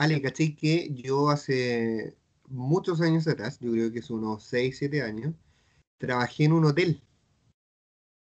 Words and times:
Ale, 0.00 0.22
¿cachai? 0.22 0.56
Que 0.56 0.90
yo 0.94 1.28
hace 1.28 2.16
muchos 2.48 3.02
años 3.02 3.28
atrás, 3.28 3.58
yo 3.60 3.70
creo 3.72 3.92
que 3.92 3.98
es 3.98 4.08
unos 4.08 4.44
6, 4.44 4.78
7 4.78 5.02
años, 5.02 5.34
trabajé 5.98 6.44
en 6.44 6.54
un 6.54 6.64
hotel. 6.64 7.02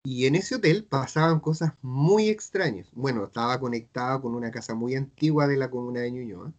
Y 0.03 0.25
en 0.25 0.33
ese 0.35 0.55
hotel 0.55 0.85
pasaban 0.85 1.39
cosas 1.39 1.73
muy 1.83 2.29
extrañas. 2.29 2.89
Bueno, 2.93 3.25
estaba 3.25 3.59
conectado 3.59 4.23
con 4.23 4.33
una 4.33 4.49
casa 4.49 4.73
muy 4.73 4.95
antigua 4.95 5.47
de 5.47 5.57
la 5.57 5.69
comuna 5.69 5.99
de 6.01 6.11
Ñuñoa. 6.11 6.51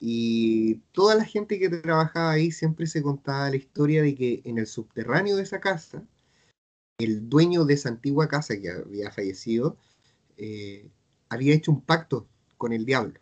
Y 0.00 0.76
toda 0.92 1.14
la 1.14 1.24
gente 1.26 1.58
que 1.58 1.68
trabajaba 1.68 2.30
ahí 2.32 2.52
siempre 2.52 2.86
se 2.86 3.02
contaba 3.02 3.50
la 3.50 3.56
historia 3.56 4.02
de 4.02 4.14
que 4.14 4.40
en 4.46 4.56
el 4.58 4.66
subterráneo 4.66 5.36
de 5.36 5.42
esa 5.42 5.60
casa, 5.60 6.02
el 6.98 7.28
dueño 7.28 7.66
de 7.66 7.74
esa 7.74 7.90
antigua 7.90 8.28
casa 8.28 8.58
que 8.58 8.70
había 8.70 9.10
fallecido, 9.12 9.76
eh, 10.38 10.90
había 11.28 11.54
hecho 11.54 11.70
un 11.72 11.82
pacto 11.82 12.26
con 12.56 12.72
el 12.72 12.86
diablo. 12.86 13.21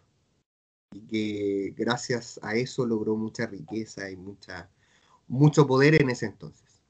Y 0.93 1.01
que 1.07 1.75
gracias 1.77 2.41
a 2.43 2.55
eso 2.55 2.85
logró 2.85 3.17
mucha 3.17 3.47
riqueza 3.47 4.11
y 4.11 4.17
mucha, 4.17 4.69
mucho 5.29 5.67
poder 5.67 6.01
en 6.01 6.11
ese 6.11 6.27
entonces. 6.27 6.83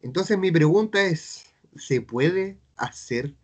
Entonces 0.00 0.38
mi 0.38 0.50
pregunta 0.50 1.02
es, 1.02 1.44
¿se 1.76 2.00
puede 2.00 2.58
hacer 2.76 3.34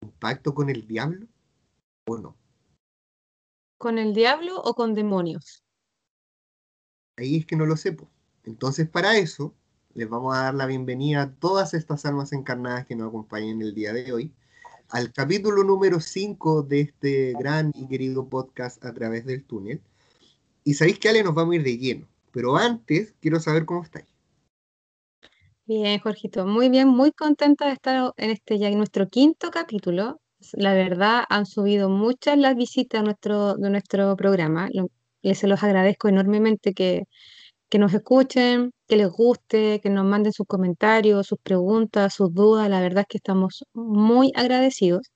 un 0.00 0.10
pacto 0.12 0.54
con 0.54 0.68
el 0.68 0.86
diablo 0.86 1.26
o 2.06 2.18
no? 2.18 2.36
¿Con 3.78 3.98
el 3.98 4.12
diablo 4.12 4.60
o 4.60 4.74
con 4.74 4.94
demonios? 4.94 5.62
Ahí 7.16 7.36
es 7.36 7.46
que 7.46 7.56
no 7.56 7.66
lo 7.66 7.76
sepo. 7.76 8.10
Entonces 8.44 8.88
para 8.88 9.16
eso 9.16 9.54
les 9.94 10.08
vamos 10.08 10.36
a 10.36 10.42
dar 10.42 10.54
la 10.54 10.66
bienvenida 10.66 11.22
a 11.22 11.34
todas 11.34 11.74
estas 11.74 12.04
almas 12.04 12.32
encarnadas 12.32 12.86
que 12.86 12.96
nos 12.96 13.08
acompañan 13.08 13.62
el 13.62 13.74
día 13.74 13.92
de 13.92 14.12
hoy 14.12 14.34
al 14.90 15.12
capítulo 15.12 15.64
número 15.64 16.00
5 16.00 16.62
de 16.62 16.80
este 16.80 17.34
gran 17.38 17.72
y 17.74 17.86
querido 17.86 18.28
podcast 18.28 18.84
a 18.84 18.92
través 18.94 19.26
del 19.26 19.44
túnel. 19.44 19.80
Y 20.64 20.74
sabéis 20.74 20.98
que 20.98 21.08
Ale 21.08 21.22
nos 21.22 21.34
vamos 21.34 21.52
a 21.52 21.56
ir 21.56 21.62
de 21.62 21.78
lleno, 21.78 22.06
pero 22.32 22.56
antes 22.56 23.14
quiero 23.20 23.40
saber 23.40 23.64
cómo 23.64 23.82
estáis. 23.82 24.06
Bien, 25.66 26.00
Jorgito, 26.00 26.46
muy 26.46 26.70
bien, 26.70 26.88
muy 26.88 27.12
contenta 27.12 27.66
de 27.66 27.72
estar 27.72 28.12
en 28.16 28.30
este 28.30 28.58
ya 28.58 28.68
en 28.68 28.78
nuestro 28.78 29.08
quinto 29.08 29.50
capítulo. 29.50 30.20
La 30.52 30.72
verdad, 30.72 31.24
han 31.28 31.44
subido 31.44 31.90
muchas 31.90 32.38
las 32.38 32.56
visitas 32.56 33.02
nuestro, 33.02 33.54
de 33.56 33.68
nuestro 33.68 34.16
programa. 34.16 34.70
y 35.20 35.34
se 35.34 35.46
los 35.46 35.62
agradezco 35.62 36.08
enormemente 36.08 36.72
que, 36.72 37.04
que 37.68 37.78
nos 37.78 37.92
escuchen, 37.94 38.72
que 38.86 38.96
les 38.96 39.08
guste, 39.08 39.80
que 39.80 39.90
nos 39.90 40.04
manden 40.04 40.32
sus 40.32 40.46
comentarios, 40.46 41.26
sus 41.26 41.38
preguntas, 41.40 42.14
sus 42.14 42.32
dudas. 42.32 42.68
La 42.70 42.80
verdad 42.80 43.02
es 43.02 43.06
que 43.08 43.18
estamos 43.18 43.64
muy 43.74 44.32
agradecidos 44.34 45.10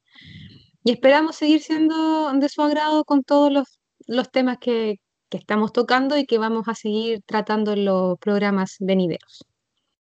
y 0.84 0.92
esperamos 0.92 1.36
seguir 1.36 1.62
siendo 1.62 2.32
de 2.32 2.48
su 2.48 2.62
agrado 2.62 3.04
con 3.04 3.22
todos 3.22 3.52
los, 3.52 3.78
los 4.06 4.30
temas 4.30 4.58
que, 4.60 4.96
que 5.32 5.38
estamos 5.38 5.72
tocando 5.72 6.18
y 6.18 6.26
que 6.26 6.36
vamos 6.36 6.68
a 6.68 6.74
seguir 6.74 7.22
tratando 7.24 7.72
en 7.72 7.86
los 7.86 8.18
programas 8.18 8.76
venideros. 8.80 9.44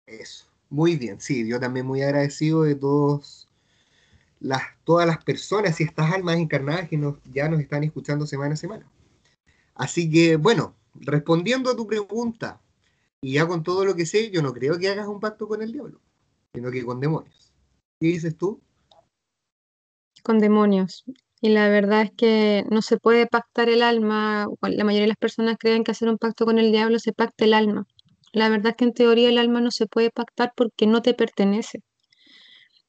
Eso, 0.06 0.46
muy 0.70 0.96
bien, 0.96 1.20
sí, 1.20 1.46
yo 1.46 1.60
también 1.60 1.86
muy 1.86 2.02
agradecido 2.02 2.64
de 2.64 2.76
todos 2.76 3.50
las, 4.40 4.62
todas 4.86 5.06
las 5.06 5.22
personas 5.22 5.82
y 5.82 5.84
estas 5.84 6.14
almas 6.14 6.38
encarnadas 6.38 6.88
que 6.88 6.98
nos, 6.98 7.18
ya 7.34 7.50
nos 7.50 7.60
están 7.60 7.84
escuchando 7.84 8.26
semana 8.26 8.54
a 8.54 8.58
semana. 8.58 8.86
Así 9.76 10.10
que, 10.10 10.38
bueno, 10.38 10.77
respondiendo 11.02 11.70
a 11.70 11.76
tu 11.76 11.88
pregunta, 11.88 12.62
y 13.22 13.34
ya 13.34 13.48
con 13.48 13.64
todo 13.64 13.86
lo 13.86 13.96
que 13.96 14.06
sé, 14.06 14.30
yo 14.32 14.42
no 14.42 14.54
creo 14.54 14.78
que 14.78 14.90
hagas 14.90 15.08
un 15.08 15.20
pacto 15.20 15.48
con 15.48 15.62
el 15.62 15.72
diablo, 15.72 16.00
sino 16.54 16.72
que 16.72 16.86
con 16.86 17.00
demonios. 17.00 17.54
¿Qué 18.00 18.08
dices 18.08 18.38
tú? 18.38 18.62
Con 20.24 20.40
demonios. 20.40 21.04
Y 21.42 21.50
la 21.50 21.70
verdad 21.70 22.04
es 22.04 22.12
que 22.12 22.64
no 22.70 22.82
se 22.82 22.98
puede 22.98 23.28
pactar 23.28 23.70
el 23.70 23.82
alma. 23.82 24.48
La 24.62 24.84
mayoría 24.84 25.04
de 25.04 25.10
las 25.10 25.18
personas 25.18 25.58
creen 25.60 25.84
que 25.84 25.92
hacer 25.92 26.10
un 26.10 26.18
pacto 26.18 26.46
con 26.46 26.58
el 26.60 26.72
diablo 26.72 27.00
se 27.00 27.14
pacta 27.14 27.46
el 27.46 27.54
alma. 27.54 27.86
La 28.34 28.50
verdad 28.50 28.72
es 28.72 28.76
que 28.76 28.86
en 28.86 28.94
teoría 28.94 29.30
el 29.30 29.38
alma 29.38 29.62
no 29.62 29.72
se 29.72 29.88
puede 29.88 30.12
pactar 30.12 30.54
porque 30.56 30.88
no 30.88 31.02
te 31.02 31.14
pertenece. 31.14 31.82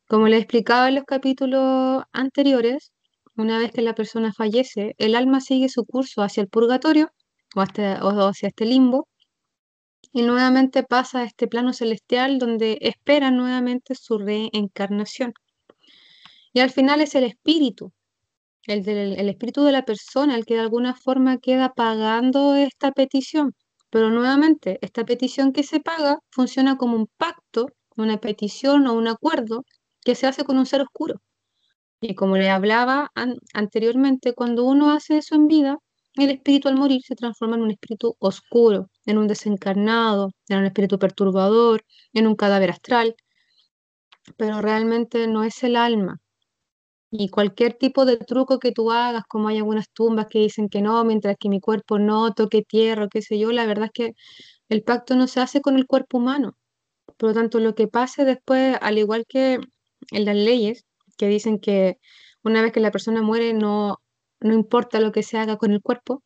Como 0.09 0.29
le 0.29 0.39
explicaba 0.39 0.89
en 0.89 0.97
los 0.97 1.05
capítulos 1.05 2.03
anteriores, 2.13 2.93
una 3.37 3.59
vez 3.59 3.73
que 3.73 3.83
la 3.83 3.95
persona 3.95 4.33
fallece, 4.33 4.95
el 4.99 5.15
alma 5.15 5.41
sigue 5.41 5.69
su 5.69 5.85
curso 5.85 6.23
hacia 6.23 6.43
el 6.43 6.49
purgatorio 6.49 7.13
o, 7.59 8.29
hacia 8.29 8.49
este 8.49 8.65
limbo 8.65 9.09
y 10.13 10.23
nuevamente 10.23 10.83
pasa 10.83 11.21
a 11.21 11.25
este 11.25 11.49
plano 11.49 11.73
celestial 11.73 12.39
donde 12.39 12.79
espera 12.81 13.31
nuevamente 13.31 13.95
su 13.95 14.19
reencarnación. 14.19 15.33
Y 16.53 16.61
al 16.61 16.71
final 16.71 17.01
es 17.01 17.15
el 17.15 17.25
espíritu, 17.25 17.93
el, 18.67 18.89
el 18.89 19.29
espíritu 19.29 19.65
de 19.65 19.73
la 19.73 19.85
persona, 19.85 20.35
el 20.35 20.47
que 20.47 20.55
de 20.55 20.61
alguna 20.61 20.95
forma 20.95 21.39
queda 21.39 21.73
pagando 21.75 22.55
esta 22.55 22.93
petición. 22.93 23.55
Pero 23.91 24.11
nuevamente, 24.11 24.79
esta 24.83 25.05
petición 25.05 25.53
que 25.53 25.63
se 25.63 25.81
paga 25.81 26.19
funciona 26.31 26.77
como 26.77 26.97
un 26.97 27.09
pacto, 27.17 27.69
una 27.97 28.19
petición 28.19 28.87
o 28.87 28.95
un 28.95 29.09
acuerdo 29.09 29.65
que 30.05 30.15
se 30.15 30.27
hace 30.27 30.45
con 30.45 30.59
un 30.59 30.67
ser 30.67 30.83
oscuro. 30.83 31.21
Y 32.01 32.15
como 32.15 32.37
le 32.37 32.51
hablaba 32.51 33.11
anteriormente, 33.55 34.35
cuando 34.35 34.65
uno 34.65 34.93
hace 34.93 35.19
eso 35.19 35.35
en 35.35 35.49
vida, 35.49 35.79
el 36.25 36.31
espíritu 36.31 36.69
al 36.69 36.77
morir 36.77 37.03
se 37.03 37.15
transforma 37.15 37.57
en 37.57 37.63
un 37.63 37.71
espíritu 37.71 38.17
oscuro, 38.19 38.91
en 39.07 39.19
un 39.19 39.27
desencarnado, 39.29 40.31
en 40.49 40.59
un 40.59 40.65
espíritu 40.67 40.99
perturbador, 40.99 41.85
en 42.13 42.27
un 42.27 42.37
cadáver 42.37 42.71
astral, 42.71 43.15
pero 44.37 44.61
realmente 44.61 45.27
no 45.27 45.45
es 45.45 45.63
el 45.63 45.77
alma. 45.77 46.19
Y 47.11 47.29
cualquier 47.31 47.75
tipo 47.75 48.05
de 48.05 48.19
truco 48.19 48.59
que 48.59 48.73
tú 48.73 48.91
hagas, 48.93 49.25
como 49.29 49.49
hay 49.49 49.59
algunas 49.59 49.91
tumbas 49.93 50.27
que 50.29 50.41
dicen 50.41 50.69
que 50.69 50.83
no, 50.83 51.05
mientras 51.05 51.37
que 51.39 51.49
mi 51.49 51.61
cuerpo 51.61 51.99
no 51.99 52.33
toque 52.35 52.63
tierra, 52.63 53.09
qué 53.11 53.23
sé 53.23 53.39
yo, 53.39 53.51
la 53.53 53.67
verdad 53.67 53.87
es 53.87 53.93
que 53.93 54.13
el 54.69 54.83
pacto 54.83 55.17
no 55.17 55.27
se 55.27 55.41
hace 55.41 55.61
con 55.63 55.77
el 55.77 55.87
cuerpo 55.87 56.19
humano. 56.19 56.55
Por 57.19 57.31
lo 57.31 57.35
tanto, 57.35 57.61
lo 57.61 57.75
que 57.75 57.89
pase 57.89 58.25
después, 58.25 58.77
al 58.81 58.99
igual 58.99 59.25
que 59.29 59.59
en 60.13 60.25
las 60.25 60.37
leyes, 60.37 60.87
que 61.19 61.29
dicen 61.29 61.59
que 61.61 61.99
una 62.45 62.63
vez 62.63 62.73
que 62.73 62.81
la 62.81 62.91
persona 62.93 63.23
muere 63.23 63.55
no, 63.55 63.99
no 64.41 64.55
importa 64.55 65.01
lo 65.01 65.13
que 65.13 65.23
se 65.23 65.39
haga 65.39 65.57
con 65.57 65.73
el 65.73 65.81
cuerpo, 65.81 66.23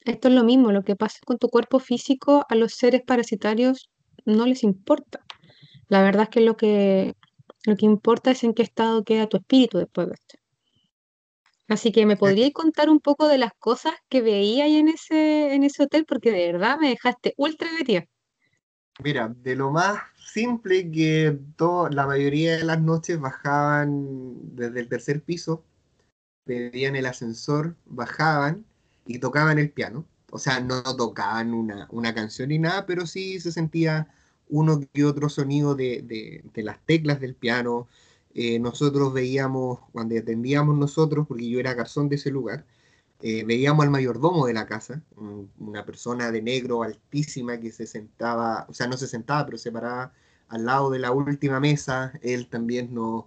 esto 0.00 0.28
es 0.28 0.34
lo 0.34 0.44
mismo, 0.44 0.72
lo 0.72 0.82
que 0.82 0.96
pasa 0.96 1.18
con 1.24 1.38
tu 1.38 1.48
cuerpo 1.48 1.78
físico 1.78 2.44
a 2.48 2.54
los 2.54 2.74
seres 2.74 3.02
parasitarios 3.06 3.88
no 4.26 4.46
les 4.46 4.62
importa. 4.62 5.20
La 5.88 6.02
verdad 6.02 6.24
es 6.24 6.28
que 6.28 6.40
lo 6.40 6.56
que 6.56 7.14
lo 7.66 7.76
que 7.76 7.86
importa 7.86 8.30
es 8.30 8.44
en 8.44 8.52
qué 8.52 8.62
estado 8.62 9.04
queda 9.04 9.26
tu 9.26 9.38
espíritu 9.38 9.78
después 9.78 10.08
de 10.08 10.14
esto. 10.14 10.38
Así 11.68 11.92
que 11.92 12.04
me 12.04 12.18
podrías 12.18 12.50
contar 12.52 12.90
un 12.90 13.00
poco 13.00 13.26
de 13.26 13.38
las 13.38 13.52
cosas 13.58 13.94
que 14.10 14.20
veía 14.20 14.64
ahí 14.64 14.76
en 14.76 14.88
ese, 14.88 15.54
en 15.54 15.64
ese 15.64 15.84
hotel, 15.84 16.04
porque 16.06 16.30
de 16.30 16.52
verdad 16.52 16.78
me 16.78 16.90
dejaste 16.90 17.32
ultra 17.38 17.72
metida. 17.72 18.04
Mira, 19.02 19.34
de 19.34 19.56
lo 19.56 19.70
más 19.70 19.98
simple 20.14 20.90
que 20.90 21.38
la 21.90 22.06
mayoría 22.06 22.58
de 22.58 22.64
las 22.64 22.80
noches 22.80 23.18
bajaban 23.18 24.54
desde 24.54 24.80
el 24.80 24.88
tercer 24.88 25.22
piso, 25.22 25.64
pedían 26.44 26.96
el 26.96 27.06
ascensor, 27.06 27.76
bajaban 27.86 28.64
y 29.06 29.18
tocaban 29.18 29.58
el 29.58 29.70
piano. 29.70 30.06
O 30.30 30.38
sea, 30.38 30.60
no 30.60 30.82
tocaban 30.82 31.54
una, 31.54 31.88
una 31.90 32.14
canción 32.14 32.48
ni 32.48 32.58
nada, 32.58 32.86
pero 32.86 33.06
sí 33.06 33.40
se 33.40 33.52
sentía 33.52 34.08
uno 34.48 34.80
que 34.92 35.04
otro 35.04 35.28
sonido 35.28 35.74
de, 35.74 36.42
las 36.56 36.78
teclas 36.86 37.20
del 37.20 37.34
piano. 37.34 37.88
Eh, 38.34 38.58
nosotros 38.58 39.12
veíamos, 39.12 39.80
cuando 39.92 40.18
atendíamos 40.18 40.76
nosotros, 40.76 41.26
porque 41.28 41.48
yo 41.48 41.60
era 41.60 41.74
garzón 41.74 42.08
de 42.08 42.16
ese 42.16 42.30
lugar, 42.30 42.66
eh, 43.20 43.44
veíamos 43.44 43.84
al 43.84 43.90
mayordomo 43.90 44.46
de 44.46 44.54
la 44.54 44.66
casa, 44.66 45.02
una 45.58 45.84
persona 45.86 46.30
de 46.30 46.42
negro 46.42 46.82
altísima 46.82 47.58
que 47.58 47.72
se 47.72 47.86
sentaba, 47.86 48.66
o 48.68 48.74
sea, 48.74 48.86
no 48.86 48.96
se 48.96 49.06
sentaba, 49.06 49.46
pero 49.46 49.58
se 49.58 49.72
paraba 49.72 50.12
al 50.48 50.66
lado 50.66 50.90
de 50.90 50.98
la 50.98 51.12
última 51.12 51.60
mesa. 51.60 52.12
Él 52.22 52.48
también 52.48 52.92
nos, 52.92 53.24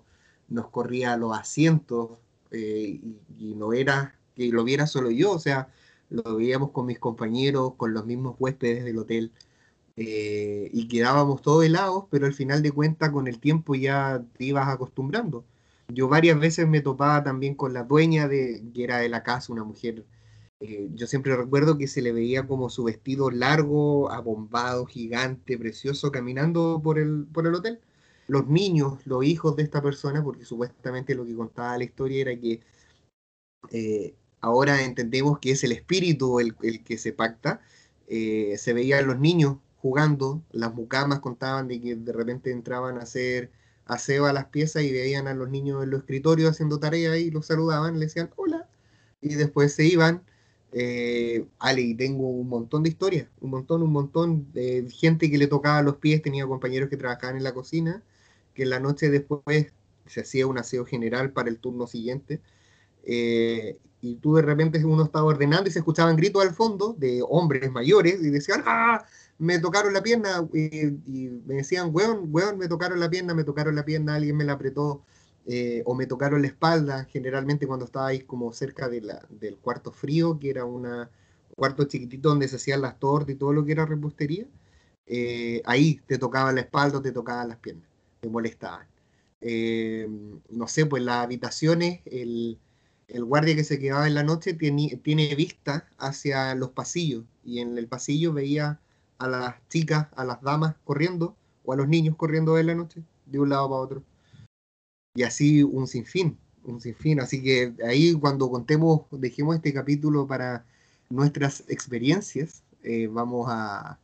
nos 0.49 0.69
corría 0.69 1.17
los 1.17 1.37
asientos 1.37 2.11
eh, 2.51 2.99
y, 3.39 3.55
no 3.55 3.73
era 3.73 4.15
que 4.35 4.49
lo 4.49 4.63
viera 4.63 4.87
solo 4.87 5.11
yo, 5.11 5.31
o 5.31 5.39
sea, 5.39 5.69
lo 6.09 6.37
veíamos 6.37 6.71
con 6.71 6.85
mis 6.85 6.99
compañeros, 6.99 7.73
con 7.75 7.93
los 7.93 8.05
mismos 8.05 8.35
huéspedes 8.39 8.85
del 8.85 8.97
hotel. 8.99 9.31
Eh, 9.97 10.69
y 10.73 10.87
quedábamos 10.87 11.41
todos 11.41 11.65
helados, 11.65 12.05
pero 12.11 12.27
al 12.27 12.33
final 12.33 12.61
de 12.61 12.71
cuentas 12.71 13.09
con 13.09 13.27
el 13.27 13.39
tiempo 13.39 13.75
ya 13.75 14.23
te 14.37 14.45
ibas 14.45 14.67
acostumbrando. 14.69 15.43
Yo 15.89 16.07
varias 16.07 16.39
veces 16.39 16.67
me 16.67 16.81
topaba 16.81 17.23
también 17.23 17.55
con 17.55 17.73
la 17.73 17.83
dueña 17.83 18.27
de, 18.27 18.63
que 18.73 18.83
era 18.83 18.99
de 18.99 19.09
la 19.09 19.23
casa, 19.23 19.53
una 19.53 19.63
mujer, 19.63 20.05
eh, 20.59 20.89
yo 20.95 21.05
siempre 21.05 21.35
recuerdo 21.35 21.77
que 21.77 21.87
se 21.87 22.01
le 22.01 22.11
veía 22.11 22.47
como 22.47 22.69
su 22.69 22.83
vestido 22.83 23.29
largo, 23.29 24.11
abombado, 24.11 24.85
gigante, 24.85 25.57
precioso, 25.57 26.11
caminando 26.11 26.81
por 26.83 26.97
el, 26.99 27.27
por 27.31 27.45
el 27.47 27.55
hotel. 27.55 27.79
Los 28.27 28.47
niños, 28.47 29.05
los 29.05 29.23
hijos 29.25 29.55
de 29.55 29.63
esta 29.63 29.81
persona, 29.81 30.23
porque 30.23 30.45
supuestamente 30.45 31.15
lo 31.15 31.25
que 31.25 31.35
contaba 31.35 31.77
la 31.77 31.83
historia 31.85 32.21
era 32.21 32.39
que 32.39 32.61
eh, 33.71 34.15
ahora 34.41 34.83
entendemos 34.83 35.39
que 35.39 35.51
es 35.51 35.63
el 35.63 35.71
espíritu 35.71 36.39
el, 36.39 36.55
el 36.61 36.83
que 36.83 36.97
se 36.97 37.13
pacta, 37.13 37.61
se 38.07 38.73
veían 38.73 39.07
los 39.07 39.19
niños 39.19 39.57
jugando, 39.77 40.41
las 40.51 40.73
mucamas 40.73 41.19
contaban 41.19 41.67
de 41.67 41.81
que 41.81 41.95
de 41.95 42.13
repente 42.13 42.51
entraban 42.51 42.97
a 42.97 43.01
hacer 43.03 43.51
aseo 43.85 44.25
a 44.25 44.33
las 44.33 44.45
piezas 44.47 44.83
y 44.83 44.91
veían 44.93 45.27
a 45.27 45.33
los 45.33 45.49
niños 45.49 45.83
en 45.83 45.89
los 45.91 46.01
escritorios 46.01 46.51
haciendo 46.51 46.79
tarea 46.79 47.17
y 47.17 47.31
los 47.31 47.47
saludaban, 47.47 47.99
le 47.99 48.05
decían 48.05 48.31
hola, 48.37 48.69
y 49.21 49.35
después 49.35 49.73
se 49.73 49.85
iban, 49.85 50.23
Eh, 50.73 51.47
Ale, 51.59 51.81
y 51.81 51.95
tengo 51.95 52.29
un 52.29 52.49
montón 52.49 52.83
de 52.83 52.89
historias, 52.89 53.29
un 53.41 53.51
montón, 53.51 53.81
un 53.83 53.91
montón 53.91 54.51
de 54.53 54.87
gente 54.91 55.31
que 55.31 55.37
le 55.37 55.47
tocaba 55.47 55.81
los 55.81 55.97
pies, 55.97 56.21
tenía 56.21 56.45
compañeros 56.47 56.89
que 56.89 56.97
trabajaban 56.97 57.37
en 57.37 57.43
la 57.43 57.53
cocina, 57.53 58.03
que 58.57 58.65
la 58.65 58.79
noche 58.79 59.11
después 59.11 59.67
se 60.07 60.21
hacía 60.21 60.47
un 60.47 60.57
aseo 60.57 60.83
general 60.83 61.31
para 61.31 61.47
el 61.47 61.59
turno 61.59 61.85
siguiente. 61.85 62.41
Eh, 63.03 63.77
y 64.01 64.15
tú 64.15 64.33
de 64.33 64.41
repente 64.41 64.83
uno 64.83 65.03
estaba 65.03 65.25
ordenando 65.25 65.69
y 65.69 65.71
se 65.71 65.79
escuchaban 65.79 66.15
gritos 66.15 66.41
al 66.41 66.55
fondo 66.55 66.95
de 66.97 67.23
hombres 67.29 67.71
mayores 67.71 68.19
y 68.19 68.31
decían, 68.31 68.63
¡ah! 68.65 69.05
Me 69.37 69.59
tocaron 69.59 69.93
la 69.93 70.01
pierna 70.01 70.47
y, 70.51 71.29
me 71.45 71.55
decían, 71.55 71.91
weón, 71.93 72.29
weón, 72.31 72.57
me 72.57 72.67
tocaron 72.67 72.99
la 72.99 73.11
pierna, 73.11 73.35
me 73.35 73.43
tocaron 73.43 73.75
la 73.75 73.85
pierna, 73.85 74.15
alguien 74.15 74.35
me 74.35 74.43
la 74.43 74.53
apretó 74.53 75.03
eh, 75.45 75.83
o 75.85 75.93
me 75.93 76.07
tocaron 76.07 76.41
la 76.41 76.47
espalda, 76.47 77.05
generalmente 77.05 77.67
cuando 77.67 77.85
estaba 77.85 78.07
ahí 78.07 78.21
como 78.21 78.51
cerca 78.53 78.89
del 78.89 79.57
cuarto 79.61 79.91
frío, 79.91 80.39
que 80.39 80.49
era 80.49 80.65
un 80.65 80.87
cuarto 81.55 81.83
chiquitito 81.85 82.29
donde 82.29 82.47
se 82.47 82.55
hacían 82.55 82.81
las 82.81 82.97
tortas 82.99 83.35
y 83.35 83.37
todo 83.37 83.53
lo 83.53 83.63
que 83.63 83.73
era 83.73 83.85
repostería, 83.85 84.47
eh, 85.05 85.61
ahí 85.65 86.01
te 86.05 86.17
tocaba 86.17 86.51
la 86.51 86.61
espalda 86.61 86.97
o 86.97 87.01
te 87.01 87.13
tocaban 87.13 87.47
las 87.47 87.59
piernas, 87.59 87.86
te 88.19 88.29
molestaban. 88.29 88.87
no 90.49 90.67
sé, 90.67 90.85
pues 90.85 91.03
las 91.03 91.17
habitaciones, 91.23 92.01
el, 92.05 92.57
el 93.07 93.23
guardia 93.23 93.55
que 93.55 93.63
se 93.63 93.79
quedaba 93.79 94.07
en 94.07 94.15
la 94.15 94.23
noche 94.23 94.53
tiene, 94.53 94.99
tiene 95.03 95.33
vista 95.35 95.87
hacia 95.97 96.55
los 96.55 96.71
pasillos 96.71 97.23
y 97.43 97.59
en 97.59 97.77
el 97.77 97.87
pasillo 97.87 98.33
veía 98.33 98.79
a 99.17 99.27
las 99.27 99.55
chicas, 99.69 100.07
a 100.15 100.25
las 100.25 100.41
damas 100.41 100.75
corriendo 100.83 101.35
o 101.65 101.73
a 101.73 101.75
los 101.75 101.87
niños 101.87 102.15
corriendo 102.15 102.57
en 102.57 102.67
la 102.67 102.75
noche 102.75 103.03
de 103.25 103.39
un 103.39 103.49
lado 103.49 103.69
para 103.69 103.81
otro. 103.81 104.03
Y 105.15 105.23
así 105.23 105.63
un 105.63 105.87
sinfín, 105.87 106.37
un 106.63 106.81
sinfín. 106.81 107.19
Así 107.19 107.41
que 107.41 107.73
ahí 107.85 108.13
cuando 108.13 108.49
contemos, 108.49 109.01
dejemos 109.11 109.55
este 109.55 109.73
capítulo 109.73 110.27
para 110.27 110.65
nuestras 111.09 111.63
experiencias, 111.69 112.63
eh, 112.83 113.07
vamos 113.07 113.47
a, 113.49 113.97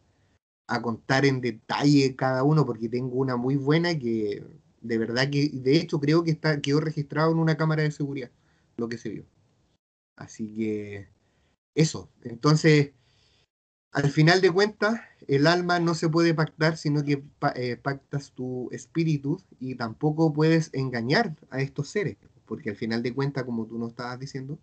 a 0.68 0.82
contar 0.82 1.26
en 1.26 1.42
detalle 1.42 2.16
cada 2.16 2.44
uno 2.44 2.66
porque 2.66 2.90
tengo 2.90 3.16
una 3.18 3.36
muy 3.38 3.56
buena 3.56 3.98
que 3.98 4.44
de 4.82 4.98
verdad 4.98 5.30
que 5.30 5.50
de 5.54 5.78
hecho 5.78 6.00
creo 6.00 6.24
que 6.24 6.32
está 6.32 6.60
quedó 6.62 6.80
registrado 6.80 7.32
en 7.32 7.40
una 7.40 7.58
cámara 7.58 7.84
de 7.84 7.92
seguridad 7.92 8.32
lo 8.78 8.90
que 8.90 8.98
se 8.98 9.10
vio. 9.10 9.26
Así 10.16 10.54
que 10.56 11.08
eso. 11.76 12.10
Entonces, 12.24 12.92
al 13.92 14.10
final 14.10 14.42
de 14.42 14.52
cuentas, 14.52 15.00
el 15.28 15.48
alma 15.48 15.80
no 15.80 15.96
se 15.96 16.10
puede 16.10 16.34
pactar, 16.34 16.78
sino 16.78 17.04
que 17.04 17.24
eh, 17.56 17.78
pactas 17.78 18.32
tu 18.32 18.70
espíritu 18.72 19.42
y 19.60 19.76
tampoco 19.76 20.34
puedes 20.34 20.70
engañar 20.74 21.36
a 21.50 21.62
estos 21.62 21.90
seres, 21.90 22.18
porque 22.46 22.72
al 22.72 22.76
final 22.76 23.04
de 23.04 23.14
cuentas, 23.14 23.44
como 23.44 23.66
tú 23.66 23.78
nos 23.78 23.92
estabas 23.92 24.20
diciendo, 24.20 24.58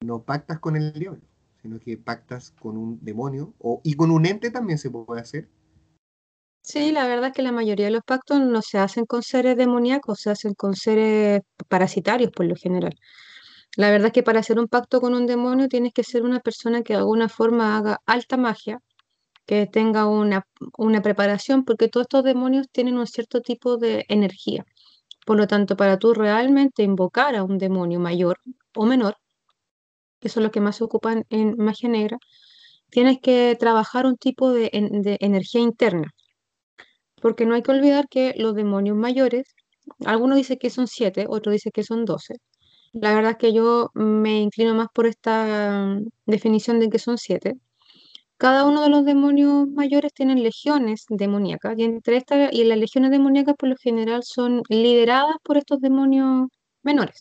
no 0.00 0.22
pactas 0.22 0.58
con 0.60 0.76
el 0.76 0.92
diablo, 0.92 1.20
sino 1.62 1.78
que 1.78 1.96
pactas 1.96 2.52
con 2.60 2.76
un 2.76 2.98
demonio 3.02 3.54
o, 3.58 3.80
y 3.84 3.94
con 3.94 4.10
un 4.10 4.26
ente 4.26 4.50
también 4.50 4.78
se 4.78 4.90
puede 4.90 5.20
hacer. 5.20 5.48
Sí, 6.62 6.92
la 6.92 7.06
verdad 7.06 7.28
es 7.28 7.32
que 7.32 7.42
la 7.42 7.52
mayoría 7.52 7.86
de 7.86 7.92
los 7.92 8.04
pactos 8.04 8.40
no 8.40 8.62
se 8.62 8.78
hacen 8.78 9.04
con 9.04 9.22
seres 9.22 9.56
demoníacos, 9.56 10.20
se 10.20 10.30
hacen 10.30 10.54
con 10.54 10.74
seres 10.76 11.42
parasitarios 11.68 12.30
por 12.30 12.46
lo 12.46 12.54
general. 12.56 12.94
La 13.76 13.90
verdad 13.90 14.08
es 14.08 14.12
que 14.12 14.22
para 14.22 14.40
hacer 14.40 14.58
un 14.58 14.68
pacto 14.68 15.00
con 15.00 15.14
un 15.14 15.26
demonio 15.26 15.68
tienes 15.68 15.92
que 15.92 16.04
ser 16.04 16.22
una 16.22 16.40
persona 16.40 16.82
que 16.82 16.92
de 16.92 17.00
alguna 17.00 17.28
forma 17.28 17.76
haga 17.78 18.00
alta 18.06 18.36
magia, 18.36 18.80
que 19.46 19.66
tenga 19.66 20.06
una, 20.06 20.46
preparación, 21.02 21.64
porque 21.64 21.88
todos 21.88 22.04
estos 22.04 22.24
demonios 22.24 22.68
tienen 22.70 22.98
un 22.98 23.06
cierto 23.06 23.40
tipo 23.40 23.76
de 23.78 24.04
energía. 24.08 24.64
Por 25.26 25.36
lo 25.38 25.46
tanto, 25.46 25.76
para 25.76 25.98
tú 25.98 26.14
realmente 26.14 26.82
invocar 26.82 27.34
a 27.36 27.44
un 27.44 27.58
demonio 27.58 28.00
mayor 28.00 28.38
o 28.74 28.86
menor, 28.86 29.16
que 30.22 30.28
son 30.30 30.44
los 30.44 30.52
que 30.52 30.60
más 30.60 30.76
se 30.76 30.84
ocupan 30.84 31.24
en 31.30 31.56
magia 31.58 31.88
negra, 31.90 32.18
tienes 32.90 33.18
que 33.22 33.56
trabajar 33.60 34.06
un 34.06 34.16
tipo 34.16 34.52
de, 34.52 34.70
energía 35.20 35.60
interna. 35.60 36.12
Porque 37.20 37.46
no 37.46 37.54
hay 37.54 37.62
que 37.62 37.72
olvidar 37.72 38.08
que 38.08 38.34
los 38.36 38.54
demonios 38.54 38.96
mayores, 38.96 39.54
algunos 40.06 40.36
dicen 40.36 40.58
que 40.58 40.70
son 40.70 40.86
siete, 40.88 41.26
otros 41.28 41.52
dicen 41.54 41.72
que 41.74 41.84
son 41.84 42.04
doce, 42.04 42.34
la 42.92 43.14
verdad 43.14 43.32
es 43.32 43.38
que 43.38 43.52
yo 43.54 43.90
me 43.94 44.40
inclino 44.40 44.74
más 44.74 44.88
por 44.94 45.06
esta 45.06 45.98
definición 46.26 46.80
de 46.80 46.90
que 46.90 46.98
son 46.98 47.18
siete. 47.18 47.54
Cada 48.38 48.66
uno 48.66 48.82
de 48.82 48.90
los 48.90 49.04
demonios 49.04 49.68
mayores 49.68 50.12
tienen 50.14 50.42
legiones 50.42 51.06
demoníacas 51.08 51.78
y 51.78 51.84
entre 51.84 52.16
estas 52.18 52.52
y 52.52 52.64
las 52.64 52.78
legiones 52.78 53.10
demoníacas 53.12 53.56
por 53.56 53.68
lo 53.70 53.76
general 53.76 54.22
son 54.24 54.62
lideradas 54.68 55.36
por 55.44 55.58
estos 55.58 55.80
demonios 55.80 56.48
menores. 56.82 57.18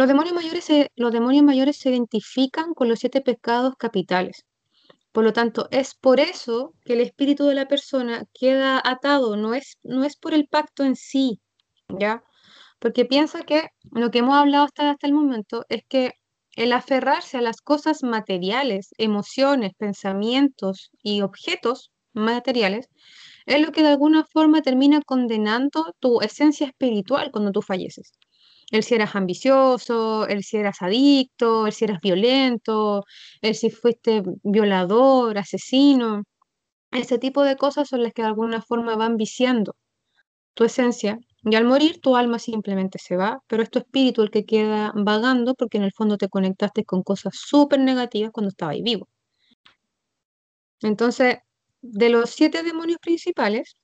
Los 0.00 0.08
demonios 0.08 0.34
mayores 0.34 0.64
se, 0.64 0.90
los 0.96 1.12
demonios 1.12 1.44
mayores 1.44 1.76
se 1.76 1.90
identifican 1.90 2.72
con 2.72 2.88
los 2.88 3.00
siete 3.00 3.20
pecados 3.20 3.74
capitales. 3.76 4.46
Por 5.12 5.24
lo 5.24 5.34
tanto, 5.34 5.68
es 5.70 5.94
por 5.94 6.20
eso 6.20 6.72
que 6.86 6.94
el 6.94 7.02
espíritu 7.02 7.44
de 7.44 7.54
la 7.54 7.68
persona 7.68 8.24
queda 8.32 8.80
atado, 8.82 9.36
no 9.36 9.52
es, 9.52 9.76
no 9.82 10.04
es 10.04 10.16
por 10.16 10.32
el 10.32 10.48
pacto 10.48 10.84
en 10.84 10.96
sí, 10.96 11.42
¿ya? 11.98 12.24
Porque 12.78 13.04
piensa 13.04 13.42
que 13.42 13.68
lo 13.92 14.10
que 14.10 14.20
hemos 14.20 14.36
hablado 14.36 14.64
hasta, 14.64 14.88
hasta 14.90 15.06
el 15.06 15.12
momento 15.12 15.66
es 15.68 15.82
que 15.86 16.12
el 16.56 16.72
aferrarse 16.72 17.36
a 17.36 17.42
las 17.42 17.60
cosas 17.60 18.02
materiales, 18.02 18.94
emociones, 18.96 19.72
pensamientos 19.76 20.92
y 21.02 21.20
objetos 21.20 21.90
materiales, 22.14 22.88
es 23.44 23.60
lo 23.60 23.70
que 23.70 23.82
de 23.82 23.88
alguna 23.88 24.24
forma 24.24 24.62
termina 24.62 25.02
condenando 25.02 25.94
tu 26.00 26.22
esencia 26.22 26.66
espiritual 26.68 27.30
cuando 27.32 27.52
tú 27.52 27.60
falleces. 27.60 28.12
El 28.70 28.82
si 28.84 28.94
eras 28.94 29.16
ambicioso, 29.16 30.26
el 30.28 30.44
si 30.44 30.56
eras 30.58 30.82
adicto, 30.82 31.66
el 31.66 31.72
si 31.72 31.84
eras 31.84 32.00
violento, 32.00 33.04
el 33.42 33.54
si 33.54 33.70
fuiste 33.70 34.22
violador, 34.42 35.38
asesino. 35.38 36.22
Ese 36.92 37.18
tipo 37.18 37.42
de 37.44 37.56
cosas 37.56 37.88
son 37.88 38.02
las 38.02 38.12
que 38.12 38.22
de 38.22 38.28
alguna 38.28 38.62
forma 38.62 38.96
van 38.96 39.16
viciando 39.16 39.76
tu 40.54 40.64
esencia 40.64 41.18
y 41.44 41.54
al 41.56 41.64
morir 41.64 42.00
tu 42.00 42.16
alma 42.16 42.38
simplemente 42.38 42.98
se 42.98 43.16
va, 43.16 43.40
pero 43.46 43.62
es 43.62 43.70
tu 43.70 43.78
espíritu 43.80 44.22
el 44.22 44.30
que 44.30 44.44
queda 44.44 44.92
vagando 44.94 45.54
porque 45.54 45.78
en 45.78 45.84
el 45.84 45.92
fondo 45.92 46.16
te 46.18 46.28
conectaste 46.28 46.84
con 46.84 47.02
cosas 47.02 47.34
súper 47.36 47.80
negativas 47.80 48.30
cuando 48.32 48.50
estabas 48.50 48.76
vivo. 48.82 49.08
Entonces, 50.82 51.38
de 51.82 52.08
los 52.10 52.30
siete 52.30 52.62
demonios 52.62 52.98
principales, 53.00 53.76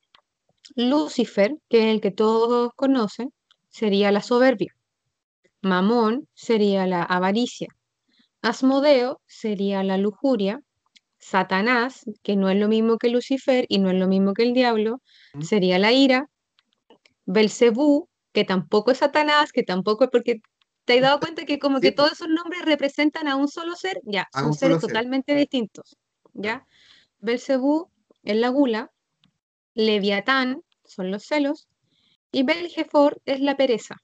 Lucifer, 0.74 1.56
que 1.68 1.78
es 1.78 1.94
el 1.94 2.00
que 2.00 2.10
todos 2.10 2.70
conocen, 2.76 3.32
sería 3.68 4.12
la 4.12 4.22
soberbia. 4.22 4.75
Mamón 5.62 6.28
sería 6.34 6.86
la 6.86 7.02
avaricia. 7.02 7.68
Asmodeo 8.42 9.20
sería 9.26 9.82
la 9.82 9.96
lujuria. 9.98 10.60
Satanás, 11.18 12.04
que 12.22 12.36
no 12.36 12.48
es 12.50 12.56
lo 12.58 12.68
mismo 12.68 12.98
que 12.98 13.08
Lucifer 13.08 13.66
y 13.68 13.78
no 13.78 13.90
es 13.90 13.96
lo 13.96 14.06
mismo 14.06 14.34
que 14.34 14.44
el 14.44 14.52
diablo, 14.52 15.00
sería 15.40 15.78
la 15.78 15.92
ira. 15.92 16.28
Belcebú, 17.24 18.08
que 18.32 18.44
tampoco 18.44 18.92
es 18.92 18.98
Satanás, 18.98 19.50
que 19.50 19.62
tampoco 19.62 20.04
es 20.04 20.10
porque 20.10 20.40
te 20.84 20.94
has 20.94 21.00
dado 21.00 21.18
cuenta 21.18 21.44
que 21.44 21.58
como 21.58 21.80
que 21.80 21.90
todos 21.90 22.12
esos 22.12 22.28
nombres 22.28 22.64
representan 22.64 23.26
a 23.26 23.34
un 23.34 23.48
solo 23.48 23.74
ser, 23.74 24.00
ya, 24.04 24.28
son 24.32 24.54
seres 24.54 24.78
totalmente 24.78 25.34
distintos, 25.34 25.96
¿ya? 26.32 26.64
Belcebú 27.18 27.90
es 28.22 28.36
la 28.36 28.50
gula, 28.50 28.92
Leviatán 29.74 30.62
son 30.84 31.10
los 31.10 31.24
celos, 31.24 31.66
y 32.30 32.44
Belgefor 32.44 33.20
es 33.24 33.40
la 33.40 33.56
pereza. 33.56 33.96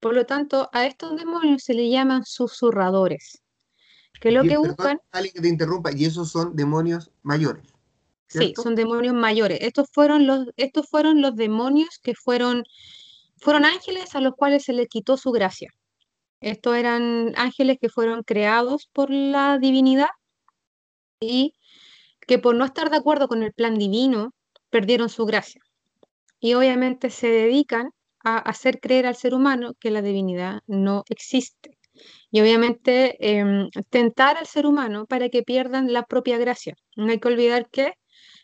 Por 0.00 0.14
lo 0.14 0.24
tanto, 0.24 0.70
a 0.72 0.86
estos 0.86 1.16
demonios 1.16 1.62
se 1.62 1.74
le 1.74 1.88
llaman 1.90 2.24
susurradores, 2.24 3.42
que 4.20 4.30
lo 4.30 4.42
que 4.42 4.56
buscan... 4.56 4.98
Alguien 5.12 5.34
que 5.34 5.40
te 5.42 5.48
interrumpa, 5.48 5.92
y 5.92 6.06
esos 6.06 6.30
son 6.30 6.56
demonios 6.56 7.10
mayores. 7.22 7.64
Sí, 8.28 8.54
son 8.56 8.74
demonios 8.74 9.14
mayores. 9.14 9.58
Estos 9.60 9.88
fueron 9.92 10.26
los, 10.26 10.46
estos 10.56 10.88
fueron 10.88 11.20
los 11.20 11.34
demonios 11.34 11.98
que 12.02 12.14
fueron, 12.14 12.64
fueron 13.38 13.64
ángeles 13.64 14.14
a 14.14 14.20
los 14.20 14.34
cuales 14.34 14.64
se 14.64 14.72
les 14.72 14.88
quitó 14.88 15.16
su 15.16 15.32
gracia. 15.32 15.70
Estos 16.40 16.76
eran 16.76 17.34
ángeles 17.36 17.78
que 17.80 17.88
fueron 17.90 18.22
creados 18.22 18.88
por 18.92 19.10
la 19.10 19.58
divinidad 19.58 20.08
y 21.20 21.54
que 22.26 22.38
por 22.38 22.54
no 22.54 22.64
estar 22.64 22.88
de 22.90 22.96
acuerdo 22.96 23.28
con 23.28 23.42
el 23.42 23.52
plan 23.52 23.74
divino 23.74 24.32
perdieron 24.70 25.08
su 25.08 25.26
gracia. 25.26 25.60
Y 26.38 26.54
obviamente 26.54 27.10
se 27.10 27.26
dedican 27.26 27.90
a 28.22 28.38
hacer 28.38 28.80
creer 28.80 29.06
al 29.06 29.16
ser 29.16 29.34
humano 29.34 29.74
que 29.80 29.90
la 29.90 30.02
divinidad 30.02 30.60
no 30.66 31.04
existe. 31.08 31.78
Y 32.30 32.40
obviamente 32.40 33.16
em, 33.20 33.68
tentar 33.90 34.36
al 34.36 34.46
ser 34.46 34.66
humano 34.66 35.06
para 35.06 35.28
que 35.28 35.42
pierdan 35.42 35.92
la 35.92 36.04
propia 36.04 36.38
gracia. 36.38 36.74
No 36.96 37.10
hay 37.10 37.18
que 37.18 37.28
olvidar 37.28 37.68
que 37.70 37.94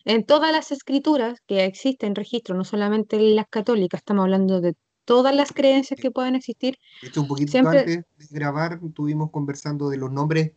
en 0.05 0.25
todas 0.25 0.53
las 0.53 0.73
escrituras 0.73 1.41
que 1.47 1.65
existen 1.65 2.15
registro, 2.15 2.55
no 2.55 2.65
solamente 2.65 3.17
en 3.17 3.37
las 3.37 3.47
católicas, 3.49 4.01
estamos 4.01 4.25
hablando 4.25 4.61
de 4.61 4.75
todas 5.05 5.35
las 5.35 5.53
creencias 5.53 5.99
que 6.01 6.11
puedan 6.11 6.35
existir. 6.35 6.77
De 7.03 7.21
un 7.21 7.29
poquito 7.29 7.59
antes 7.59 7.87
de 7.87 8.05
grabar, 8.31 8.81
estuvimos 8.85 9.31
conversando 9.31 9.89
de 9.89 9.97
los 9.97 10.13
nombres 10.13 10.53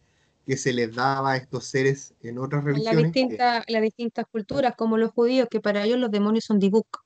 que 0.46 0.58
se 0.58 0.74
les 0.74 0.94
daba 0.94 1.34
a 1.34 1.38
estos 1.38 1.66
seres 1.66 2.16
en 2.22 2.40
otras 2.40 2.64
religiones. 2.64 3.16
En 3.16 3.38
las 3.68 3.82
distintas 3.82 4.26
culturas, 4.32 4.74
como 4.76 4.98
los 4.98 5.12
judíos, 5.12 5.48
que 5.50 5.60
para 5.60 5.84
ellos 5.84 6.00
los 6.00 6.12
demonios 6.12 6.46
son 6.46 6.60
dibuk. 6.60 7.04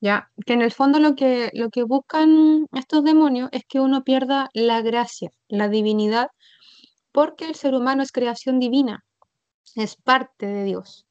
Ya, 0.00 0.30
que 0.46 0.54
en 0.54 0.62
el 0.62 0.72
fondo 0.72 0.98
lo 0.98 1.14
que, 1.14 1.50
lo 1.52 1.68
que 1.70 1.82
buscan 1.82 2.66
estos 2.72 3.04
demonios 3.04 3.50
es 3.52 3.64
que 3.66 3.80
uno 3.80 4.02
pierda 4.02 4.48
la 4.54 4.80
gracia, 4.80 5.30
la 5.48 5.68
divinidad, 5.68 6.28
porque 7.12 7.46
el 7.46 7.54
ser 7.54 7.74
humano 7.74 8.02
es 8.02 8.12
creación 8.12 8.58
divina, 8.58 9.04
es 9.76 9.96
parte 9.96 10.46
de 10.46 10.64
Dios. 10.64 11.06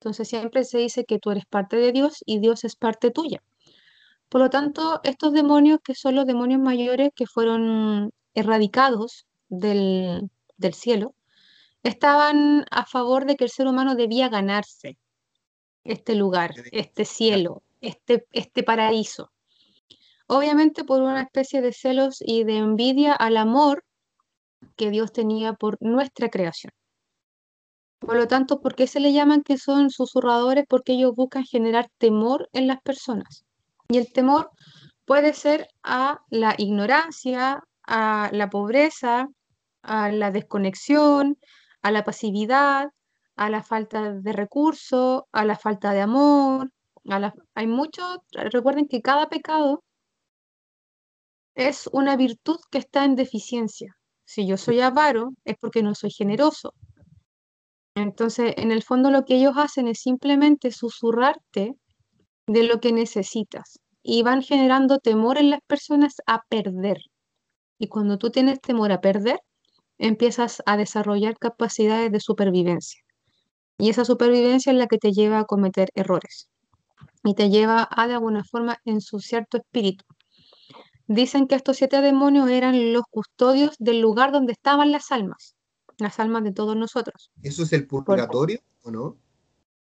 Entonces 0.00 0.28
siempre 0.28 0.64
se 0.64 0.78
dice 0.78 1.04
que 1.06 1.18
tú 1.18 1.30
eres 1.30 1.46
parte 1.46 1.76
de 1.76 1.92
Dios 1.92 2.22
y 2.26 2.38
Dios 2.38 2.64
es 2.64 2.76
parte 2.76 3.10
tuya. 3.10 3.42
Por 4.28 4.42
lo 4.42 4.50
tanto, 4.50 5.00
estos 5.04 5.32
demonios, 5.32 5.78
que 5.82 5.94
son 5.94 6.14
los 6.14 6.26
demonios 6.26 6.60
mayores 6.60 7.10
que 7.14 7.26
fueron 7.26 8.10
erradicados 8.34 9.26
del, 9.48 10.28
del 10.58 10.74
cielo, 10.74 11.14
estaban 11.82 12.64
a 12.70 12.84
favor 12.84 13.24
de 13.24 13.36
que 13.36 13.44
el 13.44 13.50
ser 13.50 13.66
humano 13.66 13.94
debía 13.94 14.28
ganarse 14.28 14.98
este 15.84 16.14
lugar, 16.14 16.54
este 16.72 17.04
cielo, 17.04 17.62
este, 17.86 18.26
este 18.32 18.62
paraíso. 18.62 19.30
Obviamente 20.26 20.84
por 20.84 21.02
una 21.02 21.22
especie 21.22 21.60
de 21.60 21.72
celos 21.72 22.18
y 22.20 22.44
de 22.44 22.56
envidia 22.56 23.12
al 23.12 23.36
amor 23.36 23.84
que 24.76 24.90
Dios 24.90 25.12
tenía 25.12 25.52
por 25.52 25.76
nuestra 25.80 26.30
creación. 26.30 26.72
Por 27.98 28.16
lo 28.16 28.28
tanto, 28.28 28.60
¿por 28.60 28.74
qué 28.74 28.86
se 28.86 29.00
le 29.00 29.12
llaman 29.12 29.42
que 29.42 29.56
son 29.56 29.90
susurradores? 29.90 30.64
Porque 30.68 30.92
ellos 30.92 31.14
buscan 31.14 31.44
generar 31.44 31.88
temor 31.98 32.48
en 32.52 32.66
las 32.66 32.80
personas. 32.82 33.44
Y 33.88 33.98
el 33.98 34.12
temor 34.12 34.50
puede 35.06 35.32
ser 35.32 35.68
a 35.82 36.20
la 36.30 36.54
ignorancia, 36.58 37.62
a 37.86 38.30
la 38.32 38.50
pobreza, 38.50 39.28
a 39.82 40.10
la 40.10 40.30
desconexión, 40.30 41.38
a 41.82 41.90
la 41.90 42.04
pasividad, 42.04 42.90
a 43.36 43.50
la 43.50 43.62
falta 43.62 44.12
de 44.12 44.32
recursos, 44.32 45.22
a 45.32 45.44
la 45.44 45.56
falta 45.56 45.92
de 45.92 46.00
amor. 46.02 46.70
Hay 47.54 47.66
mucho, 47.66 48.02
recuerden 48.32 48.88
que 48.88 49.02
cada 49.02 49.28
pecado 49.28 49.82
es 51.54 51.88
una 51.92 52.16
virtud 52.16 52.58
que 52.70 52.78
está 52.78 53.04
en 53.04 53.14
deficiencia. 53.14 53.96
Si 54.24 54.46
yo 54.46 54.56
soy 54.56 54.80
avaro, 54.80 55.30
es 55.44 55.56
porque 55.60 55.82
no 55.82 55.94
soy 55.94 56.10
generoso. 56.10 56.72
Entonces, 57.94 58.54
en 58.56 58.72
el 58.72 58.82
fondo 58.82 59.10
lo 59.10 59.24
que 59.24 59.36
ellos 59.36 59.54
hacen 59.56 59.86
es 59.86 60.00
simplemente 60.00 60.72
susurrarte 60.72 61.74
de 62.46 62.62
lo 62.64 62.80
que 62.80 62.92
necesitas 62.92 63.78
y 64.02 64.22
van 64.22 64.42
generando 64.42 64.98
temor 64.98 65.38
en 65.38 65.50
las 65.50 65.60
personas 65.66 66.16
a 66.26 66.42
perder. 66.48 66.98
Y 67.78 67.88
cuando 67.88 68.18
tú 68.18 68.30
tienes 68.30 68.60
temor 68.60 68.92
a 68.92 69.00
perder, 69.00 69.40
empiezas 69.98 70.62
a 70.66 70.76
desarrollar 70.76 71.38
capacidades 71.38 72.10
de 72.10 72.20
supervivencia. 72.20 73.00
Y 73.78 73.90
esa 73.90 74.04
supervivencia 74.04 74.72
es 74.72 74.78
la 74.78 74.86
que 74.86 74.98
te 74.98 75.12
lleva 75.12 75.40
a 75.40 75.44
cometer 75.44 75.90
errores 75.94 76.48
y 77.24 77.34
te 77.34 77.48
lleva 77.50 77.88
a 77.90 78.06
de 78.06 78.14
alguna 78.14 78.44
forma 78.44 78.78
ensuciar 78.84 79.46
tu 79.46 79.56
espíritu. 79.56 80.04
Dicen 81.06 81.46
que 81.46 81.54
estos 81.54 81.76
siete 81.76 82.00
demonios 82.00 82.48
eran 82.48 82.92
los 82.92 83.04
custodios 83.10 83.76
del 83.78 84.00
lugar 84.00 84.32
donde 84.32 84.52
estaban 84.52 84.92
las 84.92 85.10
almas, 85.10 85.56
las 85.98 86.20
almas 86.20 86.44
de 86.44 86.52
todos 86.52 86.76
nosotros. 86.76 87.30
¿Eso 87.42 87.62
es 87.64 87.72
el 87.72 87.86
purgatorio 87.86 88.60
o 88.82 88.90
no? 88.90 89.16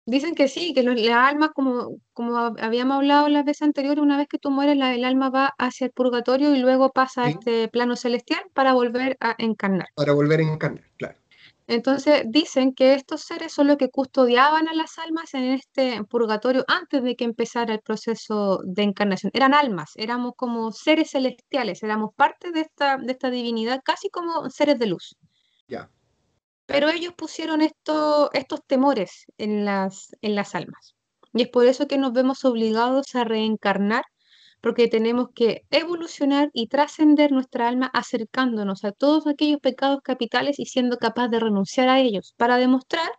Dicen 0.05 0.33
que 0.33 0.47
sí, 0.47 0.73
que 0.73 0.81
la 0.81 1.27
alma, 1.27 1.49
como, 1.49 1.97
como 2.13 2.35
habíamos 2.37 2.97
hablado 2.97 3.29
la 3.29 3.43
vez 3.43 3.61
anterior, 3.61 3.99
una 3.99 4.17
vez 4.17 4.27
que 4.27 4.39
tú 4.39 4.49
mueres, 4.49 4.75
la, 4.75 4.95
el 4.95 5.05
alma 5.05 5.29
va 5.29 5.53
hacia 5.59 5.85
el 5.85 5.91
purgatorio 5.91 6.55
y 6.55 6.59
luego 6.59 6.89
pasa 6.89 7.25
a 7.25 7.29
este 7.29 7.67
plano 7.67 7.95
celestial 7.95 8.41
para 8.53 8.73
volver 8.73 9.15
a 9.19 9.35
encarnar. 9.37 9.89
Para 9.93 10.13
volver 10.13 10.39
a 10.39 10.43
encarnar, 10.43 10.89
claro. 10.97 11.20
Entonces 11.67 12.23
dicen 12.27 12.73
que 12.73 12.93
estos 12.93 13.21
seres 13.21 13.53
son 13.53 13.67
los 13.67 13.77
que 13.77 13.89
custodiaban 13.89 14.67
a 14.67 14.73
las 14.73 14.97
almas 14.97 15.33
en 15.33 15.43
este 15.53 16.03
purgatorio 16.03 16.65
antes 16.67 17.03
de 17.03 17.15
que 17.15 17.23
empezara 17.23 17.73
el 17.73 17.81
proceso 17.81 18.59
de 18.63 18.83
encarnación. 18.83 19.31
Eran 19.33 19.53
almas, 19.53 19.91
éramos 19.95 20.33
como 20.35 20.71
seres 20.71 21.11
celestiales, 21.11 21.83
éramos 21.83 22.13
parte 22.15 22.51
de 22.51 22.61
esta, 22.61 22.97
de 22.97 23.11
esta 23.11 23.29
divinidad, 23.29 23.81
casi 23.83 24.09
como 24.09 24.49
seres 24.49 24.79
de 24.79 24.87
luz. 24.87 25.15
Ya. 25.67 25.89
Pero 26.65 26.89
ellos 26.89 27.13
pusieron 27.13 27.61
estos 27.61 28.29
temores 28.67 29.25
en 29.37 29.65
las, 29.65 30.15
en 30.21 30.35
las 30.35 30.55
almas. 30.55 30.95
Y 31.33 31.43
es 31.43 31.49
por 31.49 31.65
eso 31.65 31.87
que 31.87 31.97
nos 31.97 32.11
vemos 32.11 32.43
obligados 32.43 33.15
a 33.15 33.23
reencarnar 33.23 34.03
porque 34.61 34.87
tenemos 34.87 35.29
que 35.33 35.65
evolucionar 35.71 36.49
y 36.53 36.67
trascender 36.67 37.31
nuestra 37.31 37.67
alma 37.67 37.89
acercándonos 37.93 38.85
a 38.85 38.91
todos 38.91 39.27
aquellos 39.27 39.59
pecados 39.59 40.01
capitales 40.03 40.59
y 40.59 40.65
siendo 40.65 40.97
capaz 40.97 41.27
de 41.29 41.39
renunciar 41.39 41.89
a 41.89 41.99
ellos 41.99 42.33
para 42.37 42.57
demostrar 42.57 43.09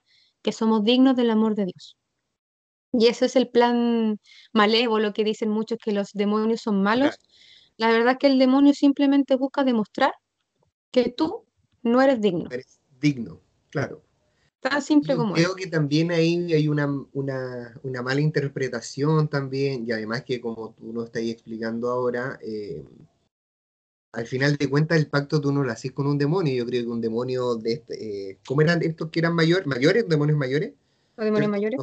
que 0.40 0.52
somos 0.52 0.84
dignos 0.84 1.16
del 1.16 1.30
amor 1.30 1.54
de 1.54 1.66
Dios. 1.66 1.96
Y 2.92 3.06
ese 3.06 3.26
es 3.26 3.36
el 3.36 3.48
plan 3.48 4.18
malévolo 4.52 5.12
que 5.12 5.24
dicen 5.24 5.48
muchos 5.48 5.78
que 5.82 5.92
los 5.92 6.12
demonios 6.12 6.60
son 6.60 6.82
malos. 6.82 7.16
La 7.76 7.90
verdad 7.90 8.12
es 8.12 8.18
que 8.18 8.26
el 8.26 8.38
demonio 8.38 8.74
simplemente 8.74 9.34
busca 9.34 9.64
demostrar 9.64 10.12
que 10.90 11.10
tú 11.10 11.46
no 11.82 12.02
eres 12.02 12.20
digno. 12.20 12.48
Eres 12.50 12.80
digno, 13.00 13.40
claro. 13.70 14.02
Tan 14.62 14.80
simple 14.80 15.16
como 15.16 15.34
Creo 15.34 15.56
que 15.56 15.66
también 15.66 16.12
ahí 16.12 16.52
hay 16.52 16.68
una, 16.68 16.86
una, 17.12 17.74
una, 17.82 18.00
mala 18.00 18.20
interpretación 18.20 19.26
también, 19.26 19.84
y 19.84 19.90
además 19.90 20.22
que 20.22 20.40
como 20.40 20.72
tú 20.74 20.92
nos 20.92 21.06
estás 21.06 21.22
explicando 21.22 21.90
ahora, 21.90 22.38
eh, 22.40 22.84
al 24.12 24.24
final 24.24 24.56
de 24.56 24.70
cuentas 24.70 24.98
el 24.98 25.08
pacto 25.08 25.40
tú 25.40 25.50
no 25.50 25.64
lo 25.64 25.72
haces 25.72 25.90
con 25.90 26.06
un 26.06 26.16
demonio, 26.16 26.54
yo 26.54 26.64
creo 26.64 26.84
que 26.84 26.90
un 26.90 27.00
demonio 27.00 27.56
de 27.56 27.72
este, 27.72 28.30
eh, 28.30 28.38
¿cómo 28.46 28.62
eran 28.62 28.80
estos 28.82 29.10
que 29.10 29.18
eran 29.18 29.34
mayores, 29.34 29.66
mayores, 29.66 30.08
demonios 30.08 30.38
mayores? 30.38 30.72
¿Los 31.16 31.24
demonios 31.24 31.50
mayores? 31.50 31.80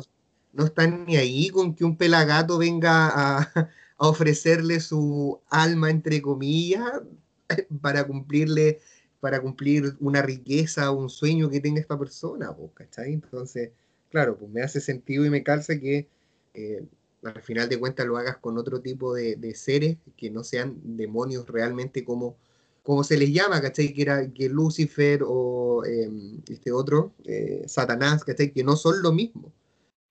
No, 0.54 0.64
están 0.64 1.06
ni 1.06 1.18
ahí 1.18 1.50
con 1.50 1.76
que 1.76 1.84
un 1.84 1.98
pelagato 1.98 2.58
venga 2.58 3.10
a, 3.10 3.40
a 3.98 4.08
ofrecerle 4.08 4.80
su 4.80 5.42
alma, 5.50 5.90
entre 5.90 6.22
comillas, 6.22 7.02
para 7.82 8.06
cumplirle 8.06 8.80
para 9.20 9.42
cumplir 9.42 9.96
una 10.00 10.22
riqueza 10.22 10.92
o 10.92 10.98
un 10.98 11.10
sueño 11.10 11.50
que 11.50 11.60
tenga 11.60 11.80
esta 11.80 11.98
persona, 11.98 12.56
¿cachai? 12.74 13.14
Entonces, 13.14 13.72
claro, 14.10 14.38
pues 14.38 14.52
me 14.52 14.62
hace 14.62 14.82
sentido 14.82 15.26
y 15.26 15.30
me 15.30 15.44
calza 15.44 15.80
que 15.80 16.08
eh, 16.54 16.86
al 17.24 17.42
final 17.42 17.70
de 17.70 17.80
cuentas 17.80 18.06
lo 18.08 18.18
hagas 18.18 18.38
con 18.38 18.58
otro 18.58 18.82
tipo 18.82 19.14
de, 19.14 19.54
seres 19.56 19.98
que 20.18 20.30
no 20.30 20.44
sean 20.44 20.78
demonios 20.84 21.48
realmente 21.48 22.04
como, 22.06 22.38
como 22.84 23.04
se 23.04 23.18
les 23.18 23.32
llama, 23.34 23.62
¿cachai? 23.62 23.94
Que 23.94 24.02
era 24.02 24.32
que 24.32 24.50
Lucifer 24.50 25.22
o 25.26 25.84
em, 25.86 26.42
este 26.50 26.72
otro, 26.72 27.14
eh, 27.26 27.64
Satanás, 27.68 28.24
¿cachai? 28.24 28.52
Que 28.52 28.64
no 28.64 28.76
son 28.76 29.02
lo 29.02 29.12
mismo. 29.12 29.52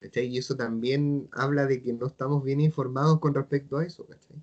¿cachai? 0.00 0.26
Y 0.26 0.38
eso 0.38 0.56
también 0.56 1.28
habla 1.32 1.66
de 1.66 1.82
que 1.82 1.92
no 1.92 2.06
estamos 2.06 2.42
bien 2.44 2.60
informados 2.60 3.18
con 3.20 3.34
respecto 3.34 3.78
a 3.78 3.84
eso, 3.84 4.06
¿cachai? 4.06 4.36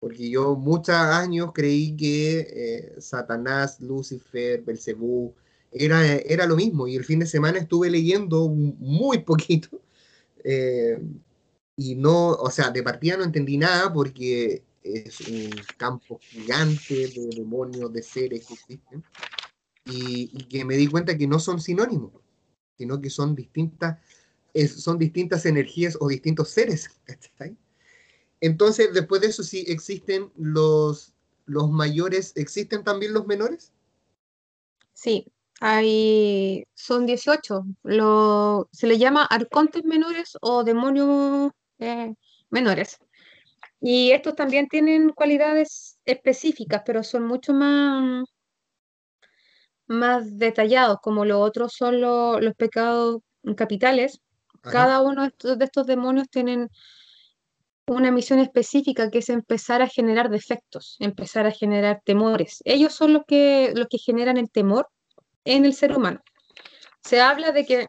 Porque 0.00 0.30
yo 0.30 0.54
muchos 0.54 0.94
años 0.94 1.50
creí 1.52 1.96
que 1.96 2.38
eh, 2.40 3.00
Satanás, 3.00 3.80
Lucifer, 3.80 4.62
Belcebú 4.62 5.34
era, 5.72 6.14
era 6.16 6.46
lo 6.46 6.56
mismo. 6.56 6.86
Y 6.86 6.96
el 6.96 7.04
fin 7.04 7.18
de 7.18 7.26
semana 7.26 7.58
estuve 7.58 7.90
leyendo 7.90 8.48
muy 8.48 9.18
poquito. 9.24 9.80
Eh, 10.44 11.00
y 11.76 11.94
no, 11.94 12.30
o 12.30 12.50
sea, 12.50 12.70
de 12.70 12.82
partida 12.82 13.16
no 13.16 13.24
entendí 13.24 13.56
nada 13.56 13.92
porque 13.92 14.62
es 14.82 15.20
un 15.20 15.50
campo 15.76 16.18
gigante 16.20 17.08
de 17.08 17.30
demonios, 17.36 17.92
de 17.92 18.02
seres 18.02 18.46
que 18.46 18.54
existen. 18.54 19.04
Y, 19.84 20.28
que 20.48 20.64
me 20.64 20.76
di 20.76 20.86
cuenta 20.86 21.16
que 21.16 21.26
no 21.26 21.38
son 21.38 21.60
sinónimos, 21.60 22.12
sino 22.76 23.00
que 23.00 23.08
son 23.08 23.34
distintas, 23.34 23.98
son 24.76 24.98
distintas 24.98 25.46
energías 25.46 25.96
o 26.00 26.08
distintos 26.08 26.50
seres. 26.50 26.90
¿cachai? 27.06 27.56
Entonces, 28.40 28.92
después 28.94 29.20
de 29.20 29.28
eso, 29.28 29.42
sí 29.42 29.64
existen 29.68 30.30
los, 30.36 31.12
los 31.46 31.70
mayores, 31.70 32.32
¿existen 32.36 32.84
también 32.84 33.12
los 33.12 33.26
menores? 33.26 33.72
Sí, 34.92 35.26
hay, 35.60 36.64
son 36.74 37.06
18. 37.06 37.64
Lo, 37.82 38.68
se 38.72 38.86
le 38.86 38.98
llama 38.98 39.24
arcontes 39.24 39.84
menores 39.84 40.36
o 40.40 40.62
demonios 40.64 41.52
eh, 41.78 42.14
menores. 42.50 42.98
Y 43.80 44.10
estos 44.12 44.34
también 44.34 44.68
tienen 44.68 45.10
cualidades 45.10 45.98
específicas, 46.04 46.82
pero 46.84 47.02
son 47.04 47.24
mucho 47.26 47.52
más, 47.54 48.24
más 49.86 50.38
detallados, 50.38 50.98
como 51.00 51.24
los 51.24 51.38
otros 51.40 51.72
son 51.74 52.00
los 52.00 52.54
pecados 52.56 53.20
capitales. 53.56 54.20
Cada 54.62 55.00
uno 55.00 55.22
de 55.22 55.28
estos, 55.28 55.58
de 55.58 55.64
estos 55.64 55.86
demonios 55.86 56.28
tienen 56.28 56.68
una 57.94 58.10
misión 58.10 58.38
específica 58.38 59.10
que 59.10 59.18
es 59.18 59.28
empezar 59.28 59.82
a 59.82 59.88
generar 59.88 60.30
defectos, 60.30 60.96
empezar 61.00 61.46
a 61.46 61.52
generar 61.52 62.02
temores. 62.04 62.60
Ellos 62.64 62.92
son 62.92 63.12
los 63.12 63.22
que, 63.26 63.72
los 63.74 63.88
que 63.88 63.98
generan 63.98 64.36
el 64.36 64.50
temor 64.50 64.88
en 65.44 65.64
el 65.64 65.74
ser 65.74 65.96
humano. 65.96 66.20
Se 67.02 67.20
habla 67.20 67.52
de 67.52 67.64
que 67.64 67.86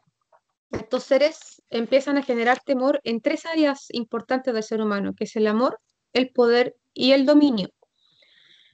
estos 0.72 1.04
seres 1.04 1.62
empiezan 1.70 2.18
a 2.18 2.24
generar 2.24 2.62
temor 2.64 3.02
en 3.04 3.22
tres 3.22 3.46
áreas 3.46 3.88
importantes 3.90 4.54
del 4.54 4.64
ser 4.64 4.82
humano, 4.82 5.14
que 5.16 5.26
es 5.26 5.36
el 5.36 5.48
amor, 5.48 5.80
el 6.14 6.30
poder 6.30 6.76
y 6.94 7.12
el 7.12 7.26
dominio. 7.26 7.70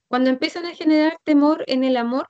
Cuando 0.08 0.30
empiezan 0.30 0.66
a 0.66 0.76
generar 0.76 1.18
temor 1.24 1.64
en 1.68 1.84
el 1.84 1.98
amor, 1.98 2.28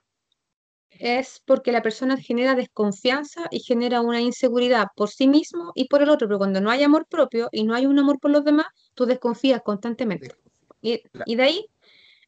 es 0.90 1.42
porque 1.44 1.72
la 1.72 1.82
persona 1.82 2.16
genera 2.16 2.54
desconfianza 2.54 3.48
y 3.50 3.60
genera 3.60 4.00
una 4.00 4.20
inseguridad 4.20 4.86
por 4.96 5.10
sí 5.10 5.28
mismo 5.28 5.72
y 5.74 5.88
por 5.88 6.02
el 6.02 6.08
otro, 6.08 6.28
pero 6.28 6.38
cuando 6.38 6.60
no 6.60 6.70
hay 6.70 6.82
amor 6.82 7.06
propio 7.06 7.48
y 7.52 7.64
no 7.64 7.74
hay 7.74 7.86
un 7.86 7.98
amor 7.98 8.18
por 8.20 8.30
los 8.30 8.44
demás, 8.44 8.66
tú 8.94 9.06
desconfías 9.06 9.62
constantemente. 9.62 10.34
Y, 10.80 11.02
de 11.34 11.42
ahí 11.42 11.66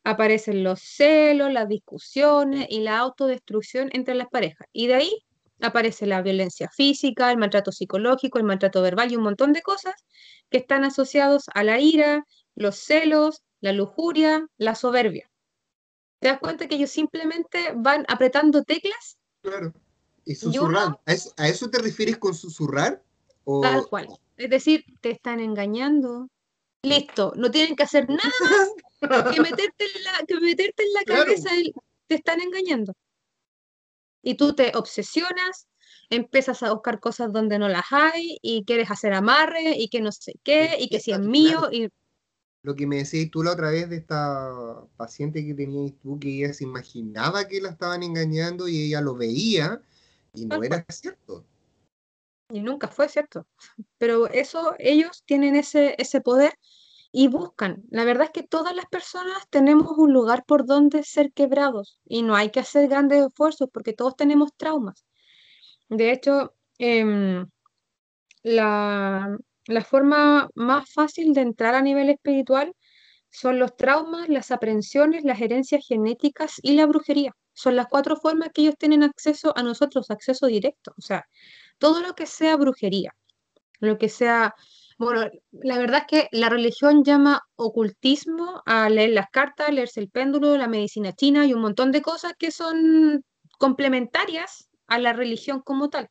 aparecen 0.05 0.65
los 0.65 0.81
celos, 0.81 1.53
las 1.53 1.69
discusiones 1.69 2.67
y 2.69 2.81
la 2.81 2.99
autodestrucción 2.99 3.91
entre 3.93 4.15
las 4.15 4.29
parejas. 4.29 4.67
Y 4.73 4.87
de 4.87 4.95
ahí 4.95 5.25
aparece 5.61 6.07
la 6.07 6.23
violencia 6.23 6.69
física, 6.71 7.31
el 7.31 7.39
maltrato 7.39 7.73
psicológico, 7.73 8.39
el 8.39 8.45
maltrato 8.45 8.83
verbal 8.83 9.13
y 9.13 9.17
un 9.17 9.25
montón 9.25 9.53
de 9.53 9.63
cosas 9.63 9.95
que 10.51 10.59
están 10.59 10.85
asociados 10.85 11.45
a 11.55 11.63
la 11.63 11.79
ira, 11.81 12.25
los 12.55 12.77
celos, 12.77 13.43
la 13.61 13.73
lujuria, 13.73 14.47
la 14.57 14.75
soberbia. 14.75 15.31
¿Te 16.21 16.29
das 16.29 16.41
cuenta 16.41 16.67
que 16.67 16.75
ellos 16.75 16.91
simplemente 16.91 17.73
van 17.77 18.05
apretando 18.09 18.63
teclas? 18.65 19.19
Claro. 19.43 19.73
Y 20.25 20.35
susurrando. 20.35 21.01
¿A, 21.07 21.49
eso, 21.49 21.71
te 21.71 21.79
refieres 21.79 22.19
con 22.19 22.35
susurrar? 22.35 23.03
¿O... 23.45 23.61
Tal 23.61 23.87
cual. 23.87 24.09
Es 24.37 24.51
decir, 24.51 24.85
te 25.01 25.11
están 25.11 25.41
engañando. 25.41 26.29
Listo, 26.83 27.33
no 27.37 27.51
tienen 27.51 27.75
que 27.75 27.83
hacer 27.83 28.09
nada 28.09 28.31
más 29.01 29.33
que 29.35 29.41
meterte 29.41 29.85
en 29.85 30.05
la, 30.05 30.25
que 30.27 30.41
meterte 30.41 30.83
en 30.85 30.93
la 30.93 31.03
cabeza, 31.03 31.51
te 32.07 32.15
están 32.15 32.41
engañando. 32.41 32.93
Y 34.23 34.35
tú 34.35 34.55
te 34.55 34.73
obsesionas, 34.77 35.69
empiezas 36.11 36.63
a 36.63 36.73
buscar 36.73 37.01
cosas 37.01 37.33
donde 37.33 37.59
no 37.59 37.69
las 37.69 37.87
hay 37.91 38.39
y 38.43 38.65
quieres 38.65 38.91
hacer 38.91 39.13
amarre 39.15 39.77
y 39.77 39.89
que 39.89 40.01
no 40.01 40.13
sé 40.13 40.35
qué 40.43 40.77
y 40.79 40.89
que 40.89 41.01
si 41.01 41.13
es 41.13 41.21
mío 41.21 41.69
y 41.71 41.89
lo 42.63 42.75
que 42.75 42.87
me 42.87 42.97
decías 42.97 43.31
tú 43.31 43.43
la 43.43 43.53
otra 43.53 43.71
vez 43.71 43.89
de 43.89 43.97
esta 43.97 44.85
paciente 44.97 45.45
que 45.45 45.55
tenías 45.55 45.93
tú, 46.03 46.19
que 46.19 46.29
ella 46.29 46.53
se 46.53 46.65
imaginaba 46.65 47.47
que 47.47 47.61
la 47.61 47.71
estaban 47.71 48.03
engañando 48.03 48.69
y 48.69 48.87
ella 48.87 49.01
lo 49.01 49.15
veía 49.15 49.81
y 50.35 50.47
no 50.47 50.63
era 50.63 50.85
cierto. 50.89 51.45
Y 52.51 52.61
nunca 52.61 52.89
fue 52.89 53.09
cierto. 53.09 53.47
Pero 53.99 54.27
eso, 54.29 54.75
ellos 54.79 55.23
tienen 55.27 55.55
ese, 55.55 55.95
ese 55.99 56.21
poder 56.21 56.59
y 57.13 57.29
buscan. 57.29 57.83
La 57.91 58.05
verdad 58.05 58.25
es 58.25 58.31
que 58.31 58.43
todas 58.43 58.75
las 58.75 58.87
personas 58.87 59.49
tenemos 59.51 59.97
un 59.97 60.13
lugar 60.13 60.45
por 60.47 60.67
donde 60.67 61.05
ser 61.05 61.33
quebrados 61.33 62.01
y 62.05 62.23
no 62.23 62.35
hay 62.37 62.51
que 62.51 62.61
hacer 62.61 62.89
grandes 62.89 63.27
esfuerzos 63.27 63.69
porque 63.73 63.93
todos 63.93 64.17
tenemos 64.17 64.55
traumas. 64.57 65.05
De 65.89 66.13
hecho, 66.13 66.55
em, 66.79 67.47
la, 68.43 69.39
la 69.69 69.85
forma 69.85 70.49
más 70.55 70.91
fácil 70.91 71.35
de 71.35 71.43
entrar 71.43 71.75
a 71.75 71.83
nivel 71.83 72.09
espiritual 72.09 72.75
son 73.31 73.59
los 73.59 73.77
traumas, 73.77 74.29
las 74.29 74.51
aprensiones, 74.51 75.25
las 75.25 75.41
herencias 75.41 75.85
genéticas 75.87 76.55
y 76.63 76.73
la 76.73 76.87
brujería. 76.87 77.33
Son 77.53 77.77
las 77.77 77.87
cuatro 77.87 78.17
formas 78.17 78.51
que 78.55 78.63
ellos 78.63 78.77
tienen 78.79 79.03
acceso 79.03 79.53
a 79.57 79.63
nosotros, 79.63 80.11
acceso 80.11 80.47
directo. 80.47 80.95
O 80.97 81.03
sea, 81.03 81.27
todo 81.79 82.01
lo 82.01 82.15
que 82.15 82.27
sea 82.27 82.57
brujería, 82.57 83.15
lo 83.81 83.99
que 83.99 84.09
sea... 84.09 84.55
Bueno, 84.97 85.31
la 85.53 85.79
verdad 85.79 86.01
es 86.01 86.07
que 86.07 86.29
la 86.33 86.49
religión 86.49 87.05
llama 87.05 87.43
ocultismo 87.55 88.63
a 88.67 88.89
leer 88.89 89.11
las 89.11 89.29
cartas, 89.31 89.73
leerse 89.73 90.01
el 90.01 90.09
péndulo, 90.11 90.57
la 90.57 90.67
medicina 90.67 91.13
china 91.13 91.47
y 91.47 91.53
un 91.53 91.61
montón 91.61 91.93
de 91.93 92.03
cosas 92.03 92.33
que 92.39 92.51
son 92.51 93.23
complementarias 93.59 94.69
a 94.89 94.99
la 94.99 95.13
religión 95.13 95.61
como 95.61 95.89
tal. 95.91 96.09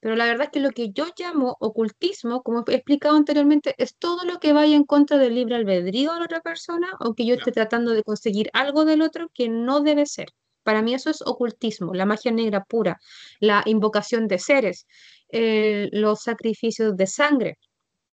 Pero 0.00 0.16
la 0.16 0.24
verdad 0.24 0.46
es 0.46 0.50
que 0.50 0.60
lo 0.60 0.70
que 0.70 0.90
yo 0.90 1.06
llamo 1.16 1.56
ocultismo, 1.60 2.42
como 2.42 2.64
he 2.66 2.74
explicado 2.74 3.16
anteriormente, 3.16 3.74
es 3.76 3.96
todo 3.96 4.24
lo 4.24 4.40
que 4.40 4.52
vaya 4.54 4.74
en 4.74 4.84
contra 4.84 5.18
del 5.18 5.34
libre 5.34 5.56
albedrío 5.56 6.12
de 6.12 6.18
la 6.18 6.24
otra 6.24 6.40
persona 6.40 6.88
o 7.00 7.14
que 7.14 7.26
yo 7.26 7.34
esté 7.34 7.52
tratando 7.52 7.92
de 7.92 8.02
conseguir 8.02 8.48
algo 8.54 8.84
del 8.84 9.02
otro 9.02 9.30
que 9.34 9.48
no 9.48 9.82
debe 9.82 10.06
ser. 10.06 10.28
Para 10.62 10.82
mí 10.82 10.94
eso 10.94 11.10
es 11.10 11.22
ocultismo, 11.22 11.94
la 11.94 12.06
magia 12.06 12.32
negra 12.32 12.64
pura, 12.64 12.98
la 13.40 13.62
invocación 13.66 14.26
de 14.26 14.38
seres, 14.38 14.86
los 15.30 16.22
sacrificios 16.22 16.96
de 16.96 17.06
sangre 17.06 17.58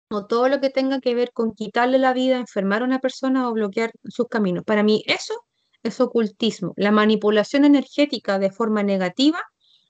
o 0.09 0.27
todo 0.27 0.49
lo 0.49 0.61
que 0.61 0.69
tenga 0.69 0.99
que 1.01 1.15
ver 1.15 1.31
con 1.33 1.53
quitarle 1.53 1.97
la 1.97 2.13
vida, 2.13 2.37
enfermar 2.37 2.81
a 2.81 2.85
una 2.85 2.99
persona 2.99 3.49
o 3.49 3.53
bloquear 3.53 3.91
sus 4.05 4.27
caminos. 4.27 4.63
Para 4.63 4.83
mí 4.83 5.03
eso 5.07 5.33
es 5.81 5.99
ocultismo, 5.99 6.73
la 6.77 6.91
manipulación 6.91 7.65
energética 7.65 8.39
de 8.39 8.51
forma 8.51 8.83
negativa, 8.83 9.41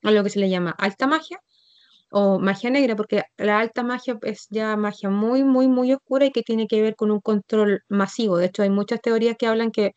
a 0.04 0.12
lo 0.12 0.24
que 0.24 0.30
se 0.30 0.40
le 0.40 0.50
llama 0.50 0.72
alta 0.78 1.08
magia, 1.08 1.42
o 2.18 2.40
magia 2.40 2.70
negra, 2.70 2.96
porque 2.96 3.24
la 3.36 3.60
alta 3.60 3.84
magia 3.84 4.18
es 4.22 4.48
ya 4.50 4.78
magia 4.78 5.10
muy, 5.10 5.44
muy, 5.44 5.68
muy 5.68 5.92
oscura 5.92 6.26
y 6.26 6.32
que 6.32 6.44
tiene 6.44 6.66
que 6.66 6.82
ver 6.82 6.96
con 6.96 7.12
un 7.12 7.20
control 7.20 7.84
masivo. 7.90 8.38
De 8.38 8.46
hecho, 8.46 8.64
hay 8.64 8.70
muchas 8.70 9.02
teorías 9.02 9.36
que 9.38 9.48
hablan 9.48 9.70
que 9.70 9.92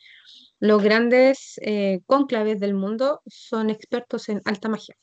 los 0.58 0.82
grandes 0.82 1.60
eh, 1.62 2.00
cónclaves 2.06 2.58
del 2.58 2.74
mundo 2.74 3.20
son 3.26 3.70
expertos 3.70 4.28
en 4.30 4.40
alta 4.46 4.68
magia, 4.68 4.96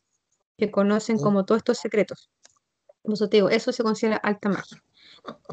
que 0.57 0.71
conocen 0.71 1.15
oh. 1.19 1.23
como 1.23 1.45
todos 1.45 1.59
estos 1.59 1.77
secretos. 1.77 2.29
Eso 3.05 3.27
digo, 3.27 3.47
eso 3.49 3.71
se 3.71 3.83
considera 3.83 4.17
alta 4.17 4.49
magia. 4.49 4.83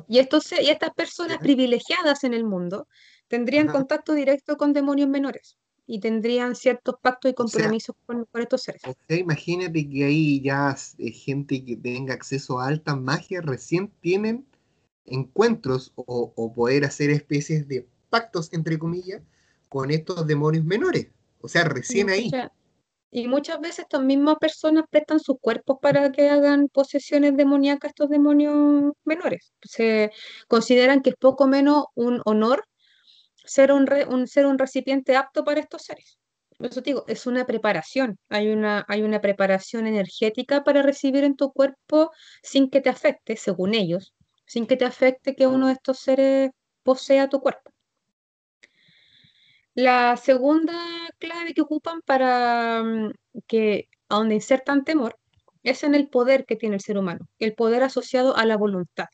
Y, 0.08 0.18
estos, 0.18 0.50
y 0.50 0.68
estas 0.68 0.90
personas 0.94 1.38
privilegiadas 1.38 2.24
en 2.24 2.34
el 2.34 2.42
mundo 2.42 2.88
tendrían 3.28 3.68
contacto 3.68 4.14
directo 4.14 4.56
con 4.56 4.72
demonios 4.72 5.08
menores 5.08 5.56
y 5.86 6.00
tendrían 6.00 6.54
ciertos 6.54 6.96
pactos 7.00 7.30
y 7.30 7.34
compromisos 7.34 7.96
con, 8.06 8.26
estos 8.34 8.62
seres. 8.62 8.82
imagínate 9.08 9.88
que 9.88 10.04
ahí 10.04 10.40
ya 10.40 10.76
eh, 10.98 11.10
gente 11.10 11.64
que 11.64 11.76
tenga 11.76 12.14
acceso 12.14 12.60
a 12.60 12.68
alta 12.68 12.96
magia 12.96 13.40
recién 13.40 13.90
tienen 14.00 14.46
encuentros 15.04 15.92
o, 15.96 16.52
poder 16.54 16.84
hacer 16.84 17.10
especies 17.10 17.66
de 17.66 17.86
pactos, 18.10 18.52
entre 18.52 18.78
comillas, 18.78 19.22
con 19.68 19.90
estos 19.90 20.26
demonios 20.26 20.64
menores. 20.64 21.08
O 21.40 21.48
sea, 21.48 21.64
recién 21.64 22.08
ahí. 22.08 22.30
Y 23.10 23.28
muchas 23.28 23.60
veces 23.60 23.80
estas 23.80 24.02
mismas 24.02 24.36
personas 24.40 24.84
prestan 24.88 25.20
sus 25.20 25.36
cuerpos 25.38 25.78
para 25.82 26.12
que 26.12 26.30
hagan 26.30 26.68
posesiones 26.68 27.36
demoníacas 27.36 27.88
a 27.88 27.88
estos 27.88 28.08
demonios 28.08 28.92
menores. 29.04 29.52
Se 29.62 30.10
consideran 30.48 31.02
que 31.02 31.10
es 31.10 31.16
poco 31.16 31.46
menos 31.46 31.84
un 31.94 32.22
honor 32.24 32.64
ser 33.44 33.72
un, 33.72 33.86
ser 34.26 34.46
un 34.46 34.58
recipiente 34.58 35.16
apto 35.16 35.44
para 35.44 35.60
estos 35.60 35.82
seres. 35.82 36.18
Eso 36.58 36.80
digo, 36.80 37.04
es 37.08 37.26
una 37.26 37.44
preparación. 37.46 38.18
Hay 38.28 38.48
una, 38.48 38.84
hay 38.88 39.02
una 39.02 39.20
preparación 39.20 39.86
energética 39.86 40.62
para 40.64 40.82
recibir 40.82 41.24
en 41.24 41.36
tu 41.36 41.52
cuerpo 41.52 42.12
sin 42.42 42.70
que 42.70 42.80
te 42.80 42.88
afecte, 42.88 43.36
según 43.36 43.74
ellos, 43.74 44.14
sin 44.46 44.66
que 44.66 44.76
te 44.76 44.84
afecte 44.84 45.34
que 45.34 45.46
uno 45.46 45.66
de 45.68 45.74
estos 45.74 45.98
seres 45.98 46.50
posea 46.82 47.28
tu 47.28 47.40
cuerpo. 47.40 47.70
La 49.74 50.16
segunda 50.16 50.74
clave 51.18 51.54
que 51.54 51.62
ocupan 51.62 52.02
para 52.02 52.82
mm, 52.84 53.12
que 53.46 53.88
a 54.08 54.16
donde 54.16 54.34
insertan 54.34 54.84
temor 54.84 55.18
es 55.62 55.82
en 55.84 55.94
el 55.94 56.08
poder 56.08 56.44
que 56.44 56.56
tiene 56.56 56.76
el 56.76 56.82
ser 56.82 56.98
humano, 56.98 57.28
el 57.38 57.54
poder 57.54 57.82
asociado 57.82 58.36
a 58.36 58.44
la 58.44 58.56
voluntad 58.56 59.06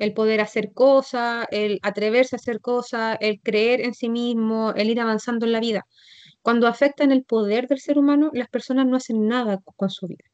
el 0.00 0.14
poder 0.14 0.40
hacer 0.40 0.72
cosas, 0.72 1.46
el 1.50 1.78
atreverse 1.82 2.34
a 2.36 2.38
hacer 2.38 2.60
cosas, 2.60 3.18
el 3.20 3.40
creer 3.42 3.82
en 3.82 3.94
sí 3.94 4.08
mismo, 4.08 4.72
el 4.74 4.90
ir 4.90 5.00
avanzando 5.00 5.46
en 5.46 5.52
la 5.52 5.60
vida. 5.60 5.84
Cuando 6.42 6.66
afectan 6.68 7.12
el 7.12 7.24
poder 7.24 7.68
del 7.68 7.80
ser 7.80 7.98
humano, 7.98 8.30
las 8.34 8.48
personas 8.48 8.86
no 8.86 8.96
hacen 8.96 9.28
nada 9.28 9.58
con 9.76 9.90
su 9.90 10.06
vida. 10.08 10.24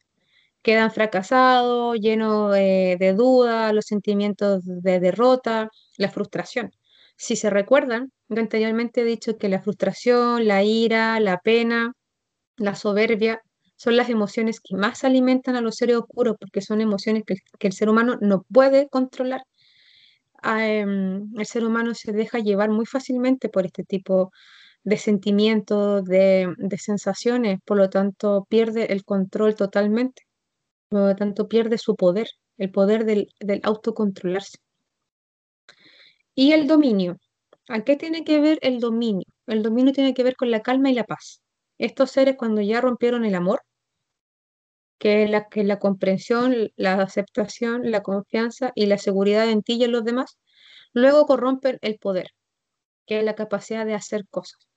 Quedan 0.62 0.92
fracasados, 0.92 1.98
llenos 2.00 2.52
de, 2.54 2.96
de 3.00 3.12
dudas, 3.14 3.72
los 3.74 3.86
sentimientos 3.86 4.62
de 4.64 5.00
derrota, 5.00 5.68
la 5.98 6.10
frustración. 6.10 6.70
Si 7.16 7.36
se 7.36 7.50
recuerdan, 7.50 8.12
anteriormente 8.30 9.00
he 9.02 9.04
dicho 9.04 9.36
que 9.36 9.48
la 9.48 9.62
frustración, 9.62 10.46
la 10.46 10.62
ira, 10.64 11.18
la 11.20 11.38
pena, 11.38 11.92
la 12.56 12.74
soberbia 12.76 13.40
son 13.76 13.96
las 13.96 14.10
emociones 14.10 14.60
que 14.60 14.76
más 14.76 15.04
alimentan 15.04 15.56
a 15.56 15.60
los 15.60 15.76
seres 15.76 15.96
oscuros 15.96 16.36
porque 16.40 16.60
son 16.62 16.80
emociones 16.80 17.24
que 17.26 17.66
el 17.66 17.72
ser 17.72 17.88
humano 17.88 18.16
no 18.20 18.44
puede 18.52 18.88
controlar 18.88 19.42
Em, 20.46 21.28
el 21.36 21.46
ser 21.46 21.64
humano 21.64 21.94
se 21.94 22.12
deja 22.12 22.38
llevar 22.38 22.70
muy 22.70 22.86
fácilmente 22.86 23.48
por 23.48 23.66
este 23.66 23.84
tipo 23.84 24.30
de 24.84 24.96
sentimientos, 24.98 26.04
de, 26.04 26.54
sensaciones, 26.78 27.58
por 27.64 27.78
lo 27.78 27.90
tanto 27.90 28.46
pierde 28.48 28.92
el 28.92 29.04
control 29.04 29.56
totalmente, 29.56 30.22
por 30.88 31.00
lo 31.10 31.16
tanto 31.16 31.48
pierde 31.48 31.78
su 31.78 31.96
poder, 31.96 32.28
el 32.58 32.70
poder 32.72 33.04
del, 33.06 33.28
del 33.40 33.60
autocontrolarse. 33.64 34.58
Y 36.34 36.52
el 36.52 36.66
dominio. 36.68 37.16
¿A 37.68 37.82
qué 37.84 37.96
tiene 37.96 38.24
que 38.24 38.40
ver 38.40 38.58
el 38.62 38.80
dominio? 38.80 39.26
El 39.46 39.62
dominio 39.62 39.92
tiene 39.92 40.14
que 40.14 40.22
ver 40.22 40.36
con 40.36 40.50
la 40.50 40.62
calma 40.62 40.90
y 40.90 40.94
la 40.94 41.04
paz. 41.04 41.42
Estos 41.78 42.12
seres 42.12 42.36
cuando 42.38 42.60
ya 42.62 42.80
rompieron 42.80 43.24
el 43.24 43.34
amor, 43.34 43.62
que 44.98 45.28
la, 45.28 45.48
que 45.48 45.64
la 45.64 45.78
comprensión, 45.78 46.70
la 46.76 46.94
aceptación, 46.94 47.90
la 47.90 48.02
confianza 48.02 48.72
y 48.74 48.86
la 48.86 48.98
seguridad 48.98 49.48
en 49.48 49.62
ti 49.62 49.74
y 49.74 49.84
en 49.84 49.92
los 49.92 50.04
demás, 50.04 50.38
luego 50.92 51.26
corrompen 51.26 51.78
el 51.82 51.98
poder, 51.98 52.30
que 53.06 53.18
es 53.18 53.24
la 53.24 53.34
capacidad 53.34 53.84
de 53.84 53.94
hacer 53.94 54.26
cosas. 54.28 54.68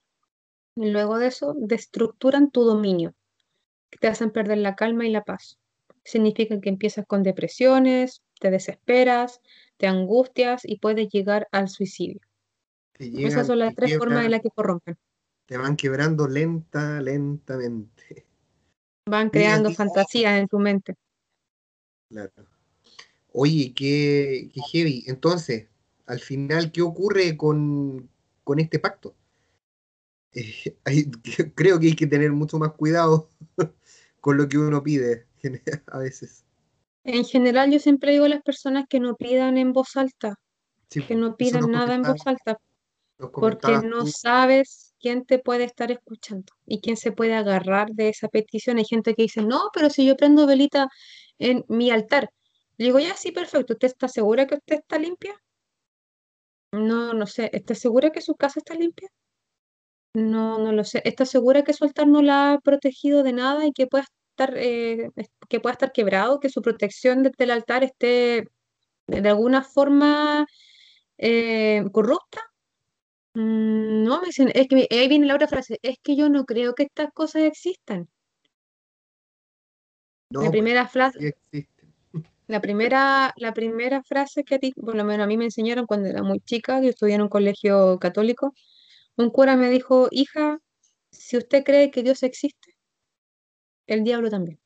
Y 0.76 0.90
luego 0.92 1.18
de 1.18 1.28
eso, 1.28 1.56
destructuran 1.58 2.52
tu 2.52 2.64
dominio, 2.64 3.14
que 3.90 3.98
te 4.00 4.08
hacen 4.08 4.32
perder 4.32 4.60
la 4.60 4.76
calma 4.76 5.06
y 5.08 5.12
la 5.12 5.24
paz. 5.24 5.58
Significa 6.04 6.60
que 6.60 6.70
empiezas 6.70 7.06
con 7.06 7.24
depresiones, 7.24 8.22
te 8.40 8.50
desesperas, 8.52 9.42
te 9.78 9.88
angustias 9.88 10.62
y 10.64 10.80
puedes 10.80 11.10
llegar 11.10 11.48
al 11.52 11.70
suicidio. 11.70 12.20
Esas 12.98 13.48
son 13.48 13.60
las 13.60 13.76
tres 13.76 13.98
formas 13.98 14.26
en 14.26 14.32
las 14.32 14.42
que 14.42 14.50
corrompen. 14.50 14.98
Te 15.46 15.58
van 15.58 15.76
quebrando 15.76 16.28
lenta, 16.28 17.02
lentamente. 17.02 18.29
Van 19.10 19.30
creando 19.30 19.72
fantasías 19.72 20.40
en 20.40 20.48
tu 20.48 20.60
mente. 20.60 20.96
Claro. 22.10 22.32
Oye, 23.32 23.74
qué, 23.76 24.50
qué 24.54 24.62
heavy. 24.72 25.04
Entonces, 25.08 25.68
al 26.06 26.20
final, 26.20 26.72
¿qué 26.72 26.82
ocurre 26.82 27.38
con, 27.38 28.10
este 28.58 28.80
pacto? 28.80 29.16
eh, 30.34 30.74
creo 31.56 31.80
que 31.80 31.88
hay 31.88 31.96
que 31.96 32.08
tener 32.08 32.32
mucho 32.32 32.58
más 32.58 32.74
cuidado 32.74 33.30
con 34.22 34.38
lo 34.38 34.48
que 34.48 34.58
uno 34.58 34.84
pide 34.84 35.26
a 35.88 35.98
veces. 36.00 36.46
En 37.04 37.24
general, 37.26 37.72
yo 37.72 37.80
siempre 37.80 38.12
digo 38.12 38.26
a 38.26 38.30
las 38.30 38.42
personas 38.42 38.86
que 38.90 39.00
no 39.00 39.16
pidan 39.16 39.58
en 39.58 39.72
voz 39.72 39.96
alta, 39.96 40.36
que 40.90 41.16
no 41.16 41.38
pidan 41.38 41.72
nada 41.72 41.96
en 41.96 42.04
voz 42.04 42.22
alta, 42.26 42.60
porque 43.18 43.80
no 43.84 44.06
sabes 44.06 44.89
quién 45.00 45.26
te 45.26 45.40
puede 45.40 45.64
estar 45.66 45.92
escuchando 45.92 46.54
y 46.66 46.82
quién 46.82 46.98
se 46.98 47.12
puede 47.12 47.36
agarrar 47.36 47.90
de 47.92 48.10
esa 48.10 48.28
petición. 48.30 48.78
Hay 48.78 48.86
gente 48.86 49.16
que 49.16 49.24
dice, 49.24 49.42
no, 49.44 49.70
pero 49.74 49.90
si 49.90 50.06
yo 50.06 50.16
prendo 50.18 50.48
velita 50.48 50.90
en 51.40 51.66
mi 51.70 51.92
altar, 51.92 52.30
le 52.78 52.86
digo, 52.88 53.00
ya, 53.00 53.16
sí, 53.16 53.32
perfecto, 53.32 53.74
¿usted 53.74 53.88
está 53.88 54.08
segura 54.08 54.48
que 54.48 54.56
usted 54.56 54.78
está 54.78 54.98
limpia? 55.00 55.34
No, 56.72 57.14
no 57.14 57.28
sé, 57.28 57.50
¿está 57.54 57.76
segura 57.76 58.12
que 58.12 58.22
su 58.22 58.36
casa 58.36 58.60
está 58.60 58.74
limpia? 58.74 59.10
No, 60.14 60.58
no 60.60 60.72
lo 60.72 60.84
sé. 60.84 61.02
¿Está 61.06 61.26
segura 61.26 61.64
que 61.64 61.74
su 61.74 61.84
altar 61.84 62.08
no 62.08 62.22
la 62.22 62.54
ha 62.54 62.60
protegido 62.60 63.24
de 63.24 63.34
nada 63.34 63.66
y 63.66 63.72
que 63.74 63.88
pueda 63.88 64.06
estar, 64.32 64.54
eh, 64.58 65.10
que 65.50 65.60
pueda 65.60 65.74
estar 65.74 65.92
quebrado, 65.92 66.40
que 66.40 66.50
su 66.50 66.62
protección 66.62 67.24
desde 67.24 67.44
el 67.44 67.52
altar 67.52 67.84
esté 67.84 68.46
de 69.08 69.30
alguna 69.30 69.64
forma 69.64 70.48
eh, 71.18 71.84
corrupta? 71.94 72.42
Mm, 73.36 74.04
no, 74.04 74.22
me 74.22 74.28
dicen, 74.28 74.52
es 74.54 74.68
que 74.68 74.88
ahí 74.90 75.08
viene 75.08 75.28
la 75.28 75.36
otra 75.36 75.48
frase, 75.48 75.80
es 75.82 75.98
que 76.02 76.16
yo 76.16 76.30
no 76.30 76.46
creo 76.46 76.74
que 76.76 76.84
estas 76.84 77.12
cosas 77.14 77.44
existan. 77.44 78.10
la 80.32 80.52
primera 80.52 80.88
frase, 80.88 81.36
la 82.48 82.62
primera, 82.62 83.34
la 83.38 83.54
primera 83.54 84.02
frase 84.04 84.44
que 84.44 84.56
a 84.56 84.60
ti, 84.60 84.74
por 84.74 84.96
lo 84.96 85.04
menos 85.06 85.24
a 85.24 85.28
mí 85.28 85.38
me 85.38 85.46
enseñaron 85.46 85.86
cuando 85.86 86.10
era 86.10 86.24
muy 86.24 86.40
chica, 86.40 86.82
yo 86.82 86.90
estudié 86.90 87.16
en 87.16 87.22
un 87.22 87.30
colegio 87.30 88.00
católico, 88.00 88.54
un 89.18 89.30
cura 89.30 89.56
me 89.56 89.70
dijo, 89.70 90.08
hija, 90.12 90.60
si 91.12 91.38
usted 91.38 91.64
cree 91.64 91.92
que 91.92 92.04
Dios 92.04 92.24
existe, 92.24 92.76
el 93.88 94.04
diablo 94.04 94.30
también. 94.30 94.60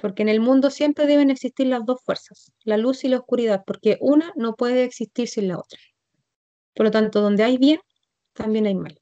Porque 0.00 0.22
en 0.22 0.28
el 0.28 0.40
mundo 0.40 0.70
siempre 0.70 1.06
deben 1.06 1.30
existir 1.30 1.68
las 1.68 1.84
dos 1.84 2.02
fuerzas, 2.04 2.52
la 2.64 2.76
luz 2.76 3.04
y 3.04 3.08
la 3.08 3.18
oscuridad, 3.18 3.62
porque 3.64 3.96
una 4.00 4.32
no 4.36 4.54
puede 4.56 4.84
existir 4.84 5.28
sin 5.28 5.48
la 5.48 5.58
otra. 5.58 5.78
Por 6.74 6.86
lo 6.86 6.90
tanto, 6.90 7.20
donde 7.20 7.44
hay 7.44 7.58
bien, 7.58 7.80
también 8.34 8.66
hay 8.66 8.74
mal. 8.74 9.00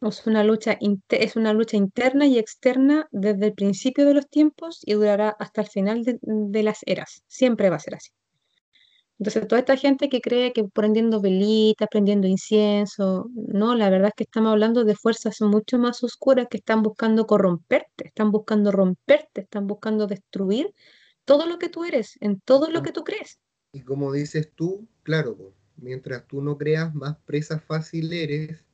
Es 0.00 0.26
una 0.26 0.42
lucha, 0.42 0.78
es 1.10 1.36
una 1.36 1.52
lucha 1.52 1.76
interna 1.76 2.26
y 2.26 2.38
externa 2.38 3.08
desde 3.12 3.46
el 3.46 3.54
principio 3.54 4.04
de 4.06 4.14
los 4.14 4.28
tiempos 4.28 4.80
y 4.84 4.94
durará 4.94 5.36
hasta 5.38 5.62
el 5.62 5.68
final 5.68 6.02
de, 6.04 6.62
las 6.62 6.80
eras. 6.86 7.22
Siempre 7.26 7.70
va 7.70 7.76
a 7.76 7.80
ser 7.80 7.94
así. 7.94 8.10
Entonces, 9.18 9.48
toda 9.48 9.60
esta 9.60 9.76
gente 9.76 10.10
que 10.10 10.20
cree 10.20 10.52
que 10.52 10.64
prendiendo 10.64 11.20
velitas, 11.22 11.88
prendiendo 11.90 12.26
incienso, 12.26 13.30
no, 13.34 13.74
la 13.74 13.88
verdad 13.88 14.08
es 14.08 14.14
que 14.14 14.24
estamos 14.24 14.52
hablando 14.52 14.84
de 14.84 14.94
fuerzas 14.94 15.40
mucho 15.40 15.78
más 15.78 16.04
oscuras 16.04 16.48
que 16.50 16.58
están 16.58 16.82
buscando 16.82 17.26
corromperte, 17.26 18.08
están 18.08 18.30
buscando 18.30 18.72
romperte, 18.72 19.42
están 19.42 19.66
buscando 19.66 20.06
destruir 20.06 20.74
todo 21.24 21.46
lo 21.46 21.58
que 21.58 21.70
tú 21.70 21.84
eres, 21.84 22.18
en 22.20 22.40
todo 22.40 22.70
lo 22.70 22.82
que 22.82 22.92
tú 22.92 23.04
crees. 23.04 23.38
Y 23.72 23.80
como 23.80 24.12
dices 24.12 24.52
tú, 24.54 24.86
claro, 25.02 25.54
mientras 25.76 26.26
tú 26.26 26.42
no 26.42 26.56
creas, 26.56 26.94
más 26.94 27.16
presa 27.26 27.58
fácil 27.58 28.12
eres 28.12 28.64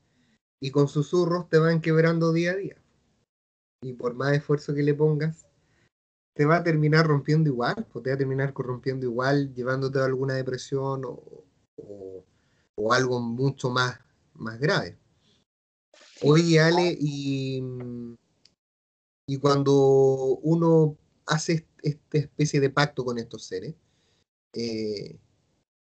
y 0.60 0.70
con 0.70 0.88
susurros 0.88 1.48
te 1.48 1.58
van 1.58 1.80
quebrando 1.80 2.32
día 2.32 2.52
a 2.52 2.56
día. 2.56 2.76
Y 3.82 3.94
por 3.94 4.14
más 4.14 4.32
esfuerzo 4.32 4.74
que 4.74 4.82
le 4.82 4.94
pongas, 4.94 5.46
te 6.34 6.44
va 6.44 6.58
a 6.58 6.62
terminar 6.62 7.06
rompiendo 7.06 7.50
igual, 7.50 7.86
o 7.92 8.00
te 8.00 8.10
va 8.10 8.14
a 8.14 8.18
terminar 8.18 8.52
corrompiendo 8.52 9.06
igual, 9.06 9.52
llevándote 9.54 9.98
a 9.98 10.04
alguna 10.04 10.34
depresión 10.34 11.04
o, 11.04 11.44
o, 12.76 12.92
algo 12.92 13.20
mucho 13.20 13.70
más, 13.70 13.98
más 14.34 14.58
grave. 14.58 14.96
Oye, 16.22 16.60
Ale, 16.60 16.96
y, 16.98 17.62
y 19.26 19.38
cuando 19.38 19.72
uno 20.42 20.96
hace 21.26 21.66
esta 21.82 22.18
especie 22.18 22.60
de 22.60 22.70
pacto 22.70 23.04
con 23.04 23.18
estos 23.18 23.44
seres, 23.44 23.74
eh, 24.54 25.18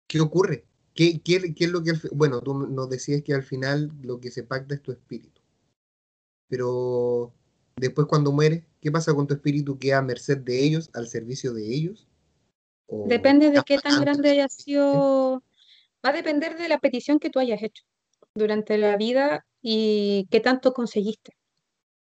¿qué 0.06 0.20
ocurre? 0.20 0.66
¿Qué, 0.98 1.20
es 1.56 1.70
lo 1.70 1.84
que... 1.84 1.92
bueno, 2.10 2.40
tú 2.40 2.54
nos 2.54 2.90
decías 2.90 3.22
que 3.22 3.32
al 3.32 3.44
final 3.44 3.92
lo 4.02 4.18
que 4.18 4.32
se 4.32 4.42
pacta 4.42 4.74
es 4.74 4.82
tu 4.82 4.90
espíritu. 4.90 5.40
Pero 6.48 7.32
después 7.76 8.08
cuando 8.08 8.32
mueres, 8.32 8.64
¿qué 8.80 8.90
pasa 8.90 9.14
con 9.14 9.28
tu 9.28 9.34
espíritu? 9.34 9.78
¿Queda 9.78 9.98
a 9.98 10.02
merced 10.02 10.38
de 10.38 10.64
ellos, 10.64 10.90
al 10.94 11.06
servicio 11.06 11.54
de 11.54 11.72
ellos? 11.72 12.08
Depende 12.88 13.52
de 13.52 13.62
qué 13.64 13.78
tan 13.78 14.00
grande 14.00 14.30
haya 14.30 14.48
sido... 14.48 15.44
Va 16.04 16.10
a 16.10 16.12
depender 16.12 16.58
de 16.58 16.68
la 16.68 16.80
petición 16.80 17.20
que 17.20 17.30
tú 17.30 17.38
hayas 17.38 17.62
hecho 17.62 17.84
durante 18.34 18.76
la 18.76 18.96
vida 18.96 19.46
y 19.62 20.26
qué 20.32 20.40
tanto 20.40 20.72
conseguiste. 20.72 21.36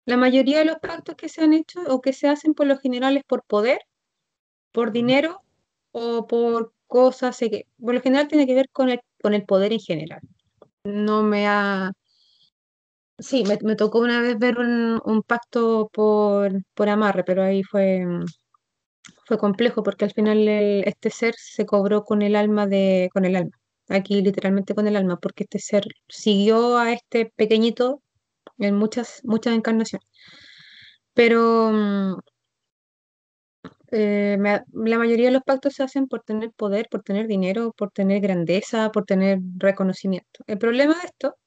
La 0.06 0.18
mayoría 0.18 0.60
de 0.60 0.66
los 0.66 0.78
pactos 0.78 1.16
que 1.16 1.30
se 1.30 1.42
han 1.42 1.54
hecho 1.54 1.80
o 1.88 2.00
que 2.00 2.14
se 2.14 2.28
hacen 2.28 2.54
por 2.54 2.68
lo 2.68 2.78
general 2.78 3.18
es 3.18 3.24
por 3.24 3.44
poder, 3.44 3.80
por 4.72 4.92
dinero 4.92 5.42
o 5.92 6.28
por 6.28 6.74
cosas, 6.94 7.38
que 7.40 7.66
por 7.84 7.96
lo 7.96 8.02
general 8.02 8.28
tiene 8.28 8.46
que 8.48 8.56
ver 8.56 8.70
con 8.72 8.90
el, 8.90 9.02
con 9.22 9.34
el 9.34 9.46
poder 9.46 9.74
en 9.74 9.80
general. 9.80 10.22
No 10.84 11.24
me 11.24 11.48
ha... 11.48 11.92
Sí, 13.20 13.44
me, 13.46 13.76
tocó 13.76 14.00
una 14.00 14.22
vez 14.22 14.38
ver 14.38 14.58
un, 14.60 15.24
pacto 15.26 15.90
por, 15.94 16.52
por, 16.76 16.90
amarre, 16.90 17.24
pero 17.24 17.44
ahí 17.44 17.64
fue, 17.64 18.06
fue 19.26 19.38
complejo 19.38 19.84
porque 19.84 20.06
al 20.06 20.12
final 20.12 20.48
este 20.48 21.10
ser 21.10 21.36
se 21.38 21.66
cobró 21.66 22.04
con 22.04 22.22
el 22.22 22.36
alma 22.36 22.68
de, 22.68 23.10
con 23.14 23.26
el 23.26 23.36
alma, 23.36 23.58
aquí 23.90 24.22
literalmente 24.22 24.76
con 24.76 24.88
el 24.88 24.96
alma, 24.96 25.18
porque 25.18 25.44
este 25.44 25.60
ser 25.60 25.86
siguió 26.10 26.78
a 26.78 26.92
este 26.94 27.32
pequeñito 27.36 28.02
en 28.58 28.76
muchas, 28.76 29.22
muchas 29.24 29.56
encarnaciones. 29.56 30.08
Pero 31.14 31.72
eh, 33.96 34.40
la 34.40 34.98
mayoría 34.98 35.28
de 35.28 35.34
los 35.34 35.44
pactos 35.44 35.76
se 35.76 35.84
hacen 35.84 36.08
por 36.08 36.24
tener 36.24 36.52
poder, 36.52 36.88
por 36.90 37.04
tener 37.04 37.28
dinero, 37.28 37.74
por 37.78 37.92
tener 37.92 38.22
grandeza, 38.22 38.92
por 38.92 39.06
tener 39.06 39.40
reconocimiento. 39.58 40.44
El 40.48 40.58
problema 40.58 40.96
de 40.96 41.06
esto 41.06 41.38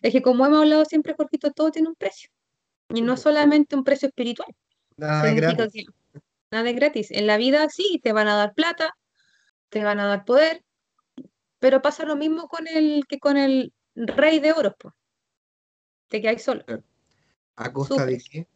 es 0.00 0.10
que 0.12 0.22
como 0.22 0.46
hemos 0.46 0.60
hablado 0.60 0.86
siempre, 0.86 1.14
Jorgito, 1.14 1.50
todo 1.50 1.70
tiene 1.70 1.88
un 1.88 1.94
precio. 1.94 2.30
Y 2.88 3.02
no 3.02 3.18
solamente 3.18 3.76
un 3.76 3.84
precio 3.84 4.08
espiritual. 4.08 4.48
Nada 4.96 5.28
es 5.28 5.36
gratis. 5.36 5.84
nada 6.50 6.70
es 6.70 6.76
gratis. 6.76 7.10
En 7.10 7.26
la 7.26 7.36
vida 7.36 7.68
sí, 7.68 8.00
te 8.02 8.14
van 8.14 8.28
a 8.28 8.36
dar 8.36 8.54
plata, 8.54 8.96
te 9.68 9.84
van 9.84 10.00
a 10.00 10.06
dar 10.06 10.24
poder, 10.24 10.64
pero 11.58 11.82
pasa 11.82 12.06
lo 12.06 12.16
mismo 12.16 12.48
con 12.48 12.66
el 12.68 13.04
que 13.06 13.18
con 13.18 13.36
el 13.36 13.74
rey 13.94 14.40
de 14.40 14.52
oro, 14.52 14.74
pues. 14.78 14.94
Te 16.08 16.22
quedas 16.22 16.42
solo. 16.42 16.64
¿A 17.56 17.70
costa 17.70 18.06
de 18.06 18.18
qué? 18.18 18.48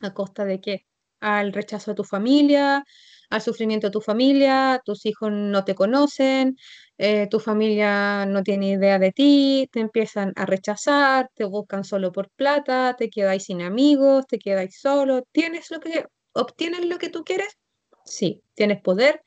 ¿A 0.00 0.14
costa 0.14 0.44
de 0.44 0.60
qué? 0.60 0.87
Al 1.20 1.52
rechazo 1.52 1.92
de 1.92 1.96
tu 1.96 2.04
familia, 2.04 2.84
al 3.30 3.42
sufrimiento 3.42 3.88
de 3.88 3.90
tu 3.92 4.00
familia, 4.00 4.80
tus 4.84 5.04
hijos 5.06 5.30
no 5.32 5.64
te 5.64 5.74
conocen, 5.74 6.56
eh, 6.96 7.26
tu 7.30 7.40
familia 7.40 8.26
no 8.26 8.42
tiene 8.42 8.70
idea 8.70 8.98
de 8.98 9.12
ti, 9.12 9.68
te 9.70 9.80
empiezan 9.80 10.32
a 10.36 10.46
rechazar, 10.46 11.30
te 11.34 11.44
buscan 11.44 11.84
solo 11.84 12.10
por 12.12 12.30
plata, 12.30 12.94
te 12.96 13.10
quedáis 13.10 13.44
sin 13.44 13.62
amigos, 13.62 14.26
te 14.26 14.38
quedáis 14.38 14.80
solo, 14.80 15.22
¿tienes 15.32 15.70
lo 15.70 15.80
que 15.80 16.06
obtienes 16.32 16.86
lo 16.86 16.98
que 16.98 17.10
tú 17.10 17.24
quieres? 17.24 17.58
Sí, 18.04 18.42
tienes 18.54 18.80
poder, 18.80 19.22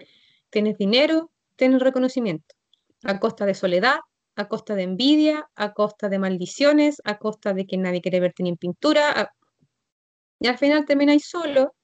tienes 0.49 0.77
dinero, 0.77 1.31
tienes 1.55 1.81
reconocimiento, 1.81 2.55
a 3.03 3.19
costa 3.19 3.45
de 3.45 3.53
soledad, 3.53 3.99
a 4.35 4.47
costa 4.47 4.75
de 4.75 4.83
envidia, 4.83 5.47
a 5.55 5.73
costa 5.73 6.09
de 6.09 6.17
maldiciones, 6.17 7.01
a 7.03 7.17
costa 7.19 7.53
de 7.53 7.67
que 7.67 7.77
nadie 7.77 8.01
quiere 8.01 8.19
verte 8.19 8.41
ni 8.43 8.49
en 8.49 8.57
pintura, 8.57 9.31
y 10.39 10.47
al 10.47 10.57
final 10.57 10.85
termináis 10.85 11.29
solo 11.29 11.75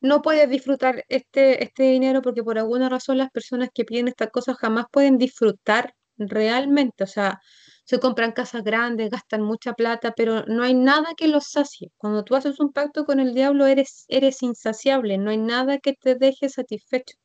no 0.00 0.22
puedes 0.22 0.48
disfrutar 0.48 1.04
este, 1.08 1.62
este 1.64 1.84
dinero 1.84 2.22
porque 2.22 2.42
por 2.44 2.58
alguna 2.58 2.88
razón 2.88 3.18
las 3.18 3.30
personas 3.30 3.70
que 3.74 3.84
piden 3.84 4.08
estas 4.08 4.30
cosas 4.30 4.56
jamás 4.56 4.86
pueden 4.90 5.18
disfrutar 5.18 5.94
realmente. 6.18 7.04
O 7.04 7.06
sea, 7.06 7.40
se 7.84 8.00
compran 8.00 8.32
casas 8.32 8.64
grandes, 8.64 9.10
gastan 9.10 9.42
mucha 9.42 9.72
plata, 9.74 10.12
pero 10.16 10.44
no 10.46 10.62
hay 10.62 10.74
nada 10.74 11.14
que 11.16 11.28
los 11.28 11.48
sacie. 11.48 11.90
Cuando 11.96 12.24
tú 12.24 12.36
haces 12.36 12.60
un 12.60 12.72
pacto 12.72 13.04
con 13.06 13.20
el 13.20 13.34
diablo 13.34 13.66
eres, 13.66 14.04
eres 14.08 14.42
insaciable, 14.42 15.18
no 15.18 15.30
hay 15.30 15.38
nada 15.38 15.78
que 15.78 15.94
te 15.94 16.14
deje 16.14 16.48
satisfecho. 16.48 17.16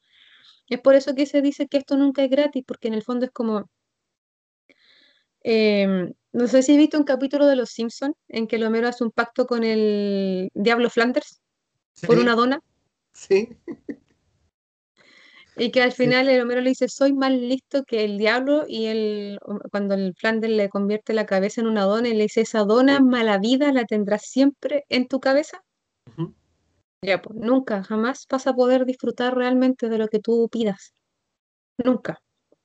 Es 0.70 0.80
por 0.82 0.96
eso 0.96 1.16
que 1.16 1.26
se 1.26 1.42
dice 1.42 1.68
que 1.68 1.78
esto 1.78 1.98
nunca 1.98 2.24
es 2.24 2.30
gratis, 2.30 2.64
porque 2.66 2.88
en 2.88 2.94
el 2.96 3.04
fondo 3.04 3.26
es 3.26 3.32
como... 3.32 3.70
Em, 5.42 6.14
no 6.32 6.48
sé 6.48 6.64
si 6.64 6.72
has 6.72 6.78
visto 6.78 6.98
un 6.98 7.04
capítulo 7.04 7.46
de 7.48 7.56
Los 7.58 7.72
Simpsons 7.72 8.16
en 8.30 8.48
que 8.48 8.64
Homero 8.66 8.88
hace 8.88 9.04
un 9.04 9.12
pacto 9.12 9.46
con 9.46 9.64
el 9.64 10.50
Diablo 10.54 10.90
Flanders 10.90 11.43
por 12.06 12.18
una 12.18 12.36
dona. 12.36 12.60
Sí. 13.14 13.58
Y 15.56 15.72
que 15.72 15.84
al 15.84 15.92
final 15.92 16.30
el 16.30 16.42
Homero 16.42 16.62
le 16.62 16.70
dice, 16.70 16.88
soy 16.90 17.14
más 17.14 17.32
listo 17.32 17.84
que 17.84 18.04
el 18.04 18.18
diablo, 18.18 18.66
y 18.68 18.88
él, 18.88 19.40
cuando 19.72 19.94
el 19.94 20.16
Flanders 20.16 20.52
le 20.52 20.70
convierte 20.70 21.14
la 21.14 21.28
cabeza 21.28 21.62
en 21.62 21.68
una 21.68 21.84
dona, 21.84 22.10
y 22.10 22.16
le 22.16 22.24
dice, 22.24 22.42
esa 22.42 22.64
dona 22.64 23.00
mala 23.00 23.38
vida 23.38 23.72
la 23.72 23.86
tendrás 23.86 24.24
siempre 24.24 24.84
en 24.90 25.08
tu 25.08 25.20
cabeza. 25.20 25.64
Ya, 27.04 27.22
pues 27.22 27.38
nunca, 27.38 27.84
jamás 27.84 28.26
vas 28.30 28.48
a 28.48 28.54
poder 28.56 28.86
disfrutar 28.86 29.36
realmente 29.36 29.90
de 29.90 29.98
lo 30.00 30.08
que 30.08 30.20
tú 30.20 30.50
pidas. 30.52 30.94
Nunca. 31.78 32.20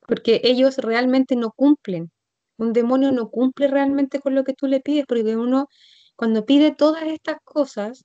porque 0.07 0.41
ellos 0.45 0.79
realmente 0.79 1.37
no 1.37 1.53
cumplen. 1.53 2.11
Un 2.57 2.73
demonio 2.73 3.13
no 3.13 3.31
cumple 3.31 3.69
realmente 3.69 4.21
con 4.21 4.35
lo 4.35 4.45
que 4.45 4.55
tú 4.55 4.67
le 4.67 4.81
pides, 4.81 5.05
porque 5.07 5.37
uno 5.37 5.69
cuando 6.17 6.47
pide 6.47 6.75
todas 6.75 7.05
estas 7.05 7.37
cosas, 7.45 8.05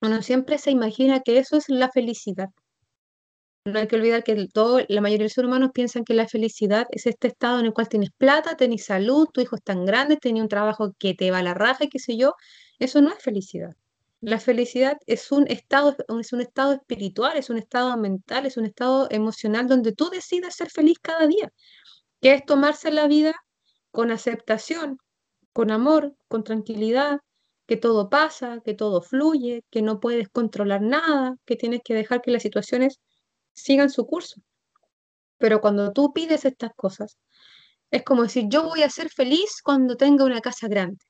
uno 0.00 0.22
siempre 0.22 0.58
se 0.58 0.70
imagina 0.70 1.20
que 1.20 1.38
eso 1.38 1.56
es 1.56 1.68
la 1.68 1.90
felicidad. 1.90 2.48
No 3.64 3.80
hay 3.80 3.88
que 3.88 3.96
olvidar 3.96 4.22
que 4.22 4.46
todo, 4.52 4.80
la 4.88 5.00
mayoría 5.00 5.24
de 5.24 5.24
los 5.24 5.32
seres 5.32 5.48
humanos 5.48 5.70
piensan 5.74 6.04
que 6.04 6.14
la 6.14 6.28
felicidad 6.28 6.86
es 6.90 7.06
este 7.06 7.28
estado 7.28 7.58
en 7.58 7.66
el 7.66 7.72
cual 7.72 7.88
tienes 7.88 8.10
plata, 8.16 8.56
tienes 8.56 8.84
salud, 8.84 9.26
tu 9.32 9.40
hijo 9.40 9.56
es 9.56 9.62
tan 9.62 9.84
grande, 9.84 10.16
tienes 10.16 10.42
un 10.42 10.48
trabajo 10.48 10.94
que 10.98 11.14
te 11.14 11.32
va 11.32 11.38
a 11.38 11.42
la 11.42 11.54
raja, 11.54 11.86
qué 11.90 11.98
sé 11.98 12.16
yo. 12.16 12.34
Eso 12.78 13.02
no 13.02 13.10
es 13.10 13.20
felicidad. 13.20 13.74
La 14.20 14.38
felicidad 14.38 14.98
es 15.06 15.32
un 15.32 15.48
estado, 15.48 15.96
es 16.20 16.32
un 16.32 16.40
estado 16.40 16.74
espiritual, 16.74 17.36
es 17.36 17.50
un 17.50 17.58
estado 17.58 17.96
mental, 17.96 18.46
es 18.46 18.56
un 18.56 18.66
estado 18.66 19.08
emocional 19.10 19.66
donde 19.66 19.92
tú 19.92 20.10
decides 20.10 20.54
ser 20.54 20.70
feliz 20.70 20.98
cada 21.00 21.26
día, 21.26 21.52
que 22.20 22.34
es 22.34 22.44
tomarse 22.44 22.90
la 22.92 23.08
vida 23.08 23.34
con 23.90 24.10
aceptación, 24.10 24.98
con 25.52 25.70
amor, 25.70 26.14
con 26.28 26.44
tranquilidad, 26.44 27.18
que 27.66 27.76
todo 27.76 28.08
pasa, 28.08 28.60
que 28.64 28.74
todo 28.74 29.02
fluye, 29.02 29.64
que 29.70 29.82
no 29.82 30.00
puedes 30.00 30.28
controlar 30.28 30.82
nada, 30.82 31.36
que 31.44 31.56
tienes 31.56 31.80
que 31.84 31.94
dejar 31.94 32.22
que 32.22 32.30
las 32.30 32.42
situaciones 32.42 33.00
sigan 33.52 33.90
su 33.90 34.06
curso. 34.06 34.40
Pero 35.38 35.60
cuando 35.60 35.92
tú 35.92 36.12
pides 36.12 36.44
estas 36.44 36.72
cosas, 36.76 37.18
es 37.90 38.02
como 38.04 38.22
decir, 38.22 38.46
yo 38.48 38.64
voy 38.64 38.82
a 38.82 38.90
ser 38.90 39.10
feliz 39.10 39.60
cuando 39.62 39.96
tenga 39.96 40.24
una 40.24 40.40
casa 40.40 40.68
grande. 40.68 41.04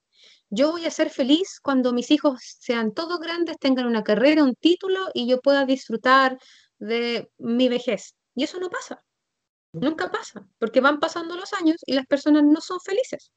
Yo 0.49 0.73
voy 0.73 0.87
a 0.87 0.91
ser 0.91 1.11
feliz 1.11 1.61
cuando 1.63 1.93
mis 1.93 2.11
hijos 2.11 2.41
sean 2.61 2.95
todos 2.95 3.19
grandes, 3.21 3.59
tengan 3.59 3.87
una 3.87 4.05
carrera, 4.05 4.45
un 4.45 4.55
título 4.55 5.09
y 5.13 5.29
yo 5.29 5.41
pueda 5.41 5.67
disfrutar 5.67 6.39
de 6.79 7.31
mi 7.39 7.69
vejez. 7.69 8.15
Y 8.35 8.45
eso 8.45 8.61
no 8.61 8.71
pasa. 8.71 9.03
Nunca 9.73 10.11
pasa, 10.11 10.47
porque 10.59 10.81
van 10.81 11.01
pasando 11.01 11.37
los 11.37 11.53
años 11.53 11.77
y 11.85 11.95
las 11.95 12.07
personas 12.07 12.45
no 12.45 12.61
son 12.61 12.81
felices. 12.81 13.31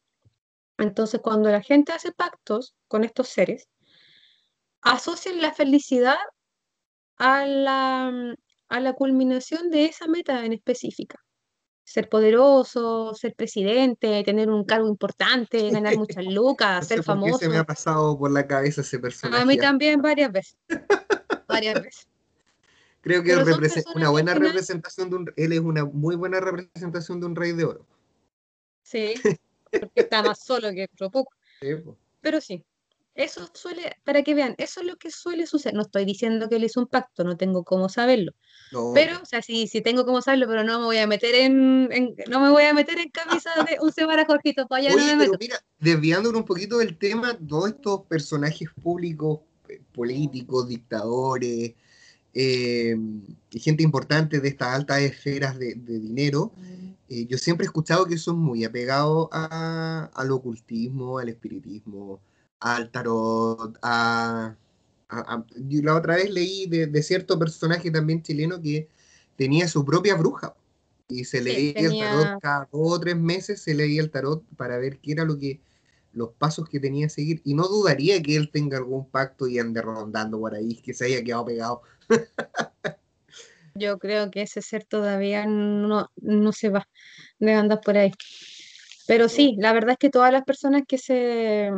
Entonces, 0.80 1.20
cuando 1.22 1.50
la 1.50 1.62
gente 1.62 1.92
hace 1.92 2.12
pactos 2.12 2.76
con 2.88 3.04
estos 3.04 3.30
seres, 3.30 3.68
asocian 4.82 5.42
la 5.42 5.54
felicidad 5.54 6.18
a 7.18 7.46
la, 7.46 8.36
a 8.70 8.80
la 8.80 8.94
culminación 8.94 9.70
de 9.70 9.86
esa 9.86 10.08
meta 10.08 10.46
en 10.46 10.54
específica. 10.54 11.20
Ser 11.84 12.08
poderoso, 12.08 13.14
ser 13.16 13.34
presidente, 13.36 14.24
tener 14.24 14.50
un 14.50 14.64
cargo 14.64 14.88
importante, 14.88 15.70
ganar 15.70 15.98
muchas 15.98 16.24
lucas, 16.26 16.88
ser 16.88 17.04
famoso. 17.04 17.40
se 17.40 17.50
me 17.50 17.58
ha 17.58 17.64
pasado 17.66 18.18
por 18.18 18.32
la 18.32 18.48
cabeza 18.48 18.82
ese 18.82 19.00
personaje. 19.00 19.42
A 19.42 19.46
mí 19.46 19.58
también 19.58 20.02
varias 20.02 20.32
veces. 20.32 20.56
varias 21.48 21.82
veces. 21.82 22.08
Creo 23.02 23.24
que 23.24 23.32
es 23.32 23.86
una 23.96 24.10
buena 24.10 24.34
representación 24.34 25.10
de 25.10 25.16
un 25.16 25.34
él 25.36 25.54
es 25.54 25.60
una 25.60 25.86
muy 25.86 26.16
buena 26.16 26.40
representación 26.40 27.20
de 27.20 27.26
un 27.26 27.36
rey 27.36 27.54
de 27.54 27.64
oro. 27.64 27.86
Sí, 28.84 29.14
porque 29.72 30.02
está 30.02 30.24
más 30.24 30.44
solo 30.44 30.72
que 30.72 30.88
otro 30.92 31.10
poco. 31.10 31.34
Pero 32.22 32.42
sí, 32.42 32.64
eso 33.16 33.50
suele, 33.54 33.98
para 34.06 34.24
que 34.24 34.34
vean, 34.34 34.56
eso 34.58 34.80
es 34.80 34.88
lo 34.88 34.96
que 34.96 35.12
suele 35.12 35.46
suceder. 35.46 35.76
No 35.76 35.82
estoy 35.82 36.06
diciendo 36.06 36.48
que 36.48 36.56
él 36.56 36.64
hizo 36.64 36.80
un 36.80 36.88
pacto, 36.88 37.24
no 37.24 37.36
tengo 37.36 37.64
cómo 37.64 37.90
saberlo. 37.90 38.34
Pero, 38.94 39.20
o 39.22 39.26
sea, 39.26 39.42
sí, 39.42 39.68
sí 39.68 39.82
tengo 39.82 40.06
cómo 40.06 40.22
saberlo, 40.22 40.48
pero 40.48 40.64
no 40.64 40.80
me 40.80 40.86
voy 40.86 40.98
a 41.00 41.08
meter 41.08 41.36
en, 41.36 41.90
no 42.30 42.40
me 42.40 42.50
voy 42.50 42.64
a 42.64 42.74
meter 42.74 43.00
en 43.00 43.10
camisa 43.10 43.50
de 43.68 43.78
un 43.82 43.92
semana 43.92 44.26
Jorgito, 44.26 44.68
para 44.68 44.84
allá 44.84 44.96
no 44.96 45.06
me 45.06 45.16
meto. 45.16 45.38
Mira, 45.40 45.60
desviándonos 45.80 46.42
un 46.42 46.46
poquito 46.46 46.78
del 46.78 46.98
tema, 46.98 47.38
todos 47.38 47.70
estos 47.72 48.02
personajes 48.06 48.70
públicos, 48.82 49.40
eh, 49.68 49.82
políticos, 49.92 50.70
dictadores, 50.70 51.74
eh, 52.34 52.96
gente 53.52 53.84
importante 53.84 54.40
de 54.40 54.48
estas 54.48 54.76
altas 54.76 55.02
esferas 55.02 55.58
de, 55.58 55.74
dinero, 55.74 56.54
eh, 57.10 57.26
yo 57.28 57.38
siempre 57.38 57.66
he 57.66 57.68
escuchado 57.68 58.06
que 58.06 58.18
son 58.18 58.38
muy 58.40 58.64
apegados 58.64 59.30
al 59.32 60.32
ocultismo, 60.32 61.18
al 61.18 61.30
espiritismo, 61.30 62.22
al 62.60 62.92
tarot, 62.92 63.78
a, 63.82 64.56
la 65.10 65.96
otra 65.96 66.16
vez 66.16 66.30
leí 66.30 66.68
de, 66.68 67.04
cierto 67.04 67.40
personaje 67.40 67.90
también 67.90 68.22
chileno 68.22 68.62
que 68.62 68.88
tenía 69.36 69.68
su 69.68 69.84
propia 69.84 70.16
bruja 70.16 70.56
y 71.08 71.26
se 71.26 71.42
leía 71.42 71.74
el 71.80 71.98
tarot 71.98 72.40
cada 72.42 72.70
dos 72.72 72.94
o 72.94 73.00
tres 73.00 73.16
meses, 73.18 73.62
se 73.62 73.74
leía 73.74 74.02
el 74.02 74.12
tarot 74.12 74.44
para 74.56 74.78
ver 74.78 75.00
qué 75.00 75.14
era 75.14 75.26
lo 75.26 75.38
que 75.40 75.62
los 76.14 76.30
pasos 76.34 76.70
que 76.70 76.80
tenía 76.80 77.08
que 77.08 77.12
seguir 77.12 77.42
y 77.44 77.56
no 77.56 77.68
dudaría 77.68 78.22
que 78.22 78.36
él 78.36 78.52
tenga 78.52 78.78
algún 78.78 79.10
pacto 79.10 79.48
y 79.48 79.58
ande 79.58 79.82
rondando 79.82 80.40
por 80.40 80.54
ahí, 80.54 80.76
que 80.76 80.94
se 80.94 81.06
haya 81.06 81.24
quedado 81.24 81.46
pegado. 81.46 81.82
Yo 83.76 84.00
creo 84.00 84.32
que 84.32 84.44
ese 84.44 84.62
ser 84.62 84.86
todavía 84.86 85.46
no, 85.46 86.10
no 86.18 86.52
se 86.52 86.70
va 86.70 86.88
de 87.40 87.54
andar 87.54 87.82
por 87.82 87.98
ahí. 87.98 88.12
Pero 89.08 89.30
sí, 89.30 89.56
la 89.60 89.74
verdad 89.74 89.92
es 89.92 89.98
que 89.98 90.10
todas 90.10 90.32
las 90.32 90.44
personas 90.44 90.84
que 90.88 90.98
se 90.98 91.72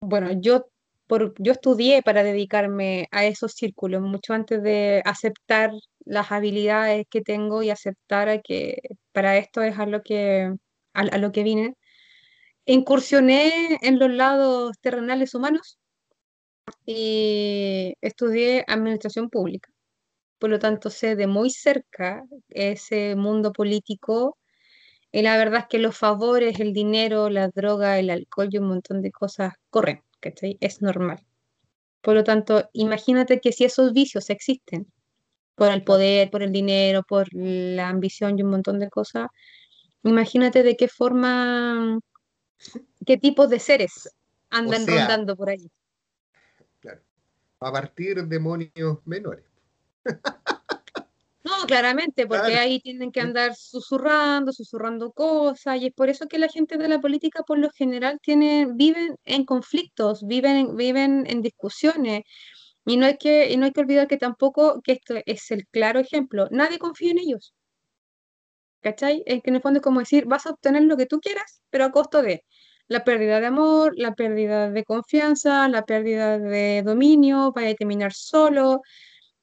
bueno, 0.00 0.32
yo, 0.40 0.66
por, 1.06 1.34
yo 1.38 1.52
estudié 1.52 2.02
para 2.02 2.22
dedicarme 2.22 3.08
a 3.10 3.24
esos 3.26 3.52
círculos 3.52 4.02
mucho 4.02 4.32
antes 4.34 4.62
de 4.62 5.02
aceptar 5.04 5.72
las 6.04 6.32
habilidades 6.32 7.06
que 7.10 7.20
tengo 7.22 7.62
y 7.62 7.70
aceptar 7.70 8.28
a 8.28 8.40
que 8.40 8.80
para 9.12 9.36
esto 9.38 9.62
es 9.62 9.78
a 9.78 9.86
lo 9.86 10.02
que, 10.02 10.52
a, 10.94 11.18
lo 11.18 11.32
que 11.32 11.42
vine. 11.42 11.74
Incursioné 12.66 13.78
en 13.82 13.98
los 13.98 14.10
lados 14.10 14.78
terrenales 14.80 15.34
humanos 15.34 15.78
y 16.86 17.94
estudié 18.00 18.64
administración 18.68 19.30
pública. 19.30 19.70
Por 20.38 20.50
lo 20.50 20.58
tanto, 20.58 20.90
sé 20.90 21.16
de 21.16 21.26
muy 21.26 21.50
cerca 21.50 22.24
ese 22.48 23.16
mundo 23.16 23.52
político 23.52 24.38
y 25.10 25.22
la 25.22 25.36
verdad 25.36 25.60
es 25.60 25.66
que 25.68 25.78
los 25.78 25.96
favores, 25.96 26.60
el 26.60 26.72
dinero, 26.72 27.30
la 27.30 27.48
droga, 27.48 27.98
el 27.98 28.10
alcohol 28.10 28.48
y 28.50 28.58
un 28.58 28.68
montón 28.68 29.00
de 29.02 29.10
cosas 29.10 29.54
corren, 29.70 30.02
¿cachai? 30.20 30.58
Es 30.60 30.82
normal. 30.82 31.24
Por 32.02 32.14
lo 32.14 32.24
tanto, 32.24 32.68
imagínate 32.72 33.40
que 33.40 33.52
si 33.52 33.64
esos 33.64 33.92
vicios 33.92 34.30
existen, 34.30 34.92
por 35.54 35.72
el 35.72 35.82
poder, 35.82 36.30
por 36.30 36.42
el 36.42 36.52
dinero, 36.52 37.02
por 37.02 37.26
la 37.32 37.88
ambición 37.88 38.38
y 38.38 38.42
un 38.42 38.50
montón 38.50 38.78
de 38.78 38.88
cosas, 38.88 39.26
imagínate 40.04 40.62
de 40.62 40.76
qué 40.76 40.88
forma, 40.88 41.98
qué 43.04 43.16
tipos 43.16 43.50
de 43.50 43.58
seres 43.58 44.08
andan 44.50 44.86
rondando 44.86 45.36
por 45.36 45.50
ahí. 45.50 45.68
Claro. 46.80 47.00
A 47.60 47.72
partir 47.72 48.14
de 48.16 48.26
demonios 48.26 48.98
menores. 49.04 49.47
No, 51.44 51.66
claramente, 51.66 52.26
porque 52.26 52.58
ahí 52.58 52.80
tienen 52.80 53.10
que 53.10 53.20
andar 53.20 53.54
susurrando, 53.54 54.52
susurrando 54.52 55.12
cosas, 55.12 55.80
y 55.80 55.86
es 55.86 55.94
por 55.94 56.10
eso 56.10 56.26
que 56.26 56.38
la 56.38 56.48
gente 56.48 56.76
de 56.76 56.88
la 56.88 57.00
política 57.00 57.42
por 57.42 57.58
lo 57.58 57.70
general 57.70 58.18
tiene, 58.22 58.66
viven 58.74 59.16
en 59.24 59.44
conflictos, 59.44 60.26
viven, 60.26 60.76
viven 60.76 61.24
en 61.26 61.40
discusiones, 61.40 62.24
y 62.84 62.96
no, 62.96 63.06
hay 63.06 63.16
que, 63.18 63.50
y 63.50 63.56
no 63.56 63.66
hay 63.66 63.72
que 63.72 63.80
olvidar 63.80 64.08
que 64.08 64.18
tampoco, 64.18 64.80
que 64.82 64.92
esto 64.92 65.14
es 65.24 65.50
el 65.50 65.66
claro 65.68 66.00
ejemplo, 66.00 66.48
nadie 66.50 66.78
confía 66.78 67.12
en 67.12 67.18
ellos. 67.18 67.54
¿Cachai? 68.80 69.22
Es 69.26 69.42
que 69.42 69.50
en 69.50 69.56
el 69.56 69.62
fondo 69.62 69.78
es 69.78 69.82
como 69.82 70.00
decir, 70.00 70.26
vas 70.26 70.46
a 70.46 70.50
obtener 70.50 70.82
lo 70.84 70.96
que 70.96 71.06
tú 71.06 71.20
quieras, 71.20 71.62
pero 71.70 71.84
a 71.84 71.90
costo 71.90 72.22
de 72.22 72.44
la 72.86 73.04
pérdida 73.04 73.40
de 73.40 73.46
amor, 73.46 73.92
la 73.96 74.14
pérdida 74.14 74.70
de 74.70 74.84
confianza, 74.84 75.68
la 75.68 75.84
pérdida 75.84 76.38
de 76.38 76.82
dominio, 76.84 77.52
vaya 77.52 77.70
a 77.70 77.74
terminar 77.74 78.12
solo, 78.12 78.82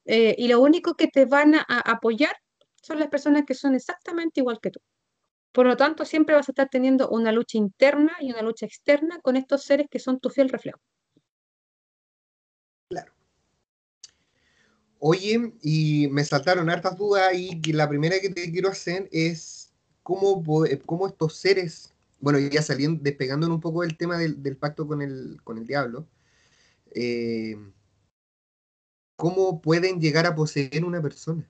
eh, 0.05 0.35
y 0.37 0.47
lo 0.47 0.59
único 0.61 0.95
que 0.95 1.07
te 1.07 1.25
van 1.25 1.55
a, 1.55 1.65
apoyar 1.67 2.35
son 2.81 2.99
las 2.99 3.09
personas 3.09 3.43
que 3.45 3.55
son 3.55 3.75
exactamente 3.75 4.41
igual 4.41 4.59
que 4.61 4.71
tú. 4.71 4.79
Por 5.51 5.65
lo 5.65 5.77
tanto, 5.77 6.05
siempre 6.05 6.35
vas 6.35 6.47
a 6.49 6.51
estar 6.51 6.69
teniendo 6.69 7.09
una 7.09 7.31
lucha 7.31 7.57
interna 7.57 8.13
y 8.19 8.31
una 8.31 8.41
lucha 8.41 8.65
externa 8.65 9.19
con 9.21 9.35
estos 9.37 9.63
seres 9.63 9.87
que 9.89 9.99
son 9.99 10.19
tu 10.19 10.29
fiel 10.29 10.49
reflejo. 10.49 10.79
Claro. 12.89 13.13
Oye, 14.99 15.53
y 15.61 16.07
me 16.11 16.23
saltaron 16.23 16.69
hartas 16.69 16.97
dudas 16.97 17.33
y 17.33 17.73
la 17.73 17.87
primera 17.89 18.19
que 18.19 18.29
te 18.29 18.51
quiero 18.51 18.69
hacer 18.69 19.09
es 19.11 19.65
cómo, 20.03 20.43
cómo 20.85 21.07
estos 21.07 21.35
seres, 21.35 21.91
bueno, 22.19 22.37
ya 22.37 22.61
saliendo, 22.61 23.01
despegando 23.01 23.47
un 23.47 23.59
poco 23.59 23.81
del 23.81 23.97
tema 23.97 24.19
del, 24.19 24.55
pacto 24.55 24.87
con 24.87 25.01
el, 25.01 25.39
con 25.43 25.57
el 25.57 25.65
diablo, 25.65 26.07
eh, 26.93 27.57
cómo 29.15 29.61
pueden 29.61 29.99
llegar 29.99 30.25
a 30.25 30.35
poseer 30.35 30.83
una 30.85 31.01
persona. 31.01 31.47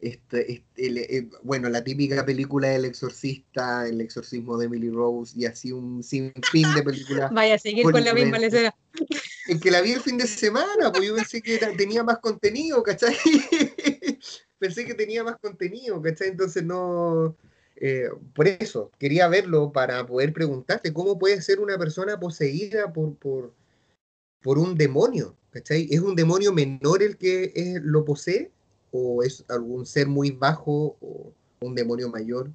Este, 0.00 0.52
este 0.52 1.16
eh, 1.16 1.28
bueno, 1.42 1.68
la 1.68 1.82
típica 1.82 2.24
película 2.24 2.68
del 2.68 2.84
exorcista, 2.84 3.88
el 3.88 4.00
exorcismo 4.00 4.56
de 4.56 4.66
Emily 4.66 4.90
Rose 4.90 5.34
y 5.36 5.44
así 5.44 5.72
un 5.72 6.04
sinfín 6.04 6.72
de 6.74 6.82
películas. 6.82 7.32
Vaya 7.32 7.54
a 7.54 7.58
seguir 7.58 7.82
con 7.82 8.04
la 8.04 8.14
misma 8.14 8.38
lecera. 8.38 8.76
En 9.48 9.58
que 9.58 9.70
la 9.70 9.80
vi 9.80 9.92
el 9.92 10.00
fin 10.00 10.16
de 10.18 10.26
semana, 10.26 10.92
pues 10.92 11.04
yo 11.04 11.16
pensé 11.16 11.42
que 11.42 11.58
tenía 11.76 12.04
más 12.04 12.18
contenido, 12.20 12.82
¿cachai? 12.82 13.16
pensé 14.58 14.84
que 14.84 14.94
tenía 14.94 15.24
más 15.24 15.36
contenido, 15.40 16.00
¿cachai? 16.00 16.28
Entonces 16.28 16.62
no... 16.62 17.36
Eh, 17.80 18.08
por 18.34 18.48
eso, 18.48 18.90
quería 18.98 19.28
verlo 19.28 19.70
para 19.72 20.04
poder 20.04 20.32
preguntarte 20.32 20.92
cómo 20.92 21.16
puede 21.16 21.40
ser 21.40 21.60
una 21.60 21.78
persona 21.78 22.18
poseída 22.18 22.92
por, 22.92 23.14
por, 23.16 23.54
por 24.42 24.58
un 24.58 24.76
demonio, 24.76 25.36
¿cachai? 25.50 25.88
¿Es 25.90 26.00
un 26.00 26.14
demonio 26.14 26.52
menor 26.52 27.02
el 27.02 27.16
que 27.16 27.80
lo 27.82 28.04
posee? 28.04 28.50
¿O 28.92 29.22
es 29.22 29.44
algún 29.48 29.86
ser 29.86 30.06
muy 30.06 30.30
bajo? 30.30 30.96
un 31.60 31.74
demonio 31.74 32.08
mayor. 32.08 32.50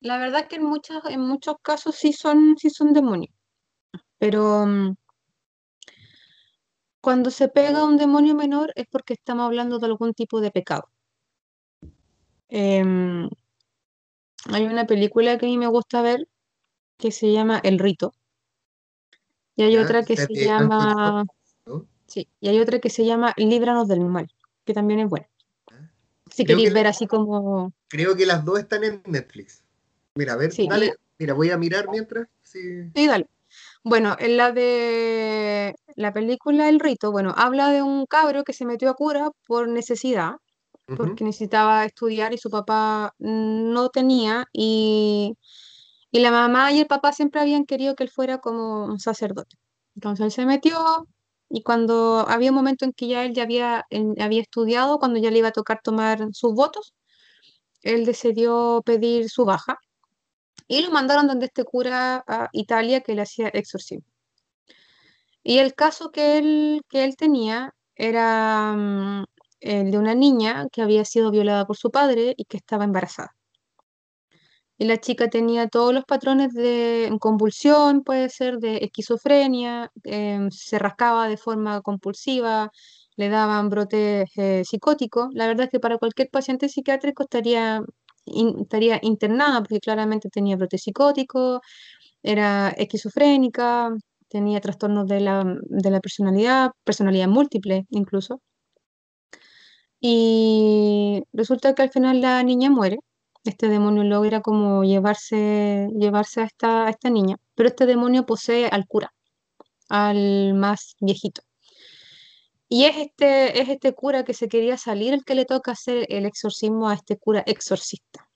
La 0.00 0.18
verdad 0.18 0.42
es 0.42 0.46
que 0.48 0.56
en 0.56 0.64
muchos, 0.64 1.04
en 1.06 1.20
muchos 1.20 1.56
casos 1.62 1.96
sí 1.96 2.12
son, 2.12 2.56
sí 2.56 2.70
son 2.70 2.92
demonios. 2.92 3.34
Pero 4.18 4.66
mm, 4.66 4.94
cuando 7.00 7.30
se 7.30 7.48
pega 7.48 7.84
un 7.84 7.96
demonio 7.96 8.34
menor 8.34 8.72
es 8.76 8.86
porque 8.90 9.14
estamos 9.14 9.46
hablando 9.46 9.78
de 9.78 9.86
algún 9.86 10.14
tipo 10.14 10.40
de 10.40 10.50
pecado. 10.50 10.88
Em, 12.48 13.28
hay 14.52 14.64
una 14.64 14.86
película 14.86 15.36
que 15.38 15.46
a 15.46 15.48
mí 15.48 15.58
me 15.58 15.66
gusta 15.66 16.00
ver 16.02 16.28
que 16.98 17.10
se 17.12 17.32
llama 17.32 17.60
El 17.62 17.78
Rito. 17.78 18.12
Y 19.58 19.64
hay 19.64 19.76
otra 19.76 20.04
que 20.04 20.16
se 20.16 20.32
llama, 20.32 21.26
sí, 22.06 22.28
y 22.40 22.48
hay 22.48 22.60
otra 22.60 22.78
que 22.78 22.90
se 22.90 23.04
llama 23.04 23.34
Líbranos 23.36 23.88
del 23.88 24.04
Mal, 24.04 24.32
que 24.64 24.72
también 24.72 25.00
es 25.00 25.08
buena. 25.08 25.28
Si 26.30 26.44
Creo 26.44 26.58
queréis 26.58 26.68
que, 26.68 26.74
ver 26.74 26.86
así 26.86 27.08
como, 27.08 27.72
creo 27.88 28.14
que 28.14 28.24
las 28.24 28.44
dos 28.44 28.60
están 28.60 28.84
en 28.84 29.02
Netflix. 29.04 29.64
Mira, 30.14 30.34
a 30.34 30.36
ver, 30.36 30.52
sí, 30.52 30.62
y, 30.62 30.68
dale. 30.68 30.94
Mira, 31.18 31.34
voy 31.34 31.50
a 31.50 31.58
mirar 31.58 31.88
mientras. 31.90 32.28
Sí. 32.44 32.84
sí, 32.94 33.06
dale. 33.08 33.28
Bueno, 33.82 34.14
en 34.20 34.36
la 34.36 34.52
de 34.52 35.74
la 35.96 36.12
película 36.12 36.68
El 36.68 36.78
Rito, 36.78 37.10
bueno, 37.10 37.34
habla 37.36 37.72
de 37.72 37.82
un 37.82 38.06
cabro 38.06 38.44
que 38.44 38.52
se 38.52 38.64
metió 38.64 38.90
a 38.90 38.94
cura 38.94 39.32
por 39.44 39.66
necesidad, 39.66 40.36
porque 40.96 41.24
necesitaba 41.24 41.84
estudiar 41.84 42.32
y 42.32 42.38
su 42.38 42.48
papá 42.48 43.12
no 43.18 43.88
tenía, 43.88 44.46
y, 44.52 45.36
y 46.10 46.20
la 46.20 46.30
mamá 46.30 46.72
y 46.72 46.80
el 46.80 46.86
papá 46.86 47.12
siempre 47.12 47.40
habían 47.40 47.66
querido 47.66 47.94
que 47.94 48.04
él 48.04 48.10
fuera 48.10 48.38
como 48.38 48.86
un 48.86 48.98
sacerdote. 49.00 49.56
Entonces 49.94 50.26
él 50.26 50.32
se 50.32 50.46
metió, 50.46 51.06
y 51.50 51.62
cuando 51.62 52.26
había 52.28 52.50
un 52.50 52.56
momento 52.56 52.84
en 52.84 52.92
que 52.92 53.08
ya 53.08 53.24
él 53.24 53.34
ya 53.34 53.44
había, 53.44 53.86
había 54.20 54.42
estudiado, 54.42 54.98
cuando 54.98 55.18
ya 55.20 55.30
le 55.30 55.38
iba 55.38 55.48
a 55.48 55.52
tocar 55.52 55.80
tomar 55.82 56.20
sus 56.32 56.54
votos, 56.54 56.94
él 57.82 58.04
decidió 58.06 58.82
pedir 58.84 59.30
su 59.30 59.44
baja, 59.44 59.78
y 60.68 60.82
lo 60.82 60.90
mandaron 60.90 61.26
donde 61.26 61.46
este 61.46 61.64
cura 61.64 62.24
a 62.26 62.48
Italia 62.52 63.00
que 63.00 63.14
le 63.14 63.22
hacía 63.22 63.48
exorcismo. 63.48 64.06
Y 65.42 65.58
el 65.58 65.74
caso 65.74 66.10
que 66.10 66.38
él, 66.38 66.82
que 66.88 67.04
él 67.04 67.16
tenía 67.16 67.74
era 67.96 68.74
mm, 68.74 69.24
el 69.60 69.90
de 69.90 69.98
una 69.98 70.14
niña 70.14 70.66
que 70.70 70.82
había 70.82 71.04
sido 71.04 71.30
violada 71.30 71.66
por 71.66 71.76
su 71.76 71.90
padre 71.90 72.34
y 72.36 72.44
que 72.44 72.58
estaba 72.58 72.84
embarazada. 72.84 73.37
Y 74.78 74.84
la 74.86 74.98
chica 74.98 75.28
tenía 75.28 75.68
todos 75.68 75.92
los 75.94 76.04
patrones 76.04 76.54
de 76.54 77.10
convulsión, 77.20 78.02
puede 78.04 78.28
ser, 78.28 78.58
de 78.58 78.78
esquizofrenia, 78.78 79.90
em, 80.04 80.50
se 80.50 80.78
rascaba 80.78 81.28
de 81.28 81.36
forma 81.36 81.80
compulsiva, 81.82 82.70
le 83.16 83.28
daban 83.28 83.68
brotes 83.70 84.28
eh, 84.36 84.62
psicóticos. 84.64 85.28
La 85.32 85.46
verdad 85.48 85.64
es 85.66 85.70
que 85.70 85.80
para 85.80 85.98
cualquier 85.98 86.28
paciente 86.30 86.68
psiquiátrico 86.68 87.24
estaría, 87.24 87.82
in- 88.26 88.60
estaría 88.60 88.98
internada 89.02 89.60
porque 89.62 89.80
claramente 89.80 90.28
tenía 90.30 90.56
brotes 90.56 90.82
psicóticos, 90.84 91.60
era 92.22 92.70
esquizofrénica, 92.70 93.90
tenía 94.28 94.60
trastornos 94.60 95.06
de 95.08 95.20
la 95.90 96.00
personalidad, 96.00 96.70
personalidad 96.84 97.28
múltiple 97.28 97.86
incluso. 97.90 98.40
Y 100.00 101.22
resulta 101.32 101.74
que 101.74 101.82
al 101.82 101.90
final 101.90 102.20
la 102.20 102.42
niña 102.42 102.70
muere. 102.70 102.98
Este 103.44 103.68
demonio 103.68 104.04
logra 104.04 104.40
como 104.40 104.84
llevarse, 104.84 105.88
llevarse 105.98 106.40
a 106.40 106.44
esta, 106.44 106.86
a 106.86 106.90
esta 106.90 107.08
niña, 107.10 107.36
pero 107.54 107.68
este 107.68 107.86
demonio 107.86 108.26
posee 108.26 108.66
al 108.66 108.86
cura, 108.86 109.12
al 109.88 110.54
más 110.54 110.96
viejito. 111.00 111.42
Y 112.68 112.84
es 112.84 112.96
este, 112.98 113.60
es 113.60 113.68
este 113.68 113.94
cura 113.94 114.24
que 114.24 114.34
se 114.34 114.48
quería 114.48 114.76
salir 114.76 115.14
el 115.14 115.24
que 115.24 115.34
le 115.34 115.46
toca 115.46 115.72
hacer 115.72 116.06
el 116.10 116.26
exorcismo 116.26 116.88
a 116.88 116.94
este 116.94 117.16
cura 117.16 117.42
exorcista. 117.46 118.28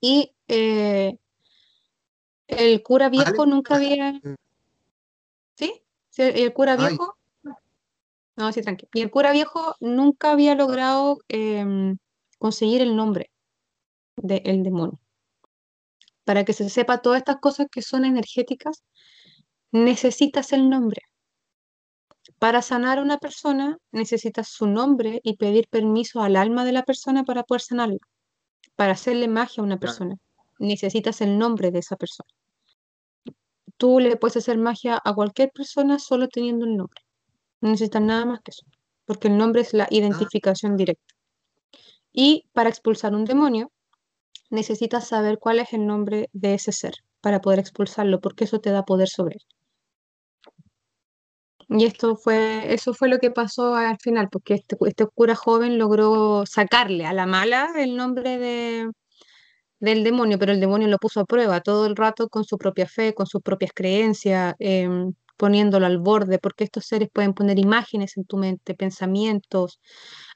Y 0.00 0.34
eh, 0.48 1.16
el 2.48 2.82
cura 2.82 3.08
Vale. 3.08 3.24
viejo 3.24 3.46
nunca 3.46 3.76
había... 3.76 4.20
¿Sí? 5.54 5.82
El 6.16 6.52
cura 6.52 6.72
Ay, 6.72 6.88
viejo 6.88 7.16
No, 8.34 8.52
sí, 8.52 8.62
tranqui. 8.62 8.88
Y 8.94 9.02
el 9.02 9.10
cura 9.10 9.30
viejo 9.30 9.76
nunca 9.78 10.32
había 10.32 10.56
logrado 10.56 11.18
em, 11.28 11.98
conseguir 12.38 12.82
el 12.82 12.96
nombre 12.96 13.30
del 14.16 14.62
demonio. 14.62 14.98
Para 16.24 16.44
que 16.44 16.52
se 16.52 16.68
sepa 16.68 17.02
todas 17.02 17.18
estas 17.18 17.36
cosas 17.36 17.66
que 17.70 17.82
son 17.82 18.04
energéticas, 18.04 18.82
necesitas 19.70 20.52
el 20.52 20.68
nombre. 20.68 21.02
Para 22.38 22.62
sanar 22.62 22.98
a 22.98 23.02
una 23.02 23.18
persona, 23.18 23.78
necesitas 23.92 24.48
su 24.48 24.66
nombre 24.66 25.20
y 25.22 25.36
pedir 25.36 25.68
permiso 25.68 26.20
al 26.20 26.36
alma 26.36 26.64
de 26.64 26.72
la 26.72 26.82
persona 26.82 27.24
para 27.24 27.44
poder 27.44 27.62
sanarla. 27.62 27.98
Para 28.74 28.92
hacerle 28.92 29.28
magia 29.28 29.62
a 29.62 29.64
una 29.64 29.78
persona, 29.78 30.16
necesitas 30.58 31.20
el 31.20 31.38
nombre 31.38 31.70
de 31.70 31.78
esa 31.78 31.96
persona. 31.96 32.28
Tú 33.76 34.00
le 34.00 34.16
puedes 34.16 34.36
hacer 34.36 34.58
magia 34.58 35.00
a 35.02 35.14
cualquier 35.14 35.50
persona 35.50 35.98
solo 35.98 36.28
teniendo 36.28 36.66
el 36.66 36.76
nombre. 36.76 37.02
No 37.60 37.70
necesitas 37.70 38.02
nada 38.02 38.24
más 38.24 38.40
que 38.40 38.50
eso, 38.50 38.66
porque 39.04 39.28
el 39.28 39.38
nombre 39.38 39.62
es 39.62 39.72
la 39.72 39.84
Ah, 39.84 39.88
identificación 39.90 40.76
directa. 40.76 41.14
Y 42.12 42.48
para 42.52 42.68
expulsar 42.68 43.14
un 43.14 43.24
demonio, 43.24 43.70
necesitas 44.50 45.08
saber 45.08 45.38
cuál 45.38 45.58
es 45.60 45.72
el 45.72 45.86
nombre 45.86 46.28
de 46.32 46.54
ese 46.54 46.72
ser 46.72 46.94
para 47.20 47.40
poder 47.40 47.58
expulsarlo, 47.58 48.20
porque 48.20 48.44
eso 48.44 48.60
te 48.60 48.70
da 48.70 48.84
poder 48.84 49.08
sobre 49.08 49.36
él. 49.36 49.56
Y 51.68 51.84
esto 51.84 52.16
fue, 52.16 52.72
eso 52.72 52.94
fue 52.94 53.08
lo 53.08 53.18
que 53.18 53.30
pasó 53.32 53.74
al 53.74 53.98
final, 53.98 54.28
porque 54.30 54.54
este, 54.54 54.76
este 54.86 55.06
cura 55.06 55.34
joven 55.34 55.78
logró 55.78 56.44
sacarle 56.46 57.06
a 57.06 57.12
la 57.12 57.26
mala 57.26 57.72
el 57.76 57.96
nombre 57.96 58.38
de, 58.38 58.90
del 59.80 60.04
demonio, 60.04 60.38
pero 60.38 60.52
el 60.52 60.60
demonio 60.60 60.88
lo 60.88 60.98
puso 60.98 61.20
a 61.20 61.24
prueba 61.24 61.60
todo 61.60 61.86
el 61.86 61.96
rato 61.96 62.28
con 62.28 62.44
su 62.44 62.58
propia 62.58 62.86
fe, 62.86 63.14
con 63.14 63.26
sus 63.26 63.42
propias 63.42 63.72
creencias, 63.74 64.54
em, 64.58 65.12
poniéndolo 65.36 65.86
al 65.86 65.98
borde, 65.98 66.38
porque 66.38 66.64
estos 66.64 66.86
seres 66.86 67.08
pueden 67.12 67.34
poner 67.34 67.58
imágenes 67.58 68.16
en 68.16 68.24
tu 68.24 68.36
mente, 68.36 68.74
pensamientos, 68.74 69.80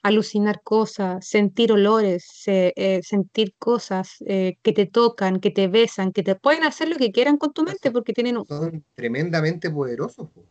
alucinar 0.02 0.60
cosas, 0.62 1.26
sentir 1.26 1.72
olores, 1.72 2.42
eh, 2.46 3.00
sentir 3.02 3.54
cosas 3.58 4.16
eh, 4.26 4.54
que 4.62 4.72
te 4.72 4.86
tocan, 4.86 5.40
que 5.40 5.50
te 5.50 5.68
besan, 5.68 6.12
que 6.12 6.22
te 6.22 6.34
pueden 6.36 6.64
hacer 6.64 6.88
lo 6.88 6.96
que 6.96 7.12
quieran 7.12 7.36
con 7.36 7.52
tu 7.52 7.62
mente, 7.62 7.90
porque 7.90 8.12
tienen, 8.12 8.38
un- 8.38 8.46
son 8.46 8.84
tremendamente 8.94 9.70
poderosos. 9.70 10.28
po. 10.30 10.44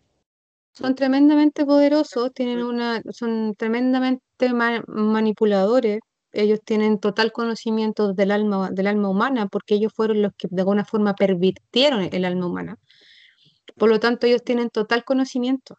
son 0.71 0.95
tremendamente 0.95 1.65
poderosos, 1.65 2.31
tienen 2.33 2.63
una, 2.63 3.01
son 3.11 3.53
tremendamente 3.55 4.23
ma- 4.53 4.83
manipuladores. 4.87 5.99
Ellos 6.31 6.59
tienen 6.63 6.99
total 6.99 7.31
conocimiento 7.31 8.13
del 8.13 8.31
alma, 8.31 8.69
del 8.71 8.85
alma 8.87 9.09
humana, 9.09 9.47
porque 9.47 9.75
ellos 9.75 9.91
fueron 9.95 10.21
los 10.21 10.31
que 10.37 10.47
de 10.51 10.61
alguna 10.61 10.85
forma 10.85 11.15
pervirtieron 11.15 12.07
el 12.11 12.23
alma 12.23 12.45
humana. 12.45 12.77
Por 13.79 13.89
lo 13.89 13.99
tanto, 13.99 14.27
ellos 14.27 14.43
tienen 14.43 14.69
total 14.69 15.03
conocimiento. 15.03 15.77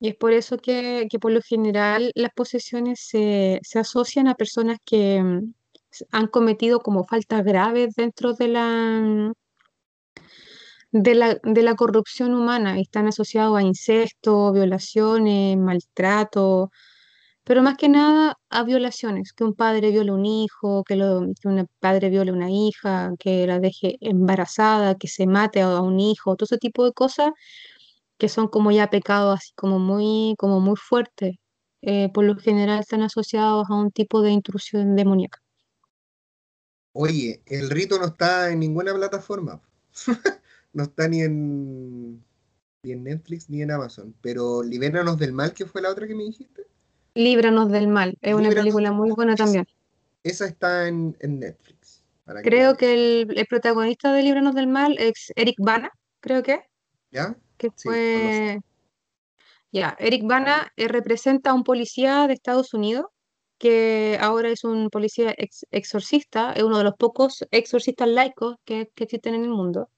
Y 0.00 0.08
es 0.08 0.16
por 0.16 0.32
eso 0.32 0.58
que, 0.58 1.06
que 1.10 1.18
por 1.18 1.32
lo 1.32 1.42
general 1.42 2.10
las 2.14 2.32
posesiones 2.34 3.00
se, 3.00 3.60
se 3.62 3.78
asocian 3.78 4.28
a 4.28 4.34
personas 4.34 4.78
que 4.84 5.22
mm, 5.22 5.52
han 6.10 6.26
cometido 6.28 6.80
como 6.80 7.04
faltas 7.04 7.44
graves 7.44 7.94
dentro 7.96 8.32
de 8.34 8.48
la, 8.48 9.32
de 10.92 11.14
la, 11.14 11.38
de 11.42 11.62
la 11.62 11.74
corrupción 11.74 12.34
humana 12.34 12.78
están 12.80 13.06
asociados 13.08 13.58
a 13.58 13.62
incesto, 13.62 14.52
violaciones, 14.52 15.56
maltrato, 15.58 16.70
pero 17.50 17.64
más 17.64 17.76
que 17.76 17.88
nada 17.88 18.38
a 18.48 18.62
violaciones, 18.62 19.32
que 19.32 19.42
un 19.42 19.54
padre 19.54 19.90
viole 19.90 20.10
a 20.12 20.14
un 20.14 20.24
hijo, 20.24 20.84
que, 20.84 20.94
lo, 20.94 21.26
que 21.42 21.48
un 21.48 21.68
padre 21.80 22.08
viole 22.08 22.30
a 22.30 22.34
una 22.34 22.48
hija, 22.48 23.10
que 23.18 23.44
la 23.44 23.58
deje 23.58 23.96
embarazada, 24.00 24.94
que 24.94 25.08
se 25.08 25.26
mate 25.26 25.60
a, 25.60 25.80
un 25.80 25.98
hijo, 25.98 26.36
todo 26.36 26.44
ese 26.44 26.58
tipo 26.58 26.84
de 26.84 26.92
cosas 26.92 27.32
que 28.18 28.28
son 28.28 28.46
como 28.46 28.70
ya 28.70 28.88
pecados 28.88 29.40
así 29.40 29.52
como 29.56 29.80
muy, 29.80 30.36
como 30.38 30.60
muy 30.60 30.76
fuertes. 30.76 31.38
eh, 31.82 32.08
por 32.14 32.22
lo 32.24 32.36
general 32.36 32.78
están 32.78 33.02
asociados 33.02 33.68
a 33.68 33.74
un 33.74 33.90
tipo 33.90 34.22
de 34.22 34.30
intrusión 34.30 34.94
demoníaca. 34.94 35.40
Oye, 36.92 37.42
el 37.46 37.68
rito 37.68 37.98
no 37.98 38.06
está 38.06 38.52
en 38.52 38.60
ninguna 38.60 38.94
plataforma. 38.94 39.60
No 40.72 40.84
está 40.84 41.08
ni 41.08 41.22
en, 41.22 42.24
ni 42.84 42.92
en 42.92 43.02
Netflix 43.02 43.50
ni 43.50 43.60
en 43.60 43.72
Amazon. 43.72 44.14
Pero 44.20 44.62
Libéranos 44.62 45.18
del 45.18 45.32
Mal, 45.32 45.52
que 45.52 45.66
fue 45.66 45.82
la 45.82 45.90
otra 45.90 46.06
que 46.06 46.14
me 46.14 46.22
dijiste. 46.22 46.70
Líbranos 47.14 47.70
del 47.70 47.88
mal, 47.88 48.16
es 48.20 48.34
una 48.34 48.50
película 48.50 48.92
muy 48.92 49.10
buena 49.10 49.34
también. 49.34 49.66
esa 50.22 50.46
está 50.46 50.88
en, 50.88 51.16
en 51.20 51.40
Netflix. 51.40 52.02
Para 52.24 52.42
Creo 52.42 52.76
que 52.76 52.92
el, 52.92 53.38
el 53.38 53.46
protagonista 53.46 54.12
de 54.12 54.22
Líbranos 54.22 54.54
del 54.54 54.66
mal 54.68 54.96
es 54.98 55.32
Eric 55.36 55.56
Bana, 55.58 55.90
creo 56.20 56.42
que, 56.42 56.60
¿Ya? 57.10 57.36
que 57.56 57.68
Sí, 57.74 57.88
fue, 57.88 58.60
ya, 59.72 59.96
Eric 59.98 60.24
Bana 60.26 60.72
eh, 60.76 60.88
representa 60.88 61.50
a 61.50 61.54
un 61.54 61.64
policía 61.64 62.26
de 62.26 62.34
Estados 62.34 62.74
Unidos 62.74 63.06
que 63.58 64.16
ahora 64.20 64.48
es 64.48 64.64
un 64.64 64.88
policía 64.88 65.34
ex- 65.36 65.66
exorcista, 65.70 66.52
es 66.54 66.62
uno 66.62 66.78
de 66.78 66.84
los 66.84 66.94
pocos 66.94 67.44
exorcistas 67.50 68.08
laicos 68.08 68.56
que, 68.64 68.90
que 68.94 69.04
existen 69.04 69.34
en 69.34 69.44
el 69.44 69.50
mundo. 69.50 69.90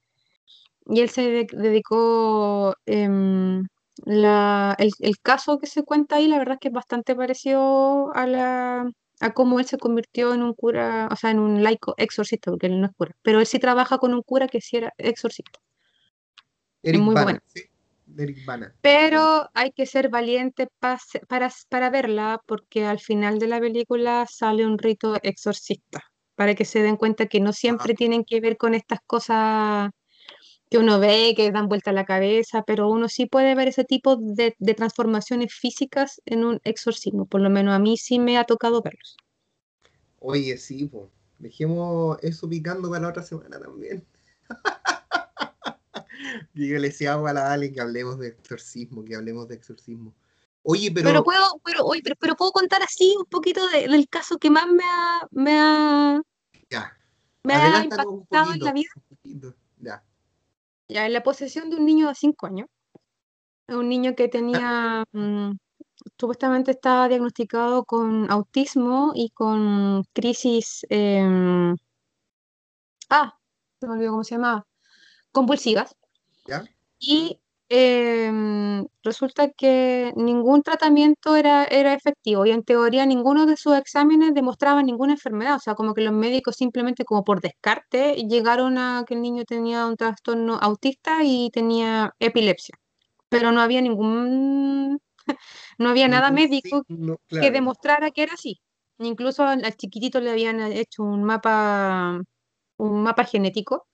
Y 0.86 1.00
él 1.00 1.08
se 1.10 1.22
de- 1.22 1.46
dedicó, 1.52 2.74
em, 2.86 3.64
la, 4.04 4.74
el, 4.78 4.90
el 5.00 5.18
caso 5.20 5.58
que 5.58 5.66
se 5.66 5.82
cuenta 5.84 6.16
ahí, 6.16 6.28
la 6.28 6.38
verdad 6.38 6.54
es 6.54 6.60
que 6.60 6.68
es 6.68 6.74
bastante 6.74 7.14
parecido 7.14 8.14
a 8.14 8.26
la, 8.26 8.90
a 9.20 9.32
cómo 9.34 9.60
él 9.60 9.66
se 9.66 9.78
convirtió 9.78 10.34
en 10.34 10.42
un 10.42 10.54
cura, 10.54 11.08
o 11.10 11.16
sea, 11.16 11.30
en 11.30 11.38
un 11.38 11.62
laico 11.62 11.94
exorcista, 11.98 12.50
porque 12.50 12.66
él 12.66 12.80
no 12.80 12.86
es 12.86 12.92
cura, 12.96 13.12
pero 13.22 13.40
él 13.40 13.46
sí 13.46 13.58
trabaja 13.58 13.98
con 13.98 14.14
un 14.14 14.22
cura 14.22 14.48
que 14.48 14.60
sí 14.60 14.76
era 14.78 14.92
exorcista. 14.98 15.60
Eric 16.82 17.00
muy 17.00 17.14
Bana, 17.14 17.24
buena. 17.24 17.42
sí, 17.46 17.62
de 18.06 18.22
Eric 18.24 18.44
Bana. 18.44 18.74
Pero 18.80 19.48
hay 19.54 19.70
que 19.72 19.86
ser 19.86 20.08
valiente 20.08 20.66
pa- 20.80 20.98
para, 21.28 21.50
para 21.68 21.90
verla 21.90 22.40
porque 22.46 22.84
al 22.84 22.98
final 22.98 23.38
de 23.38 23.46
la 23.46 23.60
película 23.60 24.26
sale 24.28 24.66
un 24.66 24.76
rito 24.78 25.16
exorcista, 25.22 26.00
para 26.34 26.54
que 26.54 26.64
se 26.64 26.82
den 26.82 26.96
cuenta 26.96 27.26
que 27.26 27.40
no 27.40 27.52
siempre 27.52 27.94
tienen 27.94 28.24
que 28.24 28.40
ver 28.40 28.56
con 28.56 28.74
estas 28.74 28.98
cosas 29.06 29.90
que 30.72 30.78
uno 30.78 30.98
ve, 30.98 31.34
que 31.36 31.52
dan 31.52 31.68
vuelta 31.68 31.92
la 31.92 32.06
cabeza, 32.06 32.62
pero 32.62 32.88
uno 32.88 33.06
sí 33.10 33.26
puede 33.26 33.54
ver 33.54 33.68
ese 33.68 33.84
tipo 33.84 34.16
de, 34.16 34.56
de 34.58 34.72
transformaciones 34.72 35.52
físicas 35.54 36.22
en 36.24 36.46
un 36.46 36.60
exorcismo, 36.64 37.26
por 37.26 37.42
lo 37.42 37.50
menos 37.50 37.74
a 37.74 37.78
mí 37.78 37.98
sí 37.98 38.18
me 38.18 38.38
ha 38.38 38.44
tocado 38.44 38.80
verlos. 38.80 39.18
Oye, 40.18 40.56
sí, 40.56 40.86
pues. 40.86 41.10
Dejemos 41.38 42.16
eso 42.22 42.48
picando 42.48 42.88
para 42.88 43.02
la 43.02 43.08
otra 43.10 43.22
semana 43.22 43.60
también. 43.60 44.02
Yo 46.54 46.78
le 46.78 46.88
decía 46.88 47.14
a 47.14 47.32
la 47.34 47.52
Ale 47.52 47.70
que 47.70 47.80
hablemos 47.82 48.18
de 48.18 48.28
exorcismo, 48.28 49.04
que 49.04 49.14
hablemos 49.14 49.48
de 49.48 49.56
exorcismo. 49.56 50.14
Oye, 50.62 50.90
pero, 50.90 51.08
Pero, 51.08 51.24
puedo, 51.24 51.60
pero, 51.64 51.84
oye, 51.84 52.00
pero, 52.02 52.16
pero 52.18 52.34
puedo 52.36 52.52
contar 52.52 52.82
así 52.82 53.14
un 53.18 53.26
poquito 53.26 53.68
de- 53.68 53.88
del 53.88 54.08
caso 54.08 54.38
que 54.38 54.48
más 54.48 54.66
me 54.68 54.84
ha, 54.84 55.26
me 55.32 55.60
ha, 55.60 56.22
ya, 56.70 56.96
me 57.44 57.54
ha 57.54 57.78
un 57.78 57.84
impactado 57.84 58.54
en 58.54 58.60
la 58.60 58.72
vida. 58.72 58.88
un. 59.24 59.54
Ya. 59.80 60.02
Ya, 60.92 61.06
en 61.06 61.14
la 61.14 61.22
posesión 61.22 61.70
de 61.70 61.76
un 61.76 61.86
niño 61.86 62.08
de 62.08 62.14
5 62.14 62.46
años. 62.46 62.68
Un 63.68 63.88
niño 63.88 64.14
que 64.14 64.28
tenía, 64.28 65.04
mm, 65.12 65.52
supuestamente 66.18 66.72
estaba 66.72 67.08
diagnosticado 67.08 67.84
con 67.84 68.30
autismo 68.30 69.12
y 69.14 69.30
con 69.30 70.04
crisis, 70.12 70.84
em, 70.90 71.74
ah, 73.08 73.38
se 73.80 73.86
me 73.86 73.94
olvidó 73.94 74.10
cómo 74.12 74.24
se 74.24 74.34
llamaba, 74.34 74.66
convulsivas. 75.32 75.96
¿Ya? 76.46 76.64
Y 76.98 77.40
em, 77.74 78.84
resulta 79.02 79.50
que 79.50 80.12
ningún 80.16 80.62
tratamiento 80.62 81.36
era, 81.36 81.64
era 81.64 81.94
efectivo 81.94 82.44
y 82.46 82.50
en 82.50 82.62
teoría 82.64 83.06
ninguno 83.06 83.46
de 83.46 83.56
sus 83.56 83.74
exámenes 83.76 84.34
demostraba 84.34 84.82
ninguna 84.82 85.14
enfermedad. 85.14 85.56
O 85.56 85.60
sea, 85.60 85.74
como 85.74 85.94
que 85.94 86.02
los 86.02 86.12
médicos 86.12 86.56
simplemente 86.56 87.04
como 87.04 87.24
por 87.24 87.40
descarte 87.40 88.14
llegaron 88.28 88.78
a 88.78 89.04
que 89.06 89.14
el 89.14 89.22
niño 89.22 89.44
tenía 89.44 89.86
un 89.86 89.96
trastorno 89.96 90.58
autista 90.60 91.24
y 91.24 91.50
tenía 91.50 92.12
epilepsia. 92.20 92.74
Pero 93.28 93.52
no 93.52 93.60
había 93.62 93.80
ningún, 93.80 95.00
no 95.78 95.88
había 95.90 96.08
nada 96.08 96.30
médico 96.30 96.84
que 97.40 97.50
demostrara 97.52 98.10
que 98.10 98.22
era 98.24 98.34
así. 98.34 98.60
Incluso 98.98 99.44
al 99.44 99.76
chiquitito 99.76 100.20
le 100.20 100.30
habían 100.30 100.60
hecho 100.72 101.02
un 101.04 101.24
mapa, 101.24 102.20
un 102.78 103.02
mapa 103.02 103.24
genético. 103.24 103.86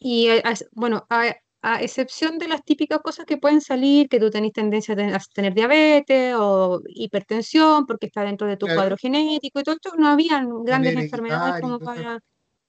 Y 0.00 0.28
a- 0.28 0.54
bueno, 0.72 1.06
a, 1.62 1.82
excepción 1.82 2.38
de 2.38 2.48
las 2.48 2.62
típicas 2.64 3.00
cosas 3.00 3.26
que 3.26 3.36
pueden 3.36 3.60
salir, 3.60 4.08
que 4.08 4.20
tú 4.20 4.30
tenés 4.30 4.52
tendencia 4.52 4.94
a 4.94 4.96
ten- 4.96 5.14
a 5.14 5.18
tener 5.34 5.54
diabetes 5.54 6.34
o 6.36 6.80
hipertensión, 6.86 7.86
porque 7.86 8.06
está 8.06 8.22
dentro 8.22 8.46
de 8.46 8.56
tu 8.56 8.66
Claro. 8.66 8.78
cuadro 8.80 8.96
genético 8.96 9.60
y 9.60 9.62
todo 9.64 9.74
esto, 9.74 9.92
no 9.96 10.08
habían 10.08 10.64
grandes 10.64 10.96
enfermedades 10.96 11.60
como 11.60 11.78
para... 11.80 12.18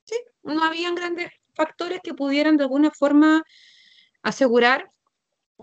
Sí, 0.05 0.15
no 0.43 0.63
habían 0.63 0.95
grandes 0.95 1.29
factores 1.53 1.99
que 2.03 2.13
pudieran 2.13 2.57
de 2.57 2.63
alguna 2.63 2.89
forma 2.91 3.43
asegurar 4.23 4.89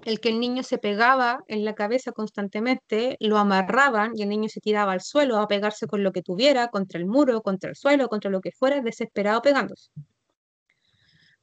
el 0.04 0.20
que 0.20 0.28
el 0.28 0.38
niño 0.38 0.62
se 0.62 0.78
pegaba 0.78 1.42
en 1.48 1.64
la 1.64 1.74
cabeza 1.74 2.12
constantemente, 2.12 3.16
lo 3.18 3.38
amarraban 3.38 4.12
y 4.14 4.22
el 4.22 4.28
niño 4.28 4.48
se 4.48 4.60
tiraba 4.60 4.92
al 4.92 5.00
suelo 5.00 5.38
a 5.38 5.48
pegarse 5.48 5.86
con 5.86 6.02
lo 6.02 6.12
que 6.12 6.22
tuviera, 6.22 6.68
contra 6.68 7.00
el 7.00 7.06
muro, 7.06 7.40
contra 7.42 7.70
el 7.70 7.76
suelo, 7.76 8.08
contra 8.08 8.30
lo 8.30 8.40
que 8.40 8.52
fuera, 8.52 8.80
desesperado 8.82 9.40
pegándose. 9.40 9.90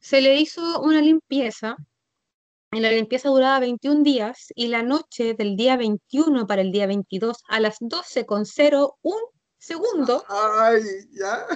Se 0.04 0.20
le 0.20 0.36
hizo 0.36 0.82
una 0.82 0.99
limpieza 0.99 1.78
y 2.74 2.82
la 2.82 2.91
limpieza 2.91 3.30
duraba 3.30 3.62
21 3.62 4.04
días 4.04 4.47
y 4.54 4.68
la 4.68 4.84
noche 4.84 5.34
del 5.34 5.56
día 5.56 5.78
21 5.78 6.45
para 6.45 6.62
el 6.62 6.74
día 6.74 6.88
22 6.88 7.38
a 7.47 7.62
las 7.62 7.80
12.01 7.80 8.91
segundo, 9.58 10.26
Ay, 10.28 10.82
ya. 11.14 11.47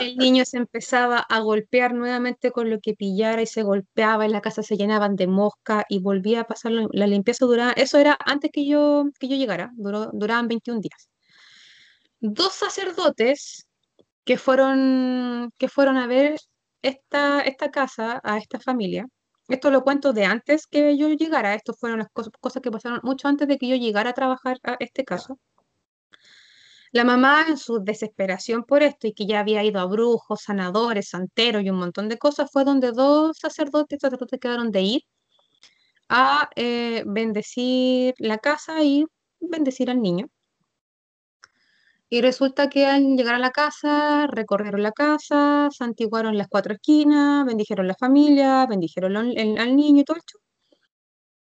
el 0.00 0.16
niño 0.16 0.44
se 0.44 0.58
empezaba 0.58 1.18
a 1.18 1.40
golpear 1.40 1.94
nuevamente 1.94 2.52
con 2.52 2.70
lo 2.70 2.78
que 2.78 2.94
pillara 2.94 3.42
y 3.42 3.46
se 3.46 3.64
golpeaba, 3.64 4.24
en 4.24 4.30
la 4.30 4.40
casa 4.40 4.62
se 4.62 4.76
llenaban 4.76 5.16
de 5.16 5.26
mosca 5.26 5.84
y 5.88 5.98
volvía 5.98 6.42
a 6.42 6.46
pasar 6.46 6.70
la, 6.70 6.86
la 6.92 7.08
limpieza 7.08 7.44
duraba, 7.44 7.72
eso 7.72 7.98
era 7.98 8.16
antes 8.24 8.52
que 8.52 8.64
yo, 8.68 9.06
que 9.18 9.26
yo 9.26 9.34
llegara, 9.34 9.72
duró, 9.74 10.10
duraban 10.12 10.46
21 10.46 10.80
días. 10.80 11.08
Dos 12.20 12.52
sacerdotes 12.52 13.66
que 14.24 14.38
fueron, 14.38 15.50
que 15.58 15.68
fueron 15.68 15.96
a 15.96 16.06
ver 16.06 16.38
esta, 16.84 17.40
esta 17.40 17.70
casa, 17.70 18.20
a 18.22 18.38
esta 18.38 18.60
familia, 18.60 19.06
esto 19.48 19.70
lo 19.70 19.82
cuento 19.82 20.12
de 20.12 20.24
antes 20.24 20.66
que 20.66 20.96
yo 20.96 21.08
llegara, 21.08 21.54
esto 21.54 21.74
fueron 21.74 21.98
las 21.98 22.08
cosas, 22.12 22.32
cosas 22.40 22.62
que 22.62 22.70
pasaron 22.70 23.00
mucho 23.02 23.28
antes 23.28 23.48
de 23.48 23.58
que 23.58 23.68
yo 23.68 23.76
llegara 23.76 24.10
a 24.10 24.14
trabajar 24.14 24.58
a 24.62 24.76
este 24.80 25.04
caso. 25.04 25.38
La 26.92 27.04
mamá, 27.04 27.46
en 27.48 27.56
su 27.58 27.82
desesperación 27.82 28.64
por 28.64 28.82
esto 28.82 29.06
y 29.08 29.14
que 29.14 29.26
ya 29.26 29.40
había 29.40 29.64
ido 29.64 29.80
a 29.80 29.86
brujos, 29.86 30.42
sanadores, 30.42 31.08
santeros 31.08 31.62
y 31.64 31.70
un 31.70 31.78
montón 31.78 32.08
de 32.08 32.18
cosas, 32.18 32.50
fue 32.52 32.64
donde 32.64 32.92
dos 32.92 33.36
sacerdotes, 33.38 34.00
sacerdotes 34.00 34.38
quedaron 34.40 34.70
de 34.70 34.82
ir 34.82 35.02
a 36.08 36.50
eh, 36.56 37.02
bendecir 37.06 38.14
la 38.18 38.38
casa 38.38 38.82
y 38.84 39.06
bendecir 39.40 39.90
al 39.90 40.00
niño. 40.02 40.28
Y 42.14 42.20
resulta 42.20 42.68
que 42.68 42.86
al 42.86 43.16
llegar 43.16 43.34
a 43.34 43.38
la 43.40 43.50
casa, 43.50 44.28
recorrieron 44.28 44.84
la 44.84 44.92
casa, 44.92 45.68
santiguaron 45.72 46.38
las 46.38 46.46
cuatro 46.46 46.72
esquinas, 46.74 47.44
bendijeron 47.44 47.88
la 47.88 47.96
familia, 47.96 48.64
bendijeron 48.66 49.16
al, 49.16 49.36
al 49.36 49.74
niño 49.74 50.02
y 50.02 50.04
todo 50.04 50.18
el 50.18 50.22
show. 50.22 50.40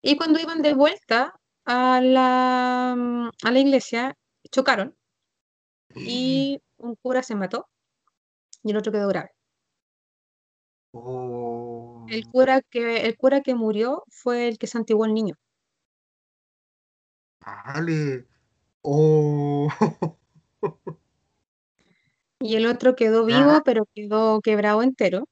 Y 0.03 0.17
cuando 0.17 0.39
iban 0.39 0.63
de 0.63 0.75
vuelta 0.75 1.35
a 1.65 2.01
la, 2.01 2.95
mm, 2.97 3.31
a 3.43 3.51
la 3.51 3.59
iglesia, 3.59 4.15
chocaron 4.53 4.95
y 5.97 6.61
un 6.77 6.95
cura 6.95 7.25
se 7.25 7.35
mató 7.35 7.67
y 8.63 8.71
el 8.71 8.77
otro 8.77 8.93
quedó 8.93 9.09
grave. 9.09 9.31
Oh. 10.93 12.07
El 12.09 12.25
cura 12.29 12.61
que, 12.63 12.99
el 13.07 13.17
cura 13.17 13.41
que 13.41 13.57
murió 13.57 14.05
fue 14.11 14.47
el 14.47 14.59
que 14.59 14.69
santiguó 14.69 15.07
al 15.07 15.15
niño. 15.15 15.35
Vale. 17.41 18.29
Oh. 18.83 19.69
Y 22.41 22.57
el 22.57 22.67
otro 22.67 22.97
quedó 22.97 23.25
vivo, 23.25 23.63
pero 23.65 23.87
quedó 23.95 24.41
quebrado 24.41 24.83
entero. 24.83 25.29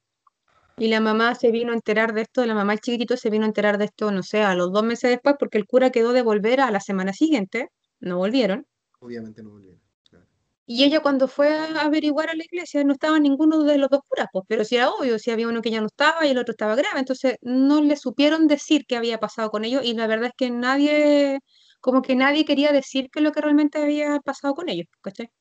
Y 0.77 0.87
la 0.87 0.99
mamá 0.99 1.35
se 1.35 1.51
vino 1.51 1.71
a 1.71 1.75
enterar 1.75 2.13
de 2.13 2.21
esto, 2.21 2.45
la 2.45 2.55
mamá 2.55 2.73
el 2.73 2.79
chiquitito 2.79 3.17
se 3.17 3.29
vino 3.29 3.43
a 3.43 3.47
enterar 3.47 3.77
de 3.77 3.85
esto, 3.85 4.11
no 4.11 4.23
sé, 4.23 4.41
a 4.41 4.55
los 4.55 4.71
dos 4.71 4.83
meses 4.83 5.11
después, 5.11 5.35
porque 5.37 5.57
el 5.57 5.67
cura 5.67 5.91
quedó 5.91 6.13
de 6.13 6.21
volver 6.21 6.61
a 6.61 6.71
la 6.71 6.79
semana 6.79 7.13
siguiente, 7.13 7.69
no 7.99 8.17
volvieron. 8.17 8.65
Obviamente 8.99 9.43
no 9.43 9.51
volvieron. 9.51 9.79
claro. 10.09 10.25
Y 10.65 10.83
ella 10.83 11.01
cuando 11.01 11.27
fue 11.27 11.49
a 11.49 11.81
averiguar 11.81 12.29
a 12.29 12.35
la 12.35 12.43
iglesia 12.43 12.83
no 12.83 12.93
estaba 12.93 13.19
ninguno 13.19 13.63
de 13.63 13.77
los 13.77 13.89
dos 13.89 13.99
curas, 14.07 14.27
pues, 14.31 14.45
pero 14.47 14.63
sí 14.63 14.77
era 14.77 14.89
obvio, 14.89 15.19
si 15.19 15.29
había 15.29 15.47
uno 15.47 15.61
que 15.61 15.69
ya 15.69 15.81
no 15.81 15.87
estaba 15.87 16.25
y 16.25 16.31
el 16.31 16.37
otro 16.37 16.53
estaba 16.53 16.75
grave, 16.75 16.99
entonces 16.99 17.35
no 17.41 17.81
le 17.81 17.95
supieron 17.97 18.47
decir 18.47 18.85
qué 18.87 18.95
había 18.95 19.19
pasado 19.19 19.51
con 19.51 19.65
ellos 19.65 19.83
y 19.85 19.93
la 19.93 20.07
verdad 20.07 20.27
es 20.29 20.33
que 20.37 20.49
nadie, 20.49 21.41
como 21.81 22.01
que 22.01 22.15
nadie 22.15 22.45
quería 22.45 22.71
decir 22.71 23.09
qué 23.11 23.19
es 23.19 23.23
lo 23.23 23.31
que 23.31 23.41
realmente 23.41 23.79
había 23.81 24.19
pasado 24.21 24.55
con 24.55 24.69
ellos, 24.69 24.87
¿cachai? 25.01 25.31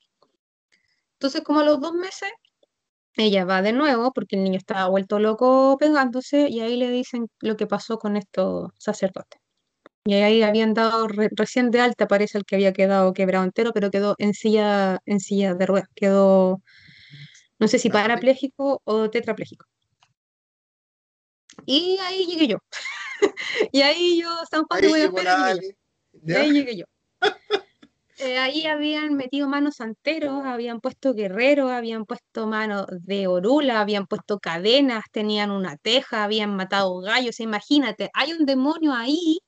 Entonces 1.14 1.42
como 1.42 1.60
a 1.60 1.64
los 1.64 1.80
dos 1.80 1.92
meses, 1.92 2.30
ella 3.16 3.44
va 3.44 3.62
de 3.62 3.72
nuevo 3.72 4.12
porque 4.12 4.36
el 4.36 4.44
niño 4.44 4.58
estaba 4.58 4.88
vuelto 4.88 5.18
loco 5.18 5.76
pegándose 5.78 6.48
y 6.48 6.60
ahí 6.60 6.76
le 6.76 6.90
dicen 6.90 7.28
lo 7.40 7.56
que 7.56 7.66
pasó 7.66 7.98
con 7.98 8.16
estos 8.16 8.70
sacerdotes. 8.78 9.40
Y 10.04 10.14
ahí 10.14 10.42
habían 10.42 10.74
dado 10.74 11.08
re- 11.08 11.30
recién 11.32 11.70
de 11.70 11.80
alta, 11.80 12.08
parece 12.08 12.38
el 12.38 12.44
que 12.44 12.56
había 12.56 12.72
quedado 12.72 13.12
quebrado 13.14 13.44
entero, 13.44 13.72
pero 13.74 13.90
quedó 13.90 14.14
en 14.18 14.34
silla, 14.34 15.00
en 15.06 15.20
silla 15.20 15.54
de 15.54 15.66
ruedas, 15.66 15.88
quedó, 15.94 16.62
no 17.58 17.68
sé 17.68 17.78
si 17.78 17.90
parapléjico 17.90 18.80
o 18.84 19.10
tetrapléjico. 19.10 19.66
Y 21.66 21.98
ahí 22.02 22.26
llegué 22.26 22.48
yo. 22.48 22.58
Y 23.72 23.82
ahí 23.82 24.20
yo, 24.20 24.28
San 24.50 24.64
Juan 24.64 24.84
Ahí 24.84 24.92
llegó 24.92 25.12
Buenapera, 25.12 25.54
¿Ya? 26.22 26.40
ahí 26.40 26.52
llegué 26.52 26.76
yo. 26.76 26.84
Eh, 28.22 28.36
ahí 28.36 28.66
habían 28.66 29.14
metido 29.14 29.48
manos 29.48 29.76
santeros, 29.76 30.44
habían 30.44 30.82
puesto 30.82 31.14
guerreros, 31.14 31.70
habían 31.70 32.04
puesto 32.04 32.46
manos 32.46 32.84
de 32.90 33.26
orula, 33.26 33.80
habían 33.80 34.06
puesto 34.06 34.38
cadenas, 34.38 35.04
tenían 35.10 35.50
una 35.50 35.78
teja, 35.78 36.24
habían 36.24 36.54
matado 36.54 36.98
gallos. 37.00 37.40
Imagínate, 37.40 38.10
hay 38.12 38.34
un 38.34 38.44
demonio 38.44 38.92
ahí 38.92 39.38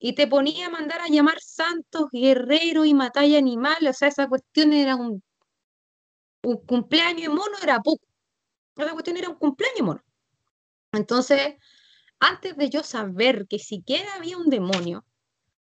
y 0.00 0.14
te 0.16 0.26
ponía 0.26 0.66
a 0.66 0.70
mandar 0.70 1.02
a 1.02 1.08
llamar 1.08 1.38
santos, 1.40 2.08
guerreros 2.10 2.84
y 2.86 2.94
matar 2.94 3.26
animales. 3.26 3.90
O 3.90 3.98
sea, 3.98 4.08
esa 4.08 4.28
cuestión 4.28 4.72
era 4.72 4.96
un, 4.96 5.22
un 6.42 6.66
cumpleaños 6.66 7.22
de 7.22 7.28
mono, 7.28 7.56
era 7.62 7.80
poco. 7.80 8.04
Esa 8.76 8.90
cuestión 8.92 9.18
era 9.18 9.28
un 9.28 9.36
cumpleaños 9.36 9.76
de 9.76 9.82
mono. 9.84 10.02
Entonces, 10.92 11.54
antes 12.18 12.56
de 12.56 12.70
yo 12.70 12.82
saber 12.82 13.46
que 13.48 13.58
siquiera 13.58 14.14
había 14.16 14.36
un 14.36 14.50
demonio, 14.50 15.04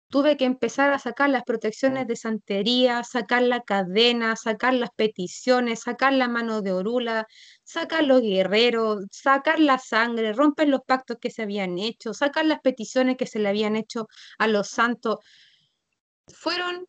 tuve 0.09 0.37
que 0.37 0.45
empezar 0.45 0.93
a 0.93 0.99
sacar 0.99 1.31
las 1.31 1.43
protecciones 1.45 2.07
de 2.07 2.17
santería, 2.17 3.03
sacar 3.05 3.43
la 3.43 3.63
cadena, 3.63 4.37
sacar 4.37 4.75
las 4.75 4.91
peticiones, 4.95 5.81
sacar 5.81 6.13
la 6.13 6.29
mano 6.29 6.63
de 6.63 6.73
orula, 6.73 7.27
sacar 7.65 8.05
los 8.05 8.23
guerreros, 8.23 9.05
sacar 9.11 9.61
la 9.61 9.79
sangre, 9.79 10.33
romper 10.33 10.69
los 10.69 10.81
pactos 10.87 11.19
que 11.21 11.31
se 11.31 11.43
habían 11.43 11.79
hecho, 11.79 12.15
sacar 12.15 12.47
las 12.47 12.61
peticiones 12.61 13.17
que 13.17 13.27
se 13.27 13.39
le 13.41 13.49
habían 13.49 13.77
hecho 13.77 14.07
a 14.39 14.47
los 14.49 14.69
santos. 14.69 15.19
Fueron 16.29 16.87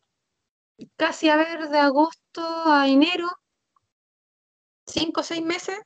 casi 0.96 1.28
a 1.28 1.36
ver 1.36 1.68
de 1.68 1.78
agosto 1.78 2.42
a 2.66 2.88
enero, 2.88 3.28
cinco 4.86 5.20
o 5.20 5.24
seis 5.24 5.42
meses, 5.42 5.78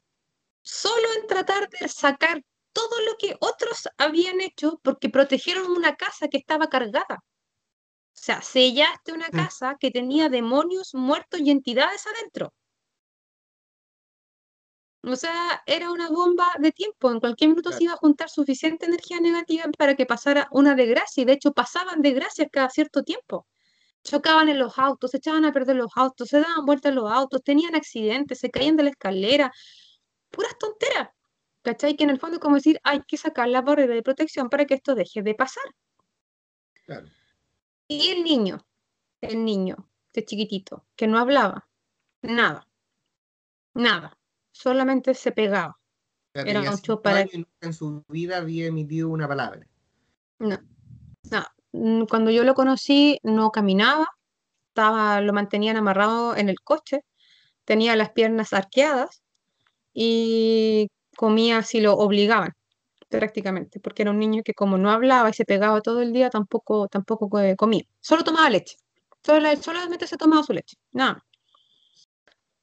solo 0.63 1.07
en 1.21 1.27
tratar 1.27 1.69
de 1.69 1.89
sacar 1.89 2.43
todo 2.73 3.01
lo 3.07 3.17
que 3.19 3.37
otros 3.41 3.89
habían 3.99 4.41
hecho 4.41 4.81
porque 4.83 5.09
protegieron 5.11 5.71
una 5.71 5.97
casa 5.97 6.29
que 6.29 6.39
estaba 6.39 6.69
cargada. 6.69 7.25
O 8.15 8.25
sea, 8.25 8.43
sellaste 8.43 9.13
una 9.13 9.29
mm. 9.29 9.37
casa 9.37 9.77
que 9.81 9.91
tenía 9.91 10.29
demonios 10.29 10.95
muertos 10.95 11.41
y 11.41 11.51
entidades 11.51 12.07
adentro. 12.07 12.53
O 15.05 15.17
sea, 15.17 15.63
era 15.67 15.91
una 15.91 16.09
bomba 16.11 16.47
de 16.61 16.71
tiempo. 16.71 17.11
En 17.11 17.19
cualquier 17.19 17.51
minuto 17.51 17.73
se 17.73 17.85
iba 17.85 17.95
a 17.95 17.97
juntar 17.97 18.29
suficiente 18.31 18.87
energía 18.87 19.19
negativa 19.21 19.65
para 19.77 19.97
que 19.97 20.07
pasara 20.07 20.47
una 20.53 20.75
desgracia. 20.77 21.23
Y 21.23 21.25
de 21.25 21.33
hecho 21.33 21.53
pasaban 21.53 22.03
desgracias 22.03 22.49
cada 22.53 22.71
cierto 22.71 23.03
tiempo. 23.03 23.47
Chocaban 24.05 24.49
en 24.49 24.59
los 24.59 24.79
autos, 24.79 25.11
se 25.13 25.19
echaban 25.19 25.45
a 25.45 25.53
perder 25.53 25.77
los 25.77 25.91
autos, 25.97 26.29
se 26.29 26.41
daban 26.41 26.65
vueltas 26.67 26.95
los 26.95 27.11
autos, 27.11 27.43
tenían 27.43 27.75
accidentes, 27.75 28.39
se 28.41 28.51
caían 28.51 28.77
de 28.77 28.85
la 28.85 28.91
escalera. 28.91 29.53
Puras 30.31 30.57
tonteras. 30.59 31.09
¿Cachai? 31.63 31.97
Que 31.97 32.05
en 32.05 32.11
el 32.11 32.19
fondo 32.19 32.37
es 32.37 32.41
como 32.41 32.57
decir, 32.57 32.81
hay 32.83 33.03
que 33.03 33.17
sacar 33.17 33.49
la 33.49 33.63
barrera 33.63 33.95
de 33.95 34.03
protección 34.03 34.49
para 34.49 34.65
que 34.65 34.75
esto 34.75 34.95
deje 34.95 35.23
de 35.23 35.35
pasar. 35.35 35.65
Y 37.89 38.11
el 38.11 38.25
niño, 38.25 38.67
el 39.21 39.45
niño, 39.45 39.89
este 40.07 40.25
chiquitito, 40.25 40.87
que 40.97 41.07
no 41.07 41.19
hablaba, 41.19 41.69
nada, 42.23 42.69
nada, 43.75 44.19
solamente 44.51 45.15
se 45.15 45.33
pegaba. 45.33 45.79
Era 46.35 46.63
mucho 46.63 47.01
para... 47.01 47.27
En 47.61 47.73
su 47.73 48.05
vida 48.09 48.39
había 48.39 48.67
emitido 48.67 49.09
una 49.11 49.29
palabra. 49.29 49.67
No, 50.39 50.59
no. 51.31 51.45
Mm, 51.73 52.05
cuando 52.05 52.31
yo 52.31 52.45
lo 52.45 52.55
conocí, 52.55 53.19
no 53.23 53.51
caminaba, 53.51 54.07
estaba, 54.69 55.21
lo 55.21 55.33
mantenían 55.33 55.77
amarrado 55.77 56.37
en 56.37 56.49
el 56.49 56.61
coche, 56.61 57.05
tenía 57.65 57.97
las 57.97 58.11
piernas 58.11 58.53
arqueadas 58.53 59.23
y 59.93 60.89
comía 61.23 61.63
si 61.63 61.81
lo 61.81 61.95
obligaban, 61.95 62.53
prácticamente, 63.09 63.79
porque 63.79 64.03
era 64.03 64.11
un 64.11 64.19
niño 64.19 64.43
que 64.45 64.55
como 64.55 64.77
no 64.77 64.91
hablaba 64.91 65.31
y 65.31 65.35
se 65.35 65.45
pegaba 65.45 65.81
todo 65.81 66.03
el 66.03 66.13
día, 66.13 66.31
tampoco, 66.31 66.89
tampoco 66.89 67.31
comía. 67.57 67.85
Solo 68.01 68.25
tomaba 68.25 68.51
leche. 68.51 68.77
Solo, 69.25 69.49
solamente 69.63 70.09
se 70.09 70.17
tomaba 70.17 70.43
su 70.43 70.53
leche. 70.53 70.77
Nada. 70.91 71.25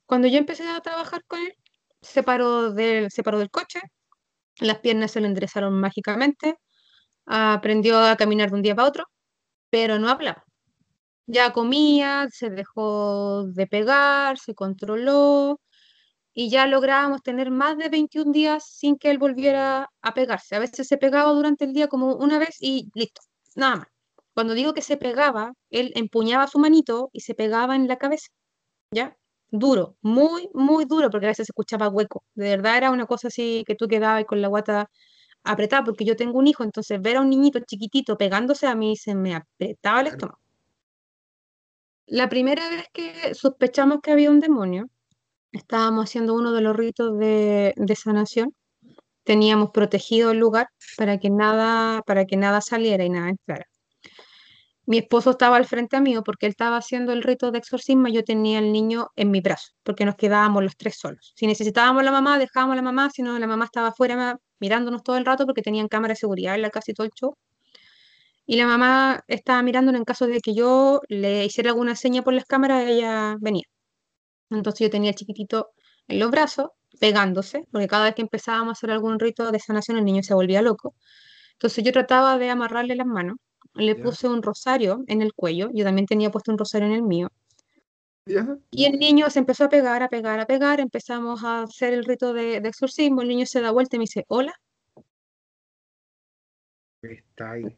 Cuando 0.06 0.28
yo 0.28 0.38
empecé 0.38 0.68
a 0.68 0.82
trabajar 0.82 1.24
con 1.26 1.40
él, 1.40 1.54
se 2.02 2.22
paró 2.22 2.74
del, 2.74 3.10
se 3.12 3.24
paró 3.24 3.40
del 3.40 3.50
coche, 3.50 3.80
las 4.60 4.80
piernas 4.80 5.12
se 5.12 5.22
le 5.22 5.28
enderezaron 5.28 5.74
mágicamente, 5.80 6.58
aprendió 7.28 7.98
a 8.00 8.18
caminar 8.18 8.50
de 8.50 8.56
un 8.58 8.62
día 8.62 8.76
para 8.76 8.90
otro, 8.90 9.06
pero 9.70 10.00
no 10.00 10.10
hablaba. 10.10 10.44
Ya 11.28 11.54
comía, 11.54 12.28
se 12.32 12.50
dejó 12.50 13.46
de 13.48 13.68
pegar, 13.68 14.38
se 14.38 14.54
controló, 14.56 15.62
y 16.40 16.50
ya 16.50 16.68
lográbamos 16.68 17.22
tener 17.22 17.52
más 17.52 17.78
de 17.78 17.90
21 17.90 18.32
días 18.32 18.64
sin 18.66 18.98
que 18.98 19.12
él 19.12 19.18
volviera 19.18 19.90
a 20.02 20.14
pegarse. 20.14 20.56
A 20.56 20.60
veces 20.60 20.88
se 20.88 20.98
pegaba 20.98 21.34
durante 21.34 21.66
el 21.66 21.74
día 21.74 21.90
como 21.90 22.16
una 22.16 22.40
vez 22.40 22.56
y 22.62 22.90
listo, 22.94 23.22
nada 23.56 23.76
más. 23.76 23.88
Cuando 24.34 24.54
digo 24.54 24.74
que 24.74 24.82
se 24.82 24.96
pegaba, 24.96 25.52
él 25.70 25.92
empuñaba 25.96 26.48
su 26.48 26.58
manito 26.58 27.10
y 27.12 27.20
se 27.22 27.36
pegaba 27.36 27.76
en 27.76 27.90
la 27.90 27.98
cabeza, 27.98 28.30
¿ya? 28.92 29.18
Duro, 29.52 29.98
muy, 30.02 30.50
muy 30.54 30.86
duro, 30.86 31.10
porque 31.10 31.26
a 31.26 31.30
veces 31.30 31.48
se 31.48 31.52
escuchaba 31.52 31.90
hueco. 31.90 32.24
De 32.36 32.52
verdad 32.56 32.78
era 32.78 32.92
una 32.92 33.06
cosa 33.06 33.28
así 33.28 33.66
que 33.68 33.76
tú 33.76 33.90
quedabas 33.90 34.24
con 34.24 34.42
la 34.42 34.48
guata 34.48 34.90
apretada, 35.44 35.84
porque 35.84 36.06
yo 36.06 36.16
tengo 36.16 36.40
un 36.40 36.48
hijo, 36.48 36.64
entonces 36.64 37.02
ver 37.02 37.18
a 37.18 37.22
un 37.22 37.30
niñito 37.30 37.60
chiquitito 37.60 38.18
pegándose 38.18 38.66
a 38.66 38.76
mí 38.76 38.96
se 38.96 39.14
me 39.14 39.36
apretaba 39.36 40.00
el 40.02 40.08
estómago. 40.08 40.40
La 42.08 42.30
primera 42.30 42.70
vez 42.70 42.86
que 42.94 43.36
sospechamos 43.36 44.00
que 44.02 44.12
había 44.12 44.32
un 44.32 44.40
demonio, 44.40 44.90
estábamos 45.52 46.06
haciendo 46.06 46.36
uno 46.36 46.52
de 46.54 46.62
los 46.62 46.76
ritos 46.76 47.18
de, 47.18 47.74
sanación, 47.96 48.54
teníamos 49.24 49.72
protegido 49.72 50.32
el 50.32 50.40
lugar 50.40 50.70
para 50.98 51.20
que 51.20 51.30
nada, 51.30 52.02
para 52.04 52.26
que 52.26 52.38
nada 52.38 52.62
saliera 52.62 53.04
y 53.06 53.10
nada 53.10 53.30
entrara. 53.30 53.66
Mi 54.86 54.98
esposo 54.98 55.32
estaba 55.32 55.58
al 55.58 55.66
frente 55.66 56.02
mío 56.02 56.24
porque 56.24 56.48
él 56.48 56.52
estaba 56.52 56.78
haciendo 56.78 57.14
el 57.14 57.22
rito 57.22 57.52
de 57.52 57.60
exorcismo 57.60 58.08
yo 58.08 58.24
tenía 58.24 58.58
el 58.58 58.72
niño 58.74 59.10
en 59.16 59.30
mi 59.30 59.40
brazo, 59.40 59.74
porque 59.84 60.04
nos 60.04 60.16
quedábamos 60.16 60.64
los 60.64 60.76
tres 60.78 60.98
solos. 60.98 61.34
Si 61.36 61.46
necesitábamos 61.46 62.04
la 62.04 62.12
mamá, 62.12 62.40
dejábamos 62.40 62.74
a 62.74 62.76
la 62.78 62.82
mamá, 62.82 63.10
si 63.12 63.22
no, 63.22 63.38
la 63.38 63.46
mamá 63.48 63.66
estaba 63.66 63.90
afuera 63.90 64.38
mirándonos 64.60 65.04
todo 65.04 65.18
el 65.18 65.26
rato 65.26 65.46
porque 65.46 65.62
tenían 65.62 65.88
cámara 65.88 66.14
de 66.14 66.20
seguridad 66.20 66.56
en 66.56 66.64
la 66.64 66.72
casa 66.72 66.92
y 66.92 66.96
todo 66.96 67.06
el 67.06 67.12
show. 67.14 67.36
Y 68.48 68.56
la 68.58 68.66
mamá 68.66 69.24
estaba 69.28 69.62
mirándonos 69.62 70.00
en 70.00 70.06
caso 70.06 70.26
de 70.26 70.40
que 70.42 70.56
yo 70.56 71.02
le 71.08 71.46
hiciera 71.46 71.70
alguna 71.70 71.96
seña 71.96 72.24
por 72.24 72.34
las 72.34 72.46
cámaras, 72.46 72.84
ella 72.88 73.36
venía. 73.40 73.66
Entonces 74.50 74.80
yo 74.80 74.90
tenía 74.90 75.12
el 75.12 75.16
chiquitito 75.16 75.72
en 76.08 76.20
los 76.20 76.32
brazos, 76.32 76.70
pegándose, 77.00 77.66
porque 77.72 77.88
cada 77.88 78.06
vez 78.06 78.16
que 78.16 78.22
empezábamos 78.22 78.70
a 78.70 78.74
hacer 78.74 78.92
algún 78.92 79.20
rito 79.20 79.52
de 79.52 79.60
sanación 79.60 79.98
el 79.98 80.06
niño 80.06 80.24
se 80.24 80.34
volvía 80.34 80.62
loco. 80.62 80.96
Entonces 81.54 81.84
yo 81.84 81.92
trataba 81.92 82.38
de 82.38 82.50
amarrarle 82.50 82.96
las 82.96 83.06
manos, 83.06 83.38
le 83.74 83.96
puse 83.96 84.28
un 84.28 84.42
rosario 84.42 85.04
en 85.08 85.22
el 85.22 85.34
cuello, 85.34 85.70
yo 85.74 85.84
también 85.84 86.08
tenía 86.08 86.32
puesto 86.32 86.52
un 86.52 86.58
rosario 86.58 86.88
en 86.88 86.94
el 86.94 87.04
mío. 87.04 87.30
Y 88.72 88.86
el 88.86 89.00
niño 89.00 89.30
se 89.30 89.40
empezó 89.40 89.66
a 89.66 89.70
pegar, 89.70 90.04
a 90.04 90.10
pegar, 90.10 90.40
a 90.40 90.46
pegar, 90.46 90.80
empezamos 90.80 91.44
a 91.44 91.64
hacer 91.64 91.94
el 91.94 92.06
rito 92.06 92.34
de, 92.34 92.58
exorcismo, 92.58 93.22
el 93.22 93.28
niño 93.28 93.46
se 93.46 93.62
da 93.62 93.72
vuelta 93.72 93.96
y 93.96 94.00
me 94.00 94.04
dice, 94.04 94.26
hola. 94.28 94.54
Está 97.02 97.52
ahí, 97.52 97.78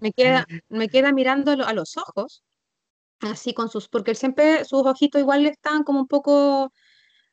Me 0.00 0.12
queda, 0.12 0.46
me 0.68 0.88
queda 0.88 1.12
mirando 1.12 1.52
a 1.52 1.72
los 1.72 1.96
ojos 1.96 2.42
así 3.20 3.54
con 3.54 3.68
sus, 3.68 3.88
porque 3.88 4.12
él 4.12 4.16
siempre, 4.16 4.64
sus 4.64 4.84
ojitos 4.86 5.20
igual 5.20 5.46
estaban 5.46 5.84
como 5.84 6.00
un 6.00 6.08
poco, 6.08 6.72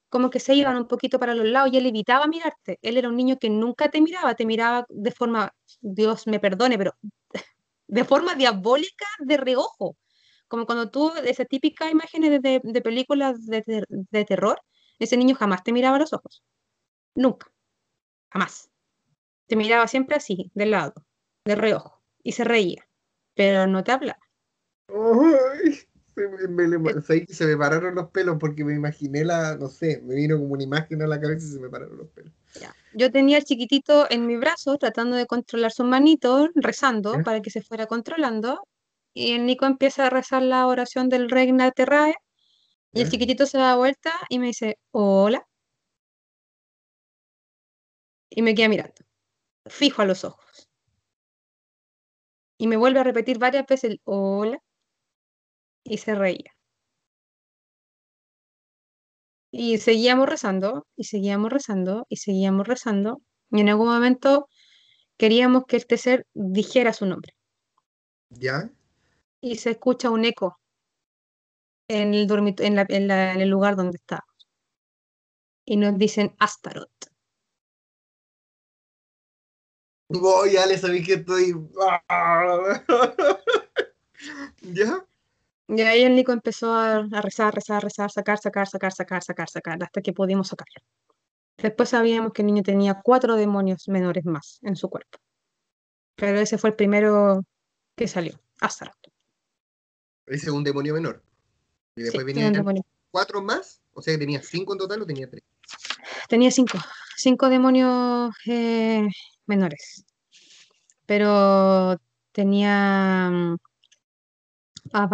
como 0.09 0.29
que 0.29 0.39
se 0.39 0.55
iban 0.55 0.77
un 0.77 0.87
poquito 0.87 1.19
para 1.19 1.35
los 1.35 1.45
lados 1.45 1.71
y 1.73 1.77
él 1.77 1.85
evitaba 1.85 2.27
mirarte. 2.27 2.79
Él 2.81 2.97
era 2.97 3.09
un 3.09 3.15
niño 3.15 3.37
que 3.39 3.49
nunca 3.49 3.89
te 3.89 4.01
miraba, 4.01 4.35
te 4.35 4.45
miraba 4.45 4.85
de 4.89 5.11
forma, 5.11 5.53
Dios 5.81 6.27
me 6.27 6.39
perdone, 6.39 6.77
pero 6.77 6.93
de 7.87 8.03
forma 8.05 8.35
diabólica 8.35 9.05
de 9.19 9.37
reojo. 9.37 9.97
Como 10.47 10.65
cuando 10.65 10.89
tú, 10.89 11.11
esa 11.25 11.45
típica 11.45 11.89
imágenes 11.91 12.41
de, 12.41 12.61
de 12.63 12.81
películas 12.81 13.45
de, 13.45 13.63
de, 13.89 14.25
terror, 14.25 14.61
ese 14.99 15.17
niño 15.17 15.35
jamás 15.35 15.63
te 15.63 15.73
miraba 15.73 15.97
a 15.97 15.99
los 15.99 16.13
ojos. 16.13 16.43
Nunca. 17.15 17.51
Jamás. 18.31 18.69
Te 19.47 19.55
miraba 19.55 19.87
siempre 19.87 20.17
así, 20.17 20.51
de 20.55 20.65
lado, 20.67 20.93
de 21.45 21.55
reojo, 21.55 22.03
y 22.23 22.33
se 22.33 22.43
reía, 22.43 22.87
pero 23.35 23.67
no 23.67 23.83
te 23.83 23.93
hablaba 23.93 24.26
se, 26.15 26.47
me, 26.47 27.25
se 27.27 27.45
me 27.45 27.57
pararon 27.57 27.95
los 27.95 28.09
pelos 28.09 28.37
porque 28.39 28.63
me 28.63 28.73
imaginé 28.73 29.23
la, 29.23 29.55
no 29.55 29.67
sé, 29.67 30.01
me 30.01 30.15
vino 30.15 30.37
como 30.37 30.53
una 30.53 30.63
imagen 30.63 31.01
a 31.01 31.07
la 31.07 31.19
cabeza 31.19 31.45
y 31.45 31.51
se 31.51 31.59
me 31.59 31.69
pararon 31.69 31.97
los 31.97 32.07
pelos. 32.09 32.33
Yo 32.93 33.11
tenía 33.11 33.37
el 33.37 33.43
chiquitito 33.43 34.07
en 34.09 34.25
mi 34.25 34.37
brazo 34.37 34.77
tratando 34.77 35.15
de 35.15 35.27
controlar 35.27 35.71
su 35.71 35.83
manito, 35.83 36.49
rezando 36.55 37.21
para 37.23 37.41
que 37.41 37.51
se 37.51 37.61
fuera 37.61 37.85
controlando. 37.85 38.61
Y 39.13 39.33
el 39.33 39.45
Nico 39.45 39.65
empieza 39.65 40.07
a 40.07 40.09
rezar 40.09 40.41
la 40.41 40.65
oración 40.65 41.09
del 41.09 41.29
Regna 41.29 41.71
Terrae. 41.71 42.15
Y 42.93 43.01
el 43.01 43.11
chiquitito 43.11 43.45
se 43.45 43.57
da 43.59 43.75
vuelta 43.75 44.11
y 44.29 44.39
me 44.39 44.47
dice, 44.47 44.79
hola. 44.91 45.45
Y 48.29 48.41
me 48.41 48.55
queda 48.55 48.69
mirando, 48.69 48.95
fijo 49.67 50.01
a 50.01 50.05
los 50.05 50.23
ojos. 50.23 50.69
Y 52.57 52.67
me 52.67 52.77
vuelve 52.77 52.99
a 52.99 53.03
repetir 53.03 53.37
varias 53.37 53.65
veces 53.67 53.91
el 53.91 54.01
hola 54.05 54.59
y 55.87 55.97
se 55.97 56.15
reía. 56.15 56.51
Y 59.51 59.77
seguíamos 59.77 60.27
rezando, 60.27 60.85
y 60.95 61.05
seguíamos 61.05 61.51
rezando, 61.51 62.05
y 62.09 62.17
seguíamos 62.17 62.67
rezando, 62.67 63.21
y 63.49 63.61
en 63.61 63.69
algún 63.69 63.87
momento 63.87 64.49
queríamos 65.17 65.65
que 65.65 65.77
este 65.77 65.97
ser 65.97 66.27
dijera 66.33 66.93
su 66.93 67.05
nombre. 67.05 67.33
¿Ya? 68.29 68.69
Y 69.39 69.55
se 69.55 69.71
escucha 69.71 70.09
un 70.09 70.25
eco 70.25 70.59
en 71.87 72.13
el, 72.13 72.29
en, 72.59 72.77
en, 72.77 73.41
el 73.41 73.49
lugar 73.49 73.77
donde 73.77 73.97
está. 73.97 74.25
Y 75.65 75.77
nos 75.77 75.97
dicen 75.97 76.35
Astaroth. 76.39 76.89
Voy, 80.09 80.53
ya 80.53 80.65
le 80.65 80.77
sabí 80.77 81.03
que 81.03 81.15
estoy. 81.15 81.53
¿Ya? 84.61 85.05
Y 85.67 85.81
ahí 85.81 86.03
el 86.03 86.15
Nico 86.15 86.31
empezó 86.31 86.73
a, 86.73 87.01
rezar, 87.21 87.53
rezar, 87.53 87.83
rezar, 87.83 88.09
sacar, 88.09 88.37
sacar, 88.39 88.67
sacar, 88.67 88.93
sacar, 88.93 89.23
sacar, 89.23 89.49
sacar, 89.49 89.83
hasta 89.83 90.01
que 90.01 90.13
pudimos 90.13 90.47
sacarlo. 90.47 90.81
Después 91.57 91.89
sabíamos 91.89 92.31
que 92.33 92.41
el 92.41 92.45
niño 92.47 92.63
tenía 92.63 93.01
cuatro 93.03 93.35
demonios 93.35 93.87
menores 93.87 94.23
más 94.25 94.59
en 94.61 94.75
su 94.75 94.89
cuerpo. 94.89 95.17
Pero 96.15 96.39
ese 96.39 96.57
fue 96.57 96.69
el 96.69 96.75
primero 96.75 97.43
que 97.95 98.07
salió, 98.07 98.39
Astaroth. 98.61 98.95
Ese 100.25 100.45
es 100.47 100.51
un 100.51 100.63
demonio 100.63 100.93
menor. 100.93 101.21
Y 101.95 102.03
después 102.03 102.21
Sí, 102.25 102.33
venían 102.33 102.53
demonio. 102.53 102.83
cuatro 103.11 103.41
más. 103.41 103.81
O 103.93 104.01
sea 104.01 104.13
que 104.13 104.19
tenía 104.19 104.41
cinco 104.41 104.73
en 104.73 104.79
total 104.79 105.01
o 105.01 105.05
tenía 105.05 105.29
tres. 105.29 105.43
Tenía 106.29 106.51
cinco, 106.51 106.77
cinco 107.17 107.49
demonios 107.49 108.33
eh, 108.45 109.07
menores. 109.47 110.05
Pero 111.05 111.97
tenía 112.31 113.29
mm, 113.31 113.57
a 114.93 115.09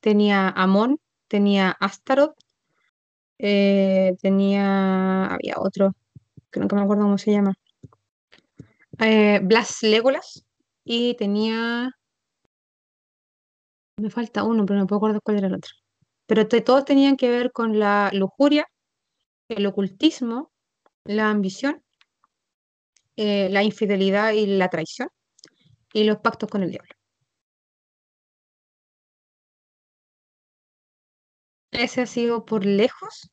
tenía 0.00 0.48
a 0.48 0.62
Amon, 0.62 0.98
tenía 1.28 1.70
Astaroth, 1.70 2.36
eh, 3.38 4.16
tenía. 4.20 5.26
Había 5.26 5.54
otro, 5.58 5.94
que 6.50 6.60
nunca 6.60 6.76
me 6.76 6.82
acuerdo 6.82 7.02
cómo 7.04 7.18
se 7.18 7.32
llama. 7.32 7.54
Eh, 9.00 9.40
Blas 9.42 9.82
Legolas 9.82 10.44
y 10.84 11.14
tenía. 11.16 11.90
Me 13.96 14.10
falta 14.10 14.44
uno, 14.44 14.64
pero 14.64 14.78
no 14.80 14.86
puedo 14.86 14.98
acordar 14.98 15.20
cuál 15.22 15.38
era 15.38 15.48
el 15.48 15.54
otro. 15.54 15.72
Pero 16.26 16.48
todos 16.48 16.84
tenían 16.84 17.16
que 17.16 17.30
ver 17.30 17.52
con 17.52 17.78
la 17.78 18.10
lujuria, 18.12 18.66
el 19.48 19.66
ocultismo, 19.66 20.52
la 21.04 21.30
ambición, 21.30 21.82
eh, 23.16 23.48
la 23.50 23.62
infidelidad 23.62 24.32
y 24.32 24.46
la 24.46 24.68
traición, 24.68 25.08
y 25.92 26.04
los 26.04 26.18
pactos 26.18 26.48
con 26.48 26.62
el 26.62 26.70
diablo. 26.70 26.94
Ese 31.72 32.02
ha 32.02 32.06
sido 32.06 32.44
por 32.44 32.64
lejos. 32.64 33.30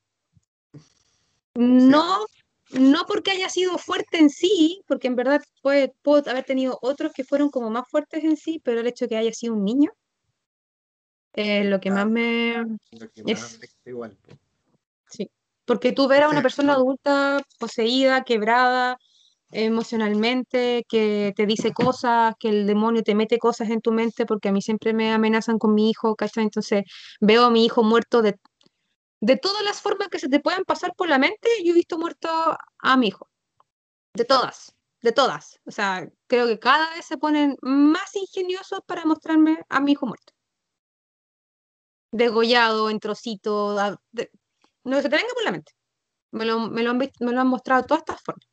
No, 1.55 2.25
no 2.71 3.05
porque 3.05 3.31
haya 3.31 3.49
sido 3.49 3.77
fuerte 3.77 4.17
en 4.17 4.29
sí, 4.29 4.81
porque 4.87 5.07
en 5.07 5.15
verdad 5.15 5.41
puede, 5.61 5.93
puedo 6.01 6.29
haber 6.29 6.45
tenido 6.45 6.79
otros 6.81 7.11
que 7.13 7.23
fueron 7.23 7.49
como 7.49 7.69
más 7.69 7.87
fuertes 7.89 8.23
en 8.23 8.37
sí, 8.37 8.61
pero 8.63 8.79
el 8.79 8.87
hecho 8.87 9.05
de 9.05 9.09
que 9.09 9.17
haya 9.17 9.33
sido 9.33 9.53
un 9.53 9.65
niño, 9.65 9.91
eh, 11.33 11.63
lo 11.65 11.79
que 11.79 11.91
más 11.91 12.07
me, 12.07 12.57
Lo 12.91 13.09
que 13.11 13.23
Es- 13.25 13.59
igual. 13.85 14.17
Sí, 15.09 15.29
porque 15.65 15.91
tú 15.91 16.07
ver 16.07 16.23
a 16.23 16.27
una 16.27 16.35
sea, 16.37 16.41
persona 16.43 16.73
adulta 16.73 17.41
poseída, 17.59 18.23
quebrada 18.23 18.97
emocionalmente, 19.51 20.85
que 20.89 21.33
te 21.35 21.45
dice 21.45 21.73
cosas, 21.73 22.35
que 22.39 22.49
el 22.49 22.67
demonio 22.67 23.03
te 23.03 23.15
mete 23.15 23.37
cosas 23.39 23.69
en 23.69 23.81
tu 23.81 23.91
mente, 23.91 24.25
porque 24.25 24.49
a 24.49 24.51
mí 24.51 24.61
siempre 24.61 24.93
me 24.93 25.11
amenazan 25.13 25.57
con 25.59 25.73
mi 25.73 25.89
hijo, 25.89 26.15
¿cachai? 26.15 26.43
Entonces 26.45 26.83
veo 27.21 27.45
a 27.45 27.49
mi 27.51 27.65
hijo 27.65 27.83
muerto 27.83 28.21
de, 28.21 28.37
de 29.21 29.37
todas 29.37 29.63
las 29.63 29.81
formas 29.81 30.09
que 30.09 30.19
se 30.19 30.29
te 30.29 30.39
puedan 30.41 30.65
pasar 30.65 30.93
por 30.95 31.09
la 31.09 31.19
mente, 31.19 31.49
yo 31.65 31.71
he 31.73 31.75
visto 31.75 31.97
muerto 31.99 32.29
a 32.79 32.97
mi 32.97 33.07
hijo. 33.09 33.27
De 34.13 34.25
todas, 34.25 34.75
de 35.01 35.11
todas. 35.13 35.59
O 35.65 35.71
sea, 35.71 36.07
creo 36.27 36.47
que 36.47 36.59
cada 36.59 36.91
vez 36.95 37.05
se 37.05 37.17
ponen 37.17 37.57
más 37.61 38.15
ingeniosos 38.15 38.81
para 38.85 39.05
mostrarme 39.05 39.59
a 39.69 39.79
mi 39.81 39.93
hijo 39.93 40.05
muerto. 40.07 40.33
Degollado, 42.11 42.89
en 42.91 42.99
trocitos, 42.99 43.79
a- 43.79 43.97
de- 44.11 44.31
no 44.85 44.97
se 45.01 45.09
te 45.09 45.17
venga 45.17 45.33
por 45.35 45.43
la 45.45 45.51
mente. 45.53 45.73
Me 46.31 46.45
lo, 46.45 46.59
me 46.69 46.83
lo 46.83 46.91
han, 46.91 46.99
me 46.99 47.33
lo 47.33 47.41
han 47.41 47.47
mostrado 47.49 47.85
todas 47.85 48.01
estas 48.03 48.21
formas. 48.23 48.48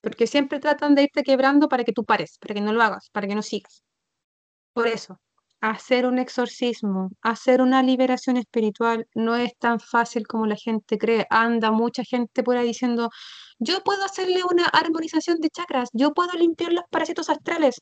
Porque 0.00 0.26
siempre 0.26 0.60
tratan 0.60 0.94
de 0.94 1.04
irte 1.04 1.22
quebrando 1.22 1.68
para 1.68 1.84
que 1.84 1.92
tú 1.92 2.04
pares, 2.04 2.38
para 2.38 2.54
que 2.54 2.60
no 2.60 2.72
lo 2.72 2.82
hagas, 2.82 3.10
para 3.10 3.26
que 3.26 3.34
no 3.34 3.42
sigas. 3.42 3.82
Por 4.72 4.86
eso, 4.88 5.20
hacer 5.60 6.06
un 6.06 6.18
exorcismo, 6.18 7.10
hacer 7.22 7.60
una 7.60 7.82
liberación 7.82 8.36
espiritual 8.36 9.06
no 9.14 9.36
es 9.36 9.56
tan 9.58 9.78
fácil 9.80 10.26
como 10.26 10.46
la 10.46 10.56
gente 10.56 10.98
cree. 10.98 11.26
Anda 11.30 11.70
mucha 11.70 12.04
gente 12.04 12.42
por 12.42 12.56
ahí 12.56 12.68
diciendo, 12.68 13.10
yo 13.58 13.82
puedo 13.82 14.04
hacerle 14.04 14.42
una 14.50 14.66
armonización 14.66 15.38
de 15.40 15.50
chakras, 15.50 15.90
yo 15.92 16.12
puedo 16.14 16.32
limpiar 16.32 16.72
los 16.72 16.84
parásitos 16.90 17.28
astrales. 17.30 17.80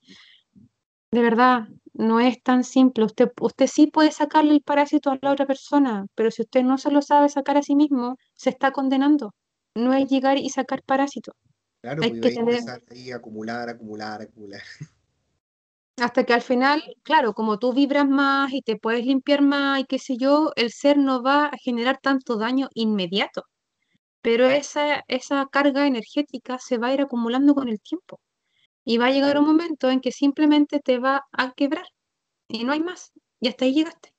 De 1.11 1.23
verdad, 1.23 1.69
no 1.95 2.21
es 2.21 2.43
tan 2.43 2.65
simple. 2.65 3.05
Usted, 3.05 3.31
usted 3.41 3.67
sí 3.67 3.87
puede 3.87 4.13
sacarle 4.13 4.53
el 4.55 4.63
parásito 4.63 5.11
a 5.11 5.19
la 5.21 5.33
otra 5.33 5.47
persona, 5.47 6.07
pero 6.15 6.31
si 6.31 6.43
usted 6.43 6.63
no 6.63 6.79
se 6.79 6.91
lo 6.91 7.03
sabe 7.03 7.29
sacar 7.29 7.57
a 7.57 7.63
sí 7.63 7.75
mismo, 7.77 8.17
se 8.35 8.51
está 8.51 8.73
condenando. 8.73 9.35
No 9.75 9.93
es 9.95 10.09
llegar 10.11 10.39
y 10.39 10.51
sacar 10.51 10.83
parásitos. 10.83 11.35
Claro, 11.81 12.03
Hay 12.03 12.11
pues 12.11 12.21
que 12.23 12.31
tener- 12.33 12.83
ahí 12.91 13.13
acumular, 13.13 13.69
acumular, 13.69 14.23
acumular. 14.23 14.61
Hasta 15.97 16.25
que 16.25 16.33
al 16.33 16.43
final, 16.43 16.83
claro, 17.03 17.33
como 17.35 17.59
tú 17.59 17.73
vibras 17.73 18.09
más 18.09 18.53
y 18.53 18.63
te 18.63 18.77
puedes 18.77 19.05
limpiar 19.05 19.43
más 19.43 19.81
y 19.81 19.85
qué 19.85 19.99
sé 19.99 20.17
yo, 20.17 20.53
el 20.55 20.71
ser 20.71 20.97
no 20.97 21.23
va 21.23 21.47
a 21.47 21.57
generar 21.59 21.99
tanto 22.01 22.37
daño 22.37 22.69
inmediato. 22.75 23.43
Pero 24.23 24.47
esa, 24.47 25.05
esa 25.09 25.47
carga 25.51 25.87
energética 25.87 26.59
se 26.59 26.79
va 26.79 26.89
a 26.89 26.95
ir 26.95 27.01
acumulando 27.01 27.55
con 27.55 27.69
el 27.69 27.81
tiempo. 27.81 28.21
Y 28.85 28.99
va 28.99 29.07
a 29.07 29.11
llegar 29.11 29.39
un 29.39 29.47
momento 29.47 29.91
en 29.91 30.01
que 30.01 30.13
simplemente 30.13 30.81
te 30.81 30.99
va 30.99 31.27
a 31.33 31.53
quebrar. 31.53 31.87
Y 32.49 32.65
no 32.65 32.73
hay 32.73 32.81
más. 32.81 33.13
Y 33.41 33.49
hasta 33.49 33.65
ahí 33.65 33.75
llegaste. 33.75 34.13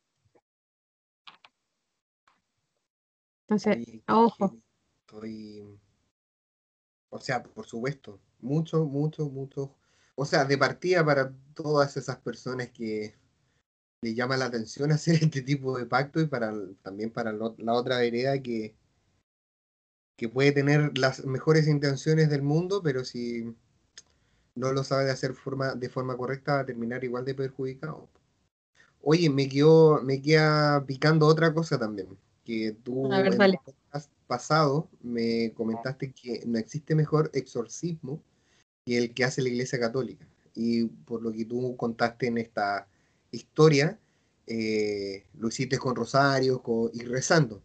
Entonces, 3.47 4.01
ojo. 4.07 4.55
Estoy. 5.07 5.79
O 7.09 7.19
sea, 7.19 7.43
por 7.43 7.65
supuesto, 7.67 8.19
mucho, 8.39 8.85
mucho, 8.85 9.29
mucho. 9.29 9.75
O 10.15 10.25
sea, 10.25 10.45
de 10.45 10.57
partida 10.57 11.05
para 11.05 11.33
todas 11.53 11.97
esas 11.97 12.17
personas 12.17 12.69
que 12.69 13.15
les 14.01 14.15
llama 14.15 14.37
la 14.37 14.45
atención 14.47 14.91
hacer 14.93 15.15
este 15.23 15.41
tipo 15.43 15.77
de 15.77 15.85
pacto 15.87 16.21
y 16.21 16.27
para 16.27 16.53
también 16.83 17.11
para 17.11 17.31
lo- 17.33 17.55
la 17.59 17.73
otra 17.73 17.99
vereda 17.99 18.41
que, 18.41 18.75
que 20.17 20.29
puede 20.29 20.51
tener 20.51 20.95
las 20.99 21.25
mejores 21.25 21.67
intenciones 21.67 22.29
del 22.29 22.43
mundo, 22.43 22.83
pero 22.83 23.03
si 23.03 23.55
no 24.55 24.71
lo 24.73 24.83
sabe 24.83 25.05
de 25.05 25.11
hacer 25.11 25.33
forma, 25.33 25.75
de 25.75 25.89
forma 25.89 26.17
correcta 26.17 26.55
va 26.55 26.59
a 26.61 26.65
terminar 26.65 27.03
igual 27.03 27.25
de 27.25 27.35
perjudicado. 27.35 28.09
Oye, 29.01 29.29
me 29.29 29.47
quedó, 29.49 30.01
me 30.03 30.21
queda 30.21 30.85
picando 30.85 31.27
otra 31.27 31.53
cosa 31.53 31.79
también, 31.79 32.17
que 32.45 32.77
tú 32.83 33.11
A 33.11 33.21
ver, 33.21 33.33
en. 33.33 33.39
Pasado 34.29 34.89
me 35.03 35.53
comentaste 35.55 36.13
que 36.13 36.43
no 36.47 36.59
existe 36.59 36.95
mejor 36.95 37.31
exorcismo 37.35 38.23
que 38.85 38.97
el 38.99 39.13
que 39.15 39.25
hace 39.25 39.41
la 39.43 39.49
Iglesia 39.49 39.79
Católica. 39.79 40.27
Y 40.55 40.85
por 40.85 41.21
lo 41.23 41.33
que 41.33 41.45
tú 41.45 41.75
contaste 41.77 42.27
en 42.27 42.39
esta 42.39 42.87
historia, 43.31 43.99
eh, 44.47 45.25
lo 45.39 45.49
hiciste 45.49 45.77
con 45.79 45.95
rosarios 45.95 46.61
y 46.93 47.03
rezando. 47.03 47.63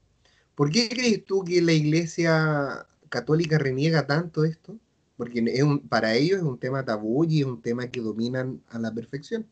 ¿Por 0.56 0.70
qué 0.70 0.88
crees 0.88 1.24
tú 1.24 1.44
que 1.44 1.62
la 1.62 1.72
Iglesia 1.72 2.86
Católica 3.10 3.58
reniega 3.58 4.06
tanto 4.06 4.44
esto? 4.44 4.78
Porque 5.16 5.44
es 5.46 5.62
un- 5.64 5.80
para 5.88 6.14
ellos 6.16 6.38
es 6.38 6.44
un 6.44 6.58
tema 6.58 6.84
tabú 6.84 7.24
y 7.24 7.40
es 7.40 7.46
un 7.46 7.62
tema 7.62 7.88
que 7.90 8.00
dominan 8.00 8.62
a 8.70 8.78
la 8.80 8.92
perfección. 8.94 9.46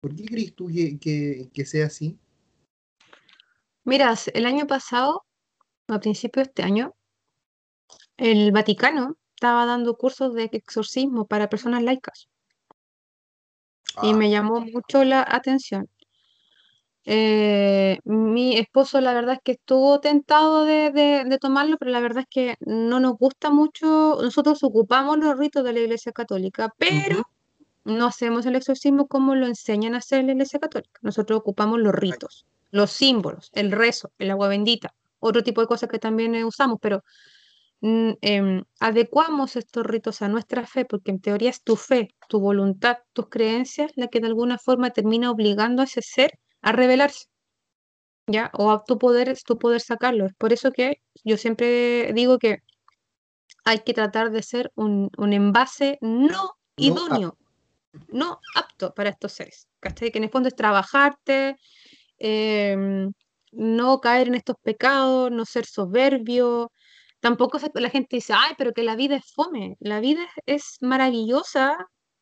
¿Por 0.00 0.16
qué 0.16 0.24
crees 0.26 0.54
tú 0.54 0.68
que, 0.68 0.98
que- 1.52 1.66
sea 1.66 1.86
así? 1.86 2.18
Mira, 3.84 4.12
s- 4.12 4.30
el 4.34 4.46
año 4.46 4.66
pasado, 4.66 5.25
a 5.88 6.00
principios 6.00 6.46
de 6.46 6.50
este 6.50 6.62
año, 6.62 6.94
el 8.16 8.50
Vaticano 8.52 9.16
estaba 9.34 9.66
dando 9.66 9.96
cursos 9.96 10.34
de 10.34 10.48
exorcismo 10.52 11.26
para 11.26 11.48
personas 11.48 11.82
laicas. 11.82 12.28
y 14.02 14.12
Ah, 14.12 14.16
me 14.16 14.28
llamó 14.30 14.60
mucho 14.60 15.04
la 15.04 15.24
atención. 15.26 15.88
Eh, 17.04 17.98
mi 18.04 18.56
esposo, 18.58 19.00
la 19.00 19.14
verdad 19.14 19.34
es 19.34 19.40
que 19.44 19.52
estuvo 19.52 20.00
tentado 20.00 20.64
de, 20.64 20.90
de- 20.90 21.24
de 21.24 21.38
tomarlo, 21.38 21.76
pero 21.78 21.92
la 21.92 22.00
verdad 22.00 22.24
es 22.24 22.28
que 22.28 22.56
no 22.60 22.98
nos 23.00 23.16
gusta 23.16 23.50
mucho. 23.50 24.18
Nosotros 24.20 24.62
ocupamos 24.64 25.16
los 25.18 25.38
ritos 25.38 25.62
de 25.64 25.72
la 25.72 25.80
Iglesia 25.80 26.12
Católica, 26.12 26.74
pero 26.78 27.22
no 27.84 28.06
hacemos 28.06 28.44
el 28.46 28.56
exorcismo 28.56 29.06
como 29.06 29.34
lo 29.36 29.46
enseñan 29.46 29.94
a 29.94 29.98
hacer 29.98 30.24
la 30.24 30.32
Iglesia 30.32 30.58
Católica. 30.58 30.98
Nosotros 31.02 31.38
ocupamos 31.38 31.78
los 31.78 31.94
ritos, 31.94 32.44
los 32.70 32.90
símbolos, 32.90 33.50
el 33.54 33.70
rezo, 33.70 34.10
el 34.18 34.32
agua 34.32 34.48
bendita, 34.48 34.92
otro 35.26 35.42
tipo 35.42 35.60
de 35.60 35.66
cosas 35.66 35.88
que 35.88 35.98
también 35.98 36.34
eh, 36.34 36.44
usamos, 36.44 36.78
pero 36.80 37.02
mm, 37.80 38.12
em, 38.20 38.64
adecuamos 38.80 39.56
estos 39.56 39.84
ritos 39.86 40.22
a 40.22 40.28
nuestra 40.28 40.66
fe, 40.66 40.84
porque 40.84 41.10
en 41.10 41.20
teoría 41.20 41.50
es 41.50 41.62
tu 41.62 41.76
fe, 41.76 42.14
tu 42.28 42.40
voluntad, 42.40 42.98
tus 43.12 43.28
creencias, 43.28 43.92
la 43.96 44.08
que 44.08 44.20
de 44.20 44.26
alguna 44.26 44.58
forma 44.58 44.90
termina 44.90 45.30
obligando 45.30 45.82
a 45.82 45.86
ese 45.86 46.02
ser 46.02 46.38
a 46.62 46.72
rebelarse, 46.72 47.26
¿ya? 48.26 48.50
O 48.54 48.70
a 48.70 48.84
tu 48.84 48.98
poder, 48.98 49.36
tu 49.44 49.58
poder 49.58 49.80
sacarlo. 49.80 50.26
Es 50.26 50.34
por 50.34 50.52
eso 50.52 50.72
que 50.72 51.00
yo 51.24 51.36
siempre 51.36 52.12
digo 52.12 52.38
que 52.38 52.62
hay 53.64 53.80
que 53.80 53.94
tratar 53.94 54.30
de 54.30 54.42
ser 54.42 54.72
un, 54.74 55.10
un 55.16 55.32
envase 55.32 55.98
no 56.00 56.56
idóneo, 56.76 57.36
no 58.08 58.40
apto 58.54 58.94
para 58.94 59.10
estos 59.10 59.32
seres, 59.32 59.68
¿cachai? 59.80 60.10
Que 60.10 60.18
en 60.18 60.24
el 60.24 60.30
fondo 60.30 60.48
es 60.48 60.56
trabajarte, 60.56 61.56
em, 62.18 63.12
no 63.56 64.00
caer 64.00 64.28
en 64.28 64.36
estos 64.36 64.56
pecados, 64.62 65.30
no 65.30 65.44
ser 65.44 65.66
soberbio. 65.66 66.72
Tampoco 67.20 67.58
la 67.74 67.90
gente 67.90 68.16
dice, 68.16 68.34
ay, 68.36 68.54
pero 68.58 68.72
que 68.72 68.82
la 68.82 68.96
vida 68.96 69.16
es 69.16 69.32
fome. 69.32 69.76
La 69.80 70.00
vida 70.00 70.26
es, 70.46 70.78
maravillosa 70.80 71.76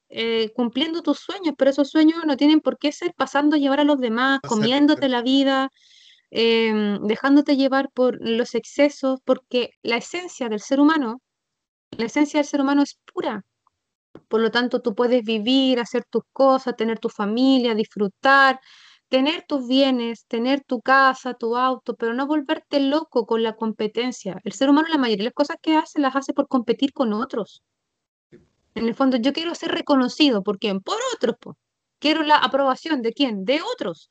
eh, 0.08 0.52
cumpliendo 0.54 1.02
tus 1.02 1.18
sueños, 1.18 1.54
pero 1.58 1.70
esos 1.70 1.90
sueños 1.90 2.24
no 2.26 2.36
tienen 2.36 2.60
por 2.60 2.78
qué 2.78 2.92
ser 2.92 3.14
pasando 3.16 3.56
a 3.56 3.58
llevar 3.58 3.80
a 3.80 3.84
los 3.84 3.98
demás, 3.98 4.40
comiéndote 4.46 5.08
la 5.08 5.22
vida, 5.22 5.70
em, 6.30 7.00
dejándote 7.06 7.56
llevar 7.56 7.90
por 7.92 8.18
los 8.20 8.54
excesos, 8.54 9.20
porque 9.24 9.70
la 9.82 9.96
esencia 9.96 10.48
del 10.48 10.60
ser 10.60 10.80
humano, 10.80 11.20
la 11.98 12.06
esencia 12.06 12.38
del 12.40 12.46
ser 12.46 12.60
humano 12.60 12.82
es 12.82 12.98
pura. 13.12 13.44
Por 14.28 14.40
lo 14.40 14.50
tanto, 14.50 14.80
tú 14.82 14.94
puedes 14.94 15.24
vivir, 15.24 15.80
hacer 15.80 16.04
tus 16.04 16.22
cosas, 16.32 16.76
tener 16.76 16.98
tu 16.98 17.08
familia, 17.08 17.74
disfrutar, 17.74 18.60
tener 19.14 19.44
tus 19.46 19.68
bienes, 19.68 20.26
tener 20.26 20.64
tu 20.64 20.80
casa, 20.80 21.34
tu 21.34 21.56
auto, 21.56 21.94
pero 21.94 22.14
no 22.14 22.26
volverte 22.26 22.80
loco 22.80 23.26
con 23.26 23.44
la 23.44 23.54
competencia. 23.54 24.40
El 24.42 24.50
ser 24.54 24.68
humano, 24.68 24.88
la 24.88 24.98
mayoría 24.98 25.18
de 25.18 25.24
las 25.26 25.34
cosas 25.34 25.56
que 25.62 25.76
hace, 25.76 26.00
las 26.00 26.16
hace 26.16 26.32
por 26.32 26.48
competir 26.48 26.92
con 26.92 27.12
otros. 27.12 27.62
En 28.74 28.88
el 28.88 28.94
fondo, 28.96 29.16
yo 29.16 29.32
quiero 29.32 29.54
ser 29.54 29.70
reconocido. 29.70 30.42
¿Por 30.42 30.58
quién? 30.58 30.80
Por 30.80 30.98
otros. 31.14 31.36
Quiero 32.00 32.24
la 32.24 32.38
aprobación 32.38 33.02
de 33.02 33.12
quién? 33.12 33.44
De 33.44 33.60
otros. 33.62 34.10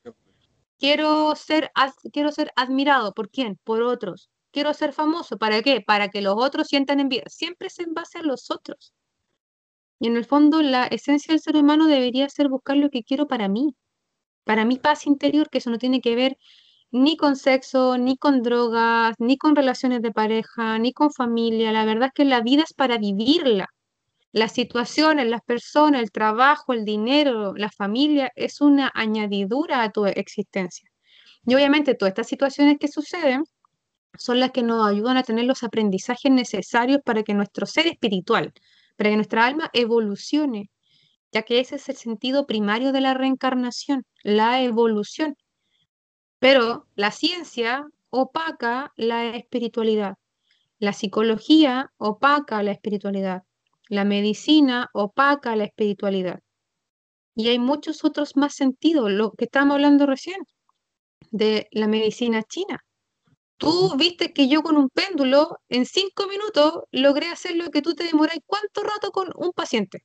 Quiero 0.78 1.36
ser, 1.36 1.70
quiero 2.10 2.32
ser 2.32 2.50
admirado. 2.56 3.12
¿Por 3.12 3.28
quién? 3.28 3.58
Por 3.62 3.82
otros. 3.82 4.30
Quiero 4.52 4.72
ser 4.72 4.94
famoso. 4.94 5.36
¿Para 5.36 5.60
qué? 5.60 5.82
Para 5.82 6.08
que 6.08 6.22
los 6.22 6.36
otros 6.38 6.68
sientan 6.68 7.00
envidia. 7.00 7.24
Siempre 7.26 7.68
es 7.68 7.78
en 7.78 7.92
base 7.92 8.20
a 8.20 8.22
los 8.22 8.50
otros. 8.50 8.94
Y 10.00 10.06
en 10.06 10.16
el 10.16 10.24
fondo, 10.24 10.62
la 10.62 10.86
esencia 10.86 11.32
del 11.32 11.40
ser 11.40 11.56
humano 11.56 11.88
debería 11.88 12.26
ser 12.30 12.48
buscar 12.48 12.78
lo 12.78 12.88
que 12.88 13.02
quiero 13.02 13.26
para 13.28 13.48
mí. 13.48 13.76
Para 14.44 14.64
mi 14.64 14.78
paz 14.78 15.06
interior, 15.06 15.48
que 15.50 15.58
eso 15.58 15.70
no 15.70 15.78
tiene 15.78 16.00
que 16.00 16.14
ver 16.14 16.38
ni 16.90 17.16
con 17.16 17.36
sexo, 17.36 17.98
ni 17.98 18.16
con 18.16 18.42
drogas, 18.42 19.16
ni 19.18 19.36
con 19.36 19.56
relaciones 19.56 20.02
de 20.02 20.12
pareja, 20.12 20.78
ni 20.78 20.92
con 20.92 21.12
familia. 21.12 21.72
La 21.72 21.84
verdad 21.84 22.08
es 22.08 22.14
que 22.14 22.24
la 22.24 22.40
vida 22.40 22.62
es 22.62 22.72
para 22.72 22.98
vivirla 22.98 23.68
las 24.34 24.52
situaciones, 24.52 25.28
las 25.28 25.42
personas, 25.42 26.02
el 26.02 26.10
trabajo, 26.10 26.72
el 26.72 26.84
dinero, 26.84 27.54
la 27.56 27.70
familia, 27.70 28.32
es 28.34 28.60
una 28.60 28.90
añadidura 28.92 29.82
a 29.84 29.92
tu 29.92 30.06
existencia. 30.06 30.90
Y 31.46 31.54
obviamente 31.54 31.94
todas 31.94 32.10
estas 32.10 32.28
situaciones 32.28 32.78
que 32.80 32.88
suceden 32.88 33.44
son 34.18 34.40
las 34.40 34.50
que 34.50 34.64
nos 34.64 34.88
ayudan 34.88 35.16
a 35.16 35.22
tener 35.22 35.44
los 35.44 35.62
aprendizajes 35.62 36.32
necesarios 36.32 37.00
para 37.04 37.22
que 37.22 37.32
nuestro 37.32 37.64
ser 37.66 37.86
espiritual, 37.86 38.52
para 38.96 39.10
que 39.10 39.16
nuestra 39.16 39.46
alma 39.46 39.70
evolucione, 39.72 40.70
ya 41.34 41.42
que 41.42 41.58
ese 41.58 41.76
es 41.76 41.88
el 41.88 41.96
sentido 41.96 42.46
primario 42.46 42.92
de 42.92 43.00
la 43.00 43.12
reencarnación, 43.12 44.06
la 44.22 44.62
evolución. 44.62 45.36
Pero 46.38 46.86
la 46.94 47.10
ciencia 47.10 47.84
opaca 48.10 48.92
la 48.96 49.34
espiritualidad, 49.34 50.14
la 50.78 50.92
psicología 50.92 51.90
opaca 51.96 52.62
la 52.62 52.70
espiritualidad, 52.70 53.42
la 53.88 54.04
medicina 54.04 54.90
opaca 54.92 55.56
la 55.56 55.64
espiritualidad. 55.64 56.38
Y 57.34 57.48
hay 57.48 57.58
muchos 57.58 58.04
otros 58.04 58.36
más 58.36 58.54
sentidos, 58.54 59.10
lo 59.10 59.32
que 59.32 59.46
estábamos 59.46 59.74
hablando 59.74 60.06
recién, 60.06 60.38
de 61.32 61.66
la 61.72 61.88
medicina 61.88 62.44
china. 62.44 62.84
Tú 63.56 63.96
viste 63.96 64.32
que 64.32 64.46
yo 64.46 64.62
con 64.62 64.76
un 64.76 64.88
péndulo 64.88 65.58
en 65.68 65.84
cinco 65.84 66.28
minutos 66.28 66.84
logré 66.92 67.28
hacer 67.30 67.56
lo 67.56 67.70
que 67.72 67.82
tú 67.82 67.94
te 67.94 68.04
demoras 68.04 68.38
cuánto 68.46 68.84
rato 68.84 69.10
con 69.10 69.32
un 69.34 69.52
paciente. 69.52 70.04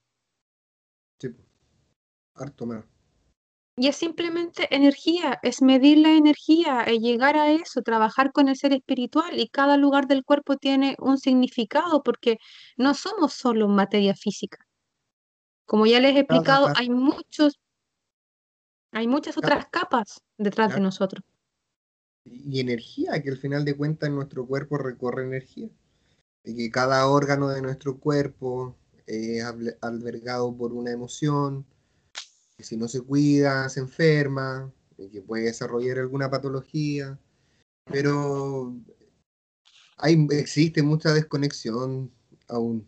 Sí, 1.20 1.36
harto 2.36 2.66
más. 2.66 2.86
Y 3.76 3.88
es 3.88 3.96
simplemente 3.96 4.68
energía, 4.76 5.40
es 5.42 5.62
medir 5.62 6.00
la 6.00 6.12
energía, 6.12 6.84
es 6.84 7.00
llegar 7.00 7.38
a 7.38 7.52
eso, 7.52 7.82
trabajar 7.82 8.34
con 8.34 8.50
el 8.50 8.58
ser 8.58 8.74
espiritual 8.74 9.40
y 9.40 9.48
cada 9.48 9.78
lugar 9.78 10.08
del 10.08 10.26
cuerpo 10.26 10.58
tiene 10.58 10.98
un 11.00 11.18
significado 11.18 12.04
porque 12.04 12.40
no 12.76 12.94
somos 12.94 13.34
solo 13.34 13.70
materia 13.70 14.16
física. 14.16 14.58
Como 15.66 15.86
ya 15.86 16.00
les 16.00 16.16
he 16.16 16.20
explicado, 16.20 16.68
hay 16.76 16.90
muchos, 16.90 17.60
hay 18.92 19.08
muchas 19.08 19.38
otras 19.38 19.68
capas 19.70 20.24
detrás 20.38 20.74
de 20.74 20.82
nosotros. 20.82 21.24
Y 22.26 22.60
energía, 22.60 23.22
que 23.22 23.30
al 23.30 23.38
final 23.38 23.64
de 23.64 23.78
cuentas 23.78 24.10
en 24.10 24.16
nuestro 24.16 24.46
cuerpo 24.46 24.78
recorre 24.78 25.24
energía. 25.24 25.70
Y 26.44 26.56
que 26.56 26.72
cada 26.72 27.08
órgano 27.08 27.50
de 27.50 27.62
nuestro 27.62 28.00
cuerpo 28.00 28.79
es 29.10 29.44
albergado 29.82 30.56
por 30.56 30.74
una 30.74 30.92
emoción, 30.92 31.66
que 32.58 32.64
si 32.64 32.78
no 32.78 32.88
se 32.88 33.02
cuida, 33.02 33.68
se 33.70 33.80
enferma, 33.80 34.72
que 35.12 35.22
puede 35.22 35.46
desarrollar 35.46 36.00
alguna 36.00 36.30
patología, 36.30 37.18
pero 37.86 38.76
hay, 39.98 40.28
existe 40.32 40.84
mucha 40.84 41.14
desconexión 41.14 42.12
aún. 42.48 42.88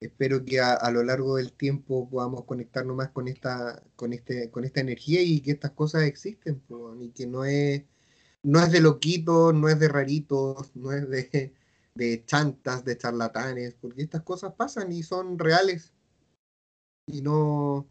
Espero 0.00 0.44
que 0.44 0.60
a, 0.60 0.90
lo 0.90 1.02
largo 1.02 1.36
del 1.36 1.52
tiempo 1.52 2.08
podamos 2.08 2.44
conectarnos 2.44 2.96
más 2.96 3.10
con 3.10 3.28
esta, 3.28 3.82
con 3.96 4.14
este, 4.14 4.50
con 4.50 4.64
esta 4.64 4.80
energía 4.80 5.20
y 5.22 5.40
que 5.42 5.50
estas 5.50 5.72
cosas 5.72 6.04
existen, 6.04 6.62
y 7.00 7.10
que 7.10 7.26
no 7.26 7.44
es, 7.44 7.84
no 8.42 8.62
es 8.62 8.72
de 8.72 8.80
loquitos, 8.80 9.54
no 9.54 9.68
es 9.68 9.78
de 9.78 9.88
raritos, 9.88 10.74
no 10.74 10.92
es 10.92 11.08
de, 11.10 11.52
de 11.94 12.24
chantas, 12.24 12.84
de 12.84 12.96
charlatanes, 12.96 13.74
porque 13.74 14.02
estas 14.02 14.22
cosas 14.22 14.54
pasan 14.54 14.92
y 14.92 15.02
son 15.02 15.38
reales. 15.38 15.92
Y 17.06 17.22
no, 17.22 17.88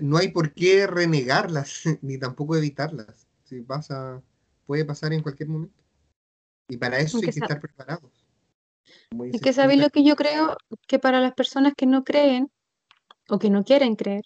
no 0.00 0.16
hay 0.16 0.28
por 0.28 0.52
qué 0.52 0.86
renegarlas, 0.86 1.82
ni 2.02 2.18
tampoco 2.18 2.56
evitarlas. 2.56 3.26
Si 3.44 3.60
pasa, 3.60 4.22
puede 4.66 4.84
pasar 4.84 5.12
en 5.12 5.22
cualquier 5.22 5.48
momento. 5.48 5.82
Y 6.68 6.76
para 6.76 6.98
eso 6.98 7.18
hay 7.18 7.24
que 7.24 7.30
estar 7.30 7.60
preparados. 7.60 8.26
Es 9.32 9.40
que 9.40 9.52
sabéis 9.52 9.80
lo 9.80 9.90
que 9.90 10.04
yo 10.04 10.16
creo, 10.16 10.56
que 10.86 10.98
para 10.98 11.20
las 11.20 11.34
personas 11.34 11.74
que 11.76 11.86
no 11.86 12.02
creen 12.04 12.50
o 13.28 13.38
que 13.38 13.50
no 13.50 13.64
quieren 13.64 13.94
creer, 13.94 14.22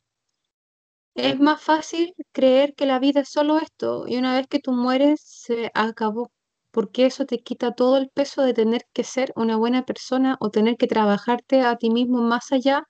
es 1.14 1.40
más 1.40 1.62
fácil 1.62 2.14
creer 2.32 2.74
que 2.74 2.86
la 2.86 2.98
vida 2.98 3.20
es 3.20 3.30
solo 3.30 3.58
esto 3.58 4.06
y 4.06 4.16
una 4.16 4.34
vez 4.34 4.46
que 4.48 4.60
tú 4.60 4.72
mueres 4.72 5.20
se 5.22 5.70
acabó, 5.74 6.30
porque 6.76 7.06
eso 7.06 7.24
te 7.24 7.38
quita 7.38 7.72
todo 7.72 7.96
el 7.96 8.10
peso 8.10 8.42
de 8.42 8.52
tener 8.52 8.82
que 8.92 9.02
ser 9.02 9.32
una 9.34 9.56
buena 9.56 9.86
persona 9.86 10.36
o 10.40 10.50
tener 10.50 10.76
que 10.76 10.86
trabajarte 10.86 11.62
a 11.62 11.76
ti 11.76 11.88
mismo 11.88 12.20
más 12.20 12.52
allá 12.52 12.86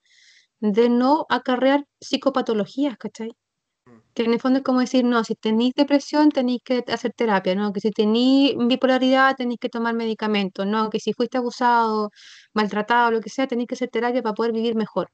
de 0.59 0.89
no 0.89 1.25
acarrear 1.29 1.85
psicopatologías, 2.01 2.97
¿cachai? 2.97 3.29
Mm. 3.85 3.99
Que 4.13 4.23
en 4.23 4.33
el 4.33 4.41
fondo 4.41 4.57
es 4.57 4.65
como 4.65 4.81
decir, 4.81 5.05
no, 5.05 5.23
si 5.23 5.35
tenéis 5.35 5.73
depresión 5.73 6.31
tenéis 6.31 6.59
que 6.65 6.83
hacer 6.89 7.13
terapia, 7.13 7.55
¿no? 7.55 7.71
Que 7.71 7.79
si 7.79 7.91
tenéis 7.91 8.57
bipolaridad 8.57 9.37
tenéis 9.37 9.59
que 9.61 9.69
tomar 9.69 9.93
medicamentos, 9.95 10.67
¿no? 10.67 10.89
Que 10.89 10.99
si 10.99 11.13
fuiste 11.13 11.37
abusado, 11.37 12.11
maltratado, 12.53 13.11
lo 13.11 13.21
que 13.21 13.29
sea, 13.29 13.47
tenéis 13.47 13.69
que 13.69 13.75
hacer 13.75 13.89
terapia 13.89 14.21
para 14.21 14.35
poder 14.35 14.51
vivir 14.51 14.75
mejor. 14.75 15.11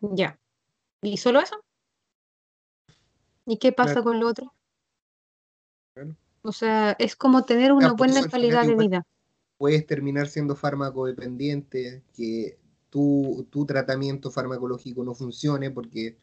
Ya. 0.00 0.38
¿Y 1.02 1.16
solo 1.16 1.40
eso? 1.40 1.56
¿Y 3.46 3.58
qué 3.58 3.72
pasa 3.72 4.00
con 4.00 4.20
lo 4.20 4.28
otro? 4.28 4.54
O 6.42 6.52
sea, 6.52 6.96
es 6.98 7.16
como 7.16 7.44
tener 7.44 7.72
una 7.72 7.92
buena 7.92 8.26
calidad 8.28 8.66
de 8.66 8.74
vida. 8.74 9.06
Puedes 9.58 9.86
terminar 9.86 10.28
siendo 10.28 10.56
fármaco 10.56 11.06
dependiente, 11.06 12.02
que 12.14 12.58
tu, 12.88 13.46
tu 13.50 13.66
tratamiento 13.66 14.30
farmacológico 14.30 15.04
no 15.04 15.14
funcione 15.14 15.70
porque 15.70 16.16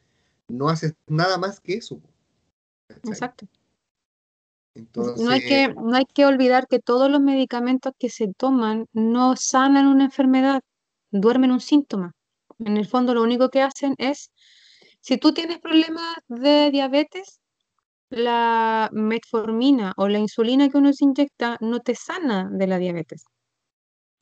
no 0.48 0.70
haces 0.70 0.96
nada 1.08 1.38
más 1.38 1.60
que 1.60 1.76
eso. 1.76 2.02
Exacto. 3.04 3.48
Entonces, 4.74 5.24
no, 5.24 5.32
hay 5.32 5.42
que, 5.42 5.74
no 5.74 5.96
hay 5.96 6.06
que 6.06 6.26
olvidar 6.26 6.68
que 6.68 6.80
todos 6.80 7.10
los 7.10 7.20
medicamentos 7.20 7.94
que 7.98 8.10
se 8.10 8.32
toman 8.34 8.88
no 8.94 9.36
sanan 9.36 9.88
una 9.88 10.06
enfermedad, 10.06 10.62
duermen 11.10 11.52
un 11.52 11.62
síntoma. 11.62 12.14
En 12.60 12.78
el 12.78 12.88
fondo 12.88 13.14
lo 13.14 13.24
único 13.24 13.50
que 13.50 13.62
hacen 13.62 13.96
es, 13.98 14.32
si 15.00 15.18
tú 15.18 15.34
tienes 15.34 15.60
problemas 15.60 16.16
de 16.28 16.70
diabetes, 16.72 17.40
la 18.10 18.90
metformina 18.94 19.94
o 19.98 20.08
la 20.08 20.20
insulina 20.20 20.70
que 20.70 20.78
uno 20.78 20.94
se 20.94 21.06
inyecta 21.06 21.58
no 21.62 21.82
te 21.82 21.96
sana 21.96 22.50
de 22.52 22.68
la 22.68 22.78
diabetes 22.78 23.26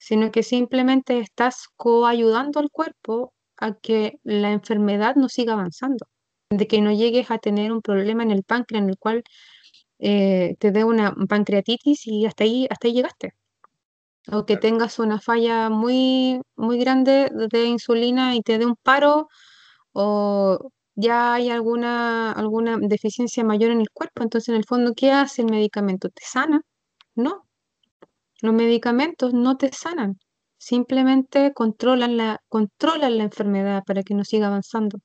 sino 0.06 0.32
que 0.32 0.44
simplemente 0.44 1.20
estás 1.20 1.68
coayudando 1.76 2.60
al 2.60 2.70
cuerpo 2.70 3.34
a 3.58 3.74
que 3.74 4.20
la 4.24 4.52
enfermedad 4.52 5.16
no 5.16 5.30
siga 5.30 5.54
avanzando, 5.54 6.06
de 6.52 6.68
que 6.68 6.82
no 6.82 6.92
llegues 6.92 7.32
a 7.32 7.40
tener 7.40 7.72
un 7.72 7.82
problema 7.82 8.22
en 8.22 8.30
el 8.30 8.44
páncreas 8.44 8.84
en 8.84 8.90
el 8.90 8.98
cual 9.00 9.24
eh, 10.00 10.56
te 10.60 10.72
dé 10.72 10.84
una 10.84 11.16
pancreatitis 11.28 12.06
y 12.08 12.26
hasta 12.28 12.44
ahí, 12.44 12.68
hasta 12.70 12.88
ahí 12.88 12.94
llegaste. 12.94 13.34
O 14.32 14.46
que 14.46 14.58
tengas 14.58 15.00
una 15.00 15.20
falla 15.20 15.70
muy, 15.70 16.40
muy 16.56 16.78
grande 16.80 17.30
de 17.52 17.66
insulina 17.66 18.36
y 18.36 18.42
te 18.42 18.60
dé 18.60 18.66
un 18.68 18.76
paro, 18.76 19.28
o 19.94 20.72
ya 20.96 21.34
hay 21.36 21.50
alguna, 21.50 22.32
alguna 22.32 22.78
deficiencia 22.80 23.44
mayor 23.44 23.72
en 23.72 23.82
el 23.82 23.90
cuerpo. 23.92 24.24
Entonces, 24.24 24.50
en 24.50 24.56
el 24.56 24.66
fondo, 24.66 24.94
¿qué 24.96 25.12
hace 25.12 25.42
el 25.44 25.50
medicamento? 25.52 26.10
¿Te 26.10 26.24
sana? 26.26 26.62
No, 27.16 27.46
los 28.42 28.54
medicamentos 28.54 29.34
no 29.34 29.58
te 29.58 29.72
sanan, 29.72 30.20
simplemente 30.58 31.54
controlan 31.54 32.18
la, 32.18 32.42
controlan 32.50 33.18
la 33.18 33.24
enfermedad 33.24 33.84
para 33.86 34.04
que 34.04 34.14
no 34.14 34.24
siga 34.26 34.48
avanzando. 34.48 35.00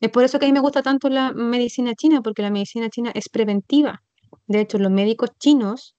Es 0.00 0.10
por 0.10 0.24
eso 0.24 0.38
que 0.38 0.46
a 0.46 0.48
mí 0.48 0.52
me 0.52 0.60
gusta 0.60 0.82
tanto 0.82 1.08
la 1.08 1.32
medicina 1.32 1.94
china, 1.94 2.22
porque 2.22 2.42
la 2.42 2.50
medicina 2.50 2.88
china 2.90 3.12
es 3.14 3.28
preventiva. 3.28 4.02
De 4.46 4.60
hecho, 4.60 4.78
los 4.78 4.90
médicos 4.90 5.30
chinos 5.38 5.96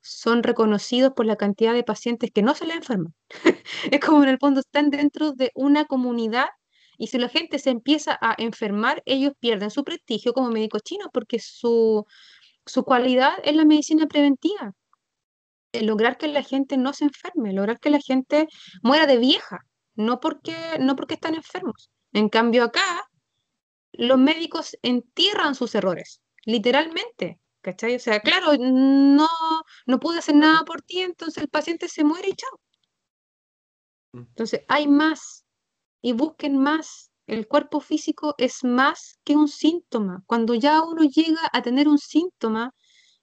son 0.00 0.42
reconocidos 0.42 1.12
por 1.14 1.26
la 1.26 1.36
cantidad 1.36 1.74
de 1.74 1.82
pacientes 1.84 2.30
que 2.32 2.42
no 2.42 2.54
se 2.54 2.66
les 2.66 2.76
enferman. 2.76 3.14
es 3.90 4.00
como 4.00 4.22
en 4.22 4.30
el 4.30 4.38
fondo 4.38 4.60
están 4.60 4.90
dentro 4.90 5.32
de 5.32 5.50
una 5.54 5.84
comunidad 5.86 6.46
y 6.98 7.08
si 7.08 7.18
la 7.18 7.28
gente 7.28 7.58
se 7.58 7.70
empieza 7.70 8.18
a 8.20 8.34
enfermar, 8.38 9.02
ellos 9.06 9.32
pierden 9.38 9.70
su 9.70 9.84
prestigio 9.84 10.32
como 10.32 10.50
médicos 10.50 10.82
chinos 10.82 11.08
porque 11.12 11.38
su, 11.38 12.04
su 12.64 12.84
cualidad 12.84 13.34
es 13.44 13.54
la 13.54 13.64
medicina 13.64 14.06
preventiva. 14.06 14.72
Lograr 15.72 16.16
que 16.16 16.28
la 16.28 16.42
gente 16.42 16.76
no 16.76 16.92
se 16.92 17.04
enferme, 17.04 17.52
lograr 17.52 17.78
que 17.78 17.90
la 17.90 18.00
gente 18.00 18.48
muera 18.82 19.06
de 19.06 19.18
vieja, 19.18 19.60
no 19.94 20.20
porque, 20.20 20.56
no 20.80 20.96
porque 20.96 21.14
están 21.14 21.34
enfermos. 21.34 21.90
En 22.12 22.28
cambio 22.28 22.64
acá, 22.64 23.04
los 23.92 24.18
médicos 24.18 24.76
entierran 24.82 25.54
sus 25.54 25.74
errores, 25.74 26.20
literalmente. 26.44 27.38
¿Cachai? 27.60 27.96
O 27.96 27.98
sea, 27.98 28.20
claro, 28.20 28.52
no, 28.58 29.28
no 29.86 29.98
pude 29.98 30.20
hacer 30.20 30.36
nada 30.36 30.64
por 30.64 30.82
ti, 30.82 31.00
entonces 31.00 31.42
el 31.42 31.48
paciente 31.48 31.88
se 31.88 32.04
muere 32.04 32.28
y 32.28 32.34
chao. 32.34 32.60
Mm. 34.12 34.18
Entonces, 34.18 34.60
hay 34.68 34.86
más 34.86 35.45
y 36.06 36.12
busquen 36.12 36.56
más. 36.56 37.10
El 37.26 37.48
cuerpo 37.48 37.80
físico 37.80 38.36
es 38.38 38.62
más 38.62 39.18
que 39.24 39.34
un 39.34 39.48
síntoma. 39.48 40.22
Cuando 40.26 40.54
ya 40.54 40.82
uno 40.84 41.02
llega 41.02 41.40
a 41.52 41.62
tener 41.62 41.88
un 41.88 41.98
síntoma, 41.98 42.72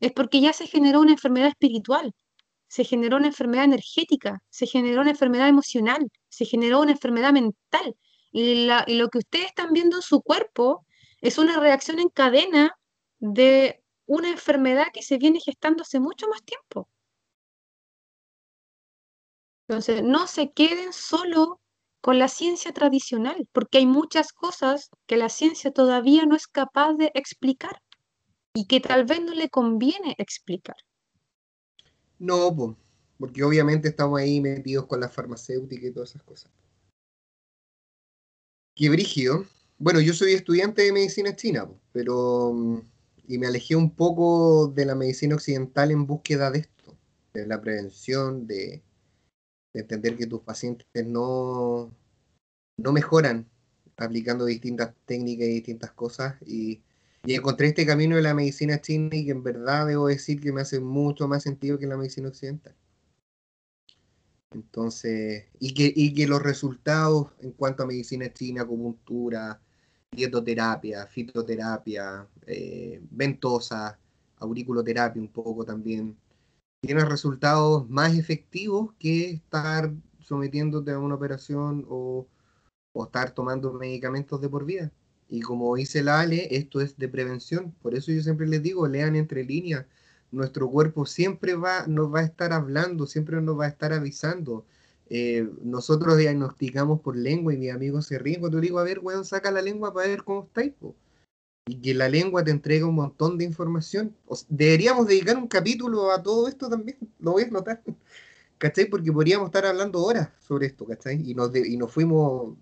es 0.01 0.11
porque 0.11 0.41
ya 0.41 0.51
se 0.51 0.67
generó 0.67 0.99
una 0.99 1.13
enfermedad 1.13 1.47
espiritual, 1.47 2.11
se 2.67 2.83
generó 2.83 3.15
una 3.15 3.27
enfermedad 3.27 3.63
energética, 3.63 4.39
se 4.49 4.67
generó 4.67 4.99
una 4.99 5.11
enfermedad 5.11 5.47
emocional, 5.47 6.09
se 6.27 6.43
generó 6.43 6.81
una 6.81 6.91
enfermedad 6.91 7.31
mental. 7.31 7.95
Y, 8.33 8.69
y 8.87 8.95
lo 8.97 9.07
que 9.09 9.19
ustedes 9.19 9.45
están 9.45 9.71
viendo 9.71 9.95
en 9.95 10.01
su 10.01 10.21
cuerpo 10.21 10.85
es 11.21 11.37
una 11.37 11.61
reacción 11.61 11.99
en 11.99 12.09
cadena 12.09 12.77
de 13.19 13.81
una 14.05 14.27
enfermedad 14.29 14.87
que 14.93 15.03
se 15.03 15.17
viene 15.17 15.39
gestando 15.39 15.83
hace 15.83 16.01
mucho 16.01 16.27
más 16.27 16.43
tiempo. 16.43 16.89
Entonces, 19.69 20.03
no 20.03 20.27
se 20.27 20.51
queden 20.51 20.91
solo 20.91 21.61
con 22.03 22.19
la 22.19 22.27
ciencia 22.27 22.73
tradicional, 22.73 23.47
porque 23.53 23.77
hay 23.77 23.85
muchas 23.85 24.33
cosas 24.33 24.89
que 25.07 25.15
la 25.15 25.29
ciencia 25.29 25.71
todavía 25.71 26.25
no 26.25 26.35
es 26.35 26.47
capaz 26.47 26.95
de 26.95 27.09
explicar 27.13 27.81
y 28.53 28.67
que 28.67 28.81
tal 28.81 29.05
vez 29.05 29.21
no 29.21 29.33
le 29.33 29.49
conviene 29.49 30.13
explicar. 30.17 30.75
No, 32.19 32.75
porque 33.17 33.41
obviamente 33.41 33.87
estamos 33.87 34.19
ahí 34.19 34.41
metidos 34.41 34.85
con 34.85 34.99
la 34.99 35.07
farmacéutica 35.07 35.87
y 35.87 35.91
todas 35.91 36.09
esas 36.09 36.23
cosas. 36.23 36.51
Qué. 38.75 38.89
Bueno, 39.77 40.01
yo 40.01 40.13
soy 40.13 40.33
estudiante 40.33 40.81
de 40.81 40.91
medicina 40.91 41.33
china, 41.37 41.69
pero 41.93 42.51
mm, 42.53 42.81
y 43.29 43.37
me 43.37 43.47
alejé 43.47 43.77
un 43.77 43.95
poco 43.95 44.67
de 44.67 44.85
la 44.85 44.95
medicina 44.95 45.35
occidental 45.35 45.89
en 45.89 46.05
búsqueda 46.05 46.51
de 46.51 46.59
esto, 46.59 46.97
de 47.33 47.47
la 47.47 47.61
prevención, 47.61 48.45
de, 48.45 48.83
entender 49.73 50.17
que 50.17 50.27
tus 50.27 50.41
pacientes 50.41 51.05
no, 51.05 51.91
no 52.77 52.91
mejoran 52.91 53.47
aplicando 53.97 54.45
distintas 54.45 54.93
técnicas 55.05 55.47
y 55.47 55.53
distintas 55.53 55.91
cosas. 55.91 56.35
Y, 56.45 56.81
encontré 57.25 57.67
este 57.67 57.85
camino 57.85 58.17
de 58.17 58.21
la 58.21 58.33
medicina 58.33 58.81
china 58.81 59.15
y 59.15 59.25
que 59.25 59.31
en 59.31 59.43
verdad 59.43 59.87
debo 59.87 60.07
decir 60.07 60.41
que 60.41 60.51
me 60.51 60.61
hace 60.61 60.81
mucho 60.81 61.27
más 61.27 61.43
sentido 61.43 61.79
que 61.79 61.87
la 61.87 61.95
medicina 61.95 62.27
occidental. 62.27 62.75
Entonces, 64.51 65.45
y 65.59 65.73
que, 65.73 65.91
y 65.95 66.13
que 66.13 66.27
los 66.27 66.43
resultados 66.43 67.31
en 67.39 67.51
cuanto 67.53 67.83
a 67.83 67.87
medicina 67.87 68.31
china, 68.33 68.63
acupuntura, 68.63 69.59
dietoterapia, 70.11 71.07
fitoterapia, 71.07 72.27
eh, 72.45 73.01
ventosa, 73.09 73.97
auriculoterapia 74.37 75.21
un 75.21 75.29
poco 75.29 75.65
también, 75.65 76.17
tiene 76.85 77.05
resultados 77.05 77.89
más 77.89 78.13
efectivos 78.17 78.93
que 78.99 79.31
estar 79.31 79.93
sometiéndote 80.19 80.91
a 80.91 80.99
una 80.99 81.15
operación 81.15 81.85
o, 81.89 82.27
estar 83.05 83.31
tomando 83.31 83.73
medicamentos 83.73 84.41
de 84.41 84.49
por 84.49 84.65
vida. 84.65 84.91
Y 85.29 85.41
como 85.41 85.75
dice 85.75 86.03
la 86.03 86.19
Ale, 86.19 86.49
esto 86.51 86.81
es 86.81 86.97
de 86.97 87.07
prevención. 87.07 87.73
Por 87.81 87.95
eso 87.95 88.11
yo 88.11 88.21
siempre 88.21 88.47
les 88.47 88.61
digo, 88.61 88.87
lean 88.87 89.15
entre 89.15 89.45
líneas. 89.45 89.85
Nuestro 90.31 90.69
cuerpo 90.69 91.05
siempre 91.05 91.55
va, 91.55 91.87
nos 91.87 92.13
va 92.13 92.19
a 92.19 92.23
estar 92.23 92.51
hablando, 92.51 93.07
siempre 93.07 93.41
nos 93.41 93.57
va 93.57 93.65
a 93.65 93.69
estar 93.69 93.93
avisando. 93.93 94.65
Eh, 95.09 95.49
nosotros 95.61 96.17
diagnosticamos 96.17 96.99
por 97.01 97.15
lengua 97.15 97.53
y 97.53 97.57
mis 97.57 97.71
amigos 97.71 98.07
se 98.07 98.19
ríen 98.19 98.41
cuando 98.41 98.59
digo, 98.59 98.79
a 98.79 98.83
ver, 98.83 98.99
weón, 98.99 99.23
saca 99.25 99.51
la 99.51 99.61
lengua 99.61 99.93
para 99.93 100.09
ver 100.09 100.23
cómo 100.23 100.43
estáis. 100.43 100.73
Y 101.65 101.81
que 101.81 101.93
la 101.93 102.09
lengua 102.09 102.43
te 102.43 102.51
entrega 102.51 102.85
un 102.85 102.95
montón 102.95 103.37
de 103.37 103.45
información. 103.45 104.15
deberíamos 104.49 105.07
dedicar 105.07 105.37
un 105.37 105.47
capítulo 105.47 106.11
a 106.11 106.21
todo 106.21 106.47
esto 106.47 106.69
también, 106.69 106.97
lo 107.19 107.31
voy 107.31 107.43
a 107.43 107.47
notar. 107.47 107.81
¿Cachai? 108.57 108.85
Porque 108.85 109.11
podríamos 109.11 109.47
estar 109.47 109.65
hablando 109.65 110.01
horas 110.03 110.29
sobre 110.47 110.67
esto, 110.67 110.85
¿cachai? 110.85 111.21
Y 111.29 111.33
nos, 111.35 111.53
y 111.55 111.75
nos 111.75 111.91
fuimos 111.91 112.55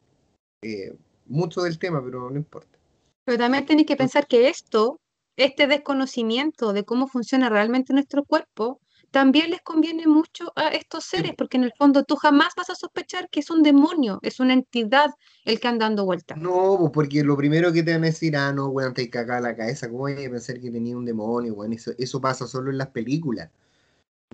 eh, 0.63 0.95
mucho 1.27 1.61
del 1.61 1.77
tema, 1.77 2.03
pero 2.03 2.29
no 2.29 2.35
importa. 2.35 2.77
Pero 3.25 3.37
también 3.37 3.65
tenéis 3.65 3.87
que 3.87 3.95
pensar 3.95 4.27
que 4.27 4.49
esto, 4.49 4.99
este 5.35 5.67
desconocimiento 5.67 6.73
de 6.73 6.83
cómo 6.83 7.07
funciona 7.07 7.49
realmente 7.49 7.93
nuestro 7.93 8.23
cuerpo, 8.23 8.79
también 9.11 9.51
les 9.51 9.61
conviene 9.61 10.07
mucho 10.07 10.53
a 10.55 10.69
estos 10.69 11.03
seres, 11.03 11.33
porque 11.37 11.57
en 11.57 11.65
el 11.65 11.73
fondo 11.77 12.03
tú 12.03 12.15
jamás 12.15 12.53
vas 12.55 12.69
a 12.69 12.75
sospechar 12.75 13.29
que 13.29 13.41
es 13.41 13.49
un 13.49 13.61
demonio, 13.61 14.19
es 14.21 14.39
una 14.39 14.53
entidad 14.53 15.11
el 15.43 15.59
que 15.59 15.67
anda 15.67 15.85
dando 15.85 16.05
vueltas. 16.05 16.37
No, 16.37 16.77
pues 16.79 16.91
porque 16.93 17.23
lo 17.23 17.35
primero 17.35 17.73
que 17.73 17.83
te 17.83 17.91
van 17.91 18.03
a 18.03 18.07
decir, 18.07 18.35
ah, 18.37 18.53
no, 18.53 18.67
weón, 18.67 18.93
te 18.93 19.09
cagar 19.09 19.41
la 19.41 19.55
cabeza, 19.55 19.89
¿cómo 19.89 20.07
hay 20.07 20.15
que 20.15 20.29
pensar 20.29 20.59
que 20.59 20.71
tenía 20.71 20.97
un 20.97 21.05
demonio, 21.05 21.53
weón? 21.53 21.73
Eso, 21.73 21.91
eso 21.97 22.21
pasa 22.21 22.47
solo 22.47 22.71
en 22.71 22.77
las 22.77 22.87
películas. 22.87 23.49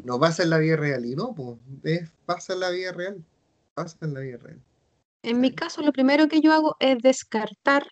No 0.04 0.20
pasa 0.20 0.44
en 0.44 0.52
la 0.52 0.60
vida 0.60 0.76
real, 0.76 1.06
y 1.06 1.16
no, 1.16 1.34
pues, 1.34 1.58
pasa 2.26 2.54
en 2.54 2.60
la 2.60 2.70
vida 2.70 2.92
real, 2.92 3.26
pasa 3.74 3.98
en 4.02 4.14
la 4.14 4.20
vida 4.20 4.38
real. 4.38 4.62
En 5.24 5.42
mi 5.42 5.56
caso, 5.56 5.82
lo 5.82 5.92
primero 5.92 6.28
que 6.28 6.40
yo 6.40 6.54
hago 6.54 6.76
es 6.80 7.00
descartar, 7.00 7.88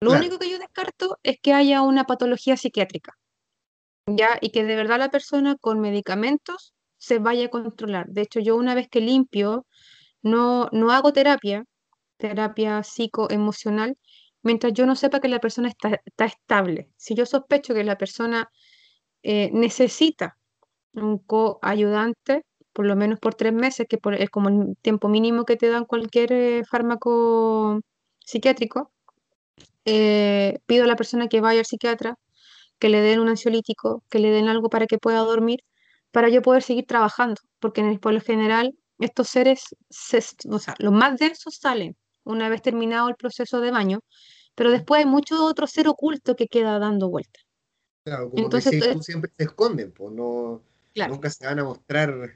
lo 0.00 0.12
único 0.12 0.38
que 0.38 0.50
yo 0.50 0.58
descarto 0.58 1.18
es 1.22 1.38
que 1.40 1.52
haya 1.52 1.82
una 1.82 2.04
patología 2.04 2.56
psiquiátrica. 2.56 3.16
¿Ya? 4.16 4.38
Y 4.40 4.50
que 4.50 4.64
de 4.64 4.76
verdad 4.76 4.98
la 4.98 5.10
persona 5.10 5.56
con 5.56 5.80
medicamentos 5.80 6.74
se 6.96 7.18
vaya 7.18 7.46
a 7.46 7.50
controlar. 7.50 8.06
De 8.08 8.22
hecho, 8.22 8.40
yo 8.40 8.56
una 8.56 8.74
vez 8.74 8.88
que 8.88 9.00
limpio, 9.00 9.66
no, 10.22 10.68
no 10.72 10.90
hago 10.92 11.12
terapia, 11.12 11.64
terapia 12.16 12.82
psicoemocional, 12.82 13.96
mientras 14.42 14.72
yo 14.74 14.86
no 14.86 14.96
sepa 14.96 15.20
que 15.20 15.28
la 15.28 15.40
persona 15.40 15.68
está, 15.68 16.00
estable. 16.24 16.90
Si 16.96 17.14
yo 17.14 17.26
sospecho 17.26 17.74
que 17.74 17.84
la 17.84 17.98
persona 17.98 18.50
eh, 19.22 19.50
necesita 19.52 20.36
un 20.94 21.18
coayudante, 21.18 22.44
por 22.72 22.86
lo 22.86 22.96
menos 22.96 23.18
por 23.20 23.34
tres 23.34 23.52
meses, 23.52 23.86
que 23.88 23.98
es 24.18 24.30
como 24.30 24.48
el 24.48 24.76
tiempo 24.82 25.08
mínimo 25.08 25.44
que 25.44 25.56
te 25.56 25.68
dan 25.68 25.84
cualquier 25.84 26.32
eh, 26.32 26.62
fármaco 26.64 27.80
psiquiátrico, 28.24 28.92
eh, 29.84 30.58
pido 30.66 30.84
a 30.84 30.86
la 30.86 30.96
persona 30.96 31.28
que 31.28 31.40
vaya 31.40 31.60
al 31.60 31.66
psiquiatra, 31.66 32.16
que 32.78 32.88
le 32.88 33.00
den 33.00 33.20
un 33.20 33.28
ansiolítico, 33.28 34.02
que 34.08 34.18
le 34.18 34.30
den 34.30 34.48
algo 34.48 34.68
para 34.68 34.86
que 34.86 34.98
pueda 34.98 35.20
dormir, 35.20 35.60
para 36.10 36.28
yo 36.28 36.42
poder 36.42 36.62
seguir 36.62 36.86
trabajando, 36.86 37.40
porque 37.58 37.80
en 37.80 37.88
el 37.88 38.00
pueblo 38.00 38.20
general 38.20 38.74
estos 38.98 39.28
seres, 39.28 39.76
o 40.50 40.58
sea, 40.58 40.74
los 40.78 40.92
más 40.92 41.18
densos 41.18 41.58
salen 41.60 41.96
una 42.24 42.48
vez 42.48 42.62
terminado 42.62 43.08
el 43.08 43.14
proceso 43.14 43.60
de 43.60 43.70
baño, 43.70 44.00
pero 44.54 44.70
después 44.70 45.00
hay 45.00 45.06
mucho 45.06 45.44
otro 45.44 45.66
ser 45.66 45.88
oculto 45.88 46.34
que 46.34 46.46
queda 46.46 46.78
dando 46.78 47.08
vueltas. 47.08 47.44
Claro, 48.04 48.30
como 48.30 48.44
Entonces, 48.44 48.82
que 48.82 48.92
tú 48.92 49.02
siempre 49.02 49.30
se 49.36 49.44
esconden, 49.44 49.92
pues 49.92 50.12
no, 50.12 50.62
nunca 51.08 51.30
se 51.30 51.46
van 51.46 51.58
a 51.60 51.64
mostrar 51.64 52.34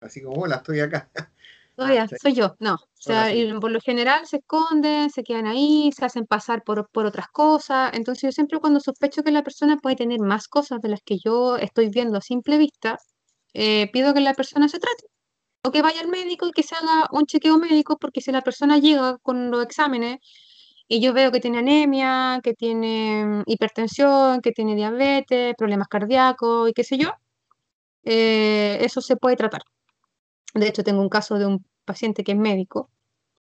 así 0.00 0.22
como, 0.22 0.42
hola, 0.42 0.56
estoy 0.56 0.80
acá. 0.80 1.10
Todavía, 1.76 2.08
soy 2.20 2.32
yo, 2.32 2.56
no. 2.58 2.74
O 2.74 2.78
sea, 2.94 3.30
por 3.60 3.70
lo 3.70 3.80
general 3.80 4.26
se 4.26 4.38
esconden, 4.38 5.10
se 5.10 5.22
quedan 5.22 5.46
ahí, 5.46 5.90
se 5.94 6.06
hacen 6.06 6.26
pasar 6.26 6.64
por, 6.64 6.88
por 6.90 7.04
otras 7.04 7.28
cosas. 7.28 7.92
Entonces 7.94 8.22
yo 8.22 8.32
siempre 8.32 8.58
cuando 8.58 8.80
sospecho 8.80 9.22
que 9.22 9.30
la 9.30 9.42
persona 9.42 9.76
puede 9.76 9.96
tener 9.96 10.18
más 10.20 10.48
cosas 10.48 10.80
de 10.80 10.88
las 10.88 11.00
que 11.04 11.18
yo 11.22 11.56
estoy 11.58 11.90
viendo 11.90 12.16
a 12.18 12.22
simple 12.22 12.56
vista, 12.56 12.98
eh, 13.52 13.90
pido 13.92 14.14
que 14.14 14.20
la 14.20 14.34
persona 14.34 14.68
se 14.68 14.78
trate. 14.78 15.04
O 15.64 15.70
que 15.72 15.82
vaya 15.82 16.00
al 16.00 16.08
médico 16.08 16.48
y 16.48 16.52
que 16.52 16.62
se 16.62 16.76
haga 16.76 17.08
un 17.12 17.26
chequeo 17.26 17.58
médico, 17.58 17.98
porque 17.98 18.20
si 18.22 18.32
la 18.32 18.42
persona 18.42 18.78
llega 18.78 19.18
con 19.22 19.50
los 19.50 19.62
exámenes 19.64 20.18
y 20.88 21.00
yo 21.00 21.12
veo 21.12 21.32
que 21.32 21.40
tiene 21.40 21.58
anemia, 21.58 22.40
que 22.42 22.54
tiene 22.54 23.24
mm, 23.26 23.42
hipertensión, 23.46 24.40
que 24.40 24.52
tiene 24.52 24.76
diabetes, 24.76 25.54
problemas 25.58 25.88
cardíacos 25.88 26.70
y 26.70 26.72
qué 26.72 26.84
sé 26.84 26.98
yo, 26.98 27.10
eh, 28.04 28.78
eso 28.82 29.00
se 29.00 29.16
puede 29.16 29.36
tratar. 29.36 29.62
De 30.56 30.68
hecho, 30.68 30.82
tengo 30.82 31.00
un 31.00 31.08
caso 31.08 31.38
de 31.38 31.46
un 31.46 31.64
paciente 31.84 32.24
que 32.24 32.32
es 32.32 32.38
médico, 32.38 32.90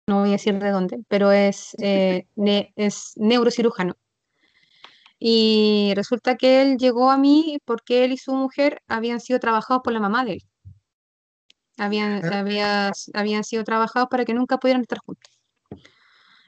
no 0.07 0.21
voy 0.21 0.29
a 0.29 0.33
decir 0.33 0.57
de 0.59 0.69
dónde, 0.69 0.99
pero 1.07 1.31
es, 1.31 1.75
eh, 1.79 2.25
es 2.75 3.13
neurocirujano. 3.15 3.95
Y 5.19 5.93
resulta 5.95 6.35
que 6.35 6.61
él 6.61 6.77
llegó 6.77 7.11
a 7.11 7.17
mí 7.17 7.59
porque 7.65 8.03
él 8.03 8.11
y 8.11 8.17
su 8.17 8.33
mujer 8.33 8.81
habían 8.87 9.19
sido 9.19 9.39
trabajados 9.39 9.81
por 9.83 9.93
la 9.93 9.99
mamá 9.99 10.25
de 10.25 10.33
él. 10.33 10.43
Habían, 11.77 12.21
habían 13.13 13.43
sido 13.43 13.63
trabajados 13.63 14.09
para 14.09 14.25
que 14.25 14.33
nunca 14.33 14.57
pudieran 14.57 14.81
estar 14.81 14.99
juntos. 14.99 15.31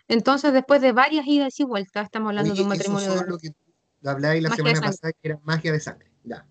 Entonces, 0.07 0.53
después 0.53 0.81
de 0.81 0.91
varias 0.91 1.25
idas 1.27 1.59
y 1.59 1.63
vueltas, 1.63 2.05
estamos 2.05 2.29
hablando 2.29 2.53
de 2.53 2.61
un 2.61 2.67
matrimonio. 2.67 3.13
Eso 3.13 3.25
lo 3.25 3.37
que 3.37 3.53
la 4.01 4.55
semana 4.55 4.81
pasada, 4.81 5.13
que 5.13 5.19
era 5.29 5.39
magia 5.43 5.71
de 5.71 5.79
sangre. 5.79 6.11
Ya. 6.23 6.45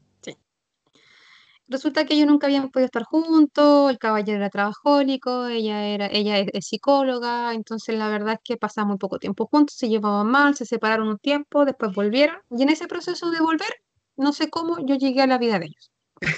Resulta 1.73 2.05
que 2.05 2.13
ellos 2.13 2.27
nunca 2.27 2.49
habían 2.49 2.69
podido 2.69 2.85
estar 2.85 3.05
juntos, 3.05 3.91
el 3.91 3.99
caballero 3.99 4.37
era 4.37 4.51
trabajólico, 4.51 5.47
ella 5.47 5.87
era, 5.87 6.07
ella 6.07 6.39
es, 6.39 6.67
psicóloga, 6.67 7.55
entonces 7.55 7.97
la 7.97 8.09
verdad 8.09 8.35
es 8.35 8.41
que 8.45 8.59
pasaban 8.59 8.89
muy 8.89 8.99
poco 8.99 9.19
tiempo 9.19 9.47
juntos, 9.47 9.75
se 9.79 9.89
llevaban 9.89 10.27
mal, 10.27 10.55
se 10.55 10.67
separaron 10.67 11.09
un 11.09 11.19
tiempo, 11.19 11.65
después 11.65 11.95
volvieron, 11.95 12.37
y 12.51 12.63
en 12.63 12.69
ese 12.69 12.87
proceso 12.89 13.31
de 13.31 13.41
volver, 13.41 13.71
no 14.19 14.35
sé 14.35 14.51
cómo, 14.51 14.81
yo 14.85 14.97
llegué 14.97 15.23
a 15.23 15.27
la 15.27 15.39
vida 15.39 15.59
de 15.59 15.67
ellos. 15.67 15.91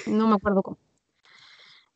No 0.07 0.29
me 0.29 0.37
acuerdo 0.37 0.63
cómo. 0.63 0.79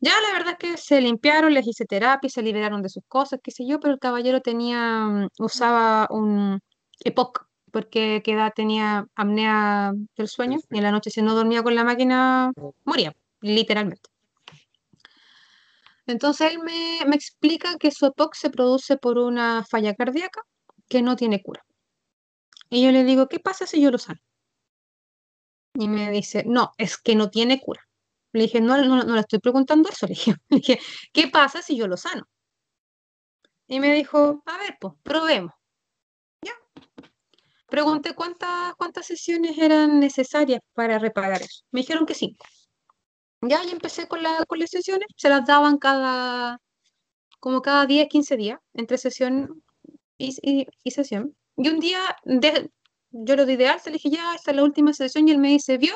Ya 0.01 0.11
la 0.19 0.33
verdad 0.33 0.57
es 0.59 0.71
que 0.71 0.77
se 0.77 0.99
limpiaron, 0.99 1.53
les 1.53 1.65
hice 1.65 1.85
terapia, 1.85 2.29
se 2.29 2.41
liberaron 2.41 2.81
de 2.81 2.89
sus 2.89 3.03
cosas, 3.07 3.39
qué 3.41 3.51
sé 3.51 3.65
yo, 3.65 3.79
pero 3.79 3.93
el 3.93 3.99
caballero 3.99 4.41
tenía, 4.41 5.05
mm, 5.05 5.27
usaba 5.39 6.07
un 6.09 6.59
EPOC, 7.05 7.47
porque 7.71 8.21
tenía 8.53 9.07
apnea 9.15 9.93
del 10.17 10.27
sueño, 10.27 10.59
y 10.69 10.77
en 10.77 10.83
la 10.83 10.91
noche 10.91 11.09
si 11.09 11.21
no 11.21 11.35
dormía 11.35 11.63
con 11.63 11.73
la 11.73 11.85
máquina, 11.85 12.51
moría, 12.83 13.13
literalmente. 13.41 14.09
Entonces 16.05 16.51
él 16.51 16.59
me, 16.59 17.01
me 17.07 17.15
explica 17.15 17.77
que 17.77 17.91
su 17.91 18.07
EPOC 18.07 18.33
se 18.35 18.49
produce 18.49 18.97
por 18.97 19.17
una 19.19 19.63
falla 19.63 19.93
cardíaca 19.93 20.41
que 20.87 21.01
no 21.01 21.15
tiene 21.15 21.41
cura. 21.41 21.63
Y 22.69 22.83
yo 22.83 22.91
le 22.91 23.03
digo, 23.03 23.27
¿qué 23.27 23.39
pasa 23.39 23.65
si 23.65 23.81
yo 23.81 23.91
lo 23.91 23.97
sano? 23.97 24.19
Y 25.73 25.87
me 25.87 26.11
dice, 26.11 26.43
no, 26.45 26.71
es 26.77 26.97
que 26.97 27.15
no 27.15 27.29
tiene 27.29 27.61
cura. 27.61 27.81
Le 28.33 28.43
dije, 28.43 28.61
no, 28.61 28.77
no, 28.83 29.03
no 29.03 29.15
le 29.15 29.21
estoy 29.21 29.39
preguntando 29.39 29.89
eso. 29.89 30.07
Le 30.07 30.13
dije, 30.13 30.35
¿qué 31.13 31.27
pasa 31.27 31.61
si 31.61 31.77
yo 31.77 31.87
lo 31.87 31.97
sano? 31.97 32.27
Y 33.67 33.79
me 33.79 33.93
dijo, 33.93 34.41
a 34.45 34.57
ver, 34.57 34.77
pues, 34.79 34.93
probemos. 35.03 35.53
Ya. 36.41 36.53
Pregunté 37.67 38.15
cuántas, 38.15 38.73
cuántas 38.75 39.05
sesiones 39.05 39.57
eran 39.57 39.99
necesarias 39.99 40.59
para 40.73 40.97
reparar 40.97 41.41
eso. 41.41 41.63
Me 41.71 41.81
dijeron 41.81 42.05
que 42.05 42.15
cinco. 42.15 42.45
Ya, 43.41 43.63
y 43.63 43.69
empecé 43.69 44.07
con, 44.07 44.21
la, 44.21 44.43
con 44.45 44.59
las 44.59 44.69
sesiones. 44.69 45.07
Se 45.15 45.29
las 45.29 45.45
daban 45.45 45.77
cada, 45.77 46.59
como 47.39 47.61
cada 47.61 47.85
10, 47.85 48.07
15 48.09 48.37
días, 48.37 48.59
entre 48.73 48.97
sesión 48.97 49.63
y, 50.17 50.35
y, 50.41 50.67
y 50.83 50.91
sesión. 50.91 51.35
Y 51.55 51.69
un 51.69 51.79
día, 51.79 52.01
de, 52.23 52.69
yo 53.11 53.35
lo 53.35 53.45
di 53.45 53.55
de 53.55 53.67
alta, 53.67 53.89
le 53.89 53.93
dije, 53.93 54.09
ya, 54.09 54.35
esta 54.35 54.51
es 54.51 54.57
la 54.57 54.63
última 54.63 54.93
sesión, 54.93 55.27
y 55.27 55.31
él 55.31 55.37
me 55.37 55.49
dice, 55.49 55.77
¿vio? 55.77 55.95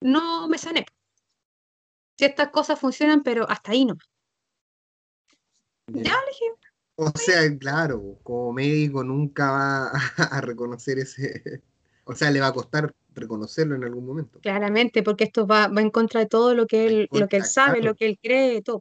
No 0.00 0.48
me 0.48 0.58
sané. 0.58 0.86
Si 2.16 2.24
estas 2.24 2.50
cosas 2.50 2.78
funcionan, 2.78 3.22
pero 3.22 3.48
hasta 3.48 3.72
ahí 3.72 3.84
no. 3.84 3.94
Ya, 5.88 6.14
le 6.14 6.32
dije. 6.32 6.44
O 6.96 7.10
sea, 7.16 7.58
claro, 7.58 8.18
como 8.22 8.52
médico 8.52 9.02
nunca 9.02 9.50
va 9.50 9.90
a 10.30 10.40
reconocer 10.40 10.98
ese, 10.98 11.62
o 12.04 12.14
sea, 12.14 12.30
le 12.30 12.40
va 12.40 12.48
a 12.48 12.52
costar 12.52 12.94
reconocerlo 13.14 13.74
en 13.74 13.84
algún 13.84 14.06
momento. 14.06 14.38
Claramente, 14.40 15.02
porque 15.02 15.24
esto 15.24 15.46
va, 15.46 15.68
va 15.68 15.80
en 15.80 15.90
contra 15.90 16.20
de 16.20 16.26
todo 16.26 16.54
lo 16.54 16.66
que 16.66 16.86
él, 16.86 17.08
lo 17.12 17.28
que 17.28 17.36
él 17.36 17.44
sabe, 17.44 17.78
Claro. 17.78 17.90
lo 17.90 17.94
que 17.94 18.06
él 18.06 18.18
cree, 18.22 18.62
todo. 18.62 18.80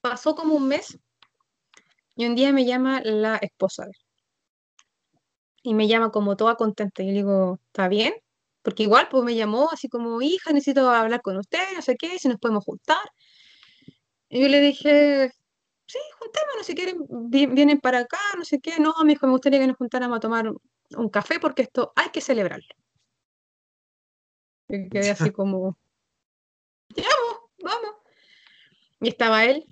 Pasó 0.00 0.34
como 0.34 0.54
un 0.54 0.68
mes 0.68 0.98
y 2.16 2.26
un 2.26 2.34
día 2.34 2.52
me 2.52 2.64
llama 2.64 3.00
la 3.04 3.36
esposa. 3.36 3.86
Y 5.62 5.74
me 5.74 5.88
llama 5.88 6.10
como 6.10 6.36
toda 6.36 6.56
contenta. 6.56 7.02
Y 7.02 7.06
le 7.06 7.12
digo, 7.12 7.58
¿está 7.68 7.88
bien? 7.88 8.14
Porque 8.62 8.82
igual 8.82 9.08
pues 9.10 9.24
me 9.24 9.34
llamó 9.34 9.70
así 9.72 9.88
como, 9.88 10.20
hija, 10.22 10.52
necesito 10.52 10.88
hablar 10.90 11.22
con 11.22 11.36
usted, 11.36 11.64
no 11.74 11.82
sé 11.82 11.96
qué, 11.96 12.18
si 12.18 12.28
nos 12.28 12.38
podemos 12.38 12.64
juntar. 12.64 13.00
Y 14.28 14.40
yo 14.42 14.48
le 14.48 14.60
dije, 14.60 15.30
sí, 15.86 15.98
juntémonos, 16.18 16.66
si 16.66 16.74
quieren, 16.74 16.98
vi- 17.30 17.46
vienen 17.46 17.78
para 17.80 18.00
acá, 18.00 18.18
no 18.36 18.44
sé 18.44 18.58
qué. 18.60 18.78
No, 18.78 18.94
me 19.04 19.12
dijo, 19.12 19.26
me 19.26 19.32
gustaría 19.32 19.58
que 19.60 19.66
nos 19.66 19.76
juntáramos 19.76 20.16
a 20.16 20.20
tomar 20.20 20.50
un 20.96 21.08
café 21.08 21.38
porque 21.40 21.62
esto 21.62 21.92
hay 21.96 22.10
que 22.10 22.20
celebrarlo. 22.20 22.68
Quedé 24.90 25.10
así 25.10 25.30
como, 25.30 25.76
ya, 26.96 27.04
vamos, 27.04 27.50
vamos. 27.62 27.96
Y 29.00 29.08
estaba 29.08 29.44
él, 29.44 29.66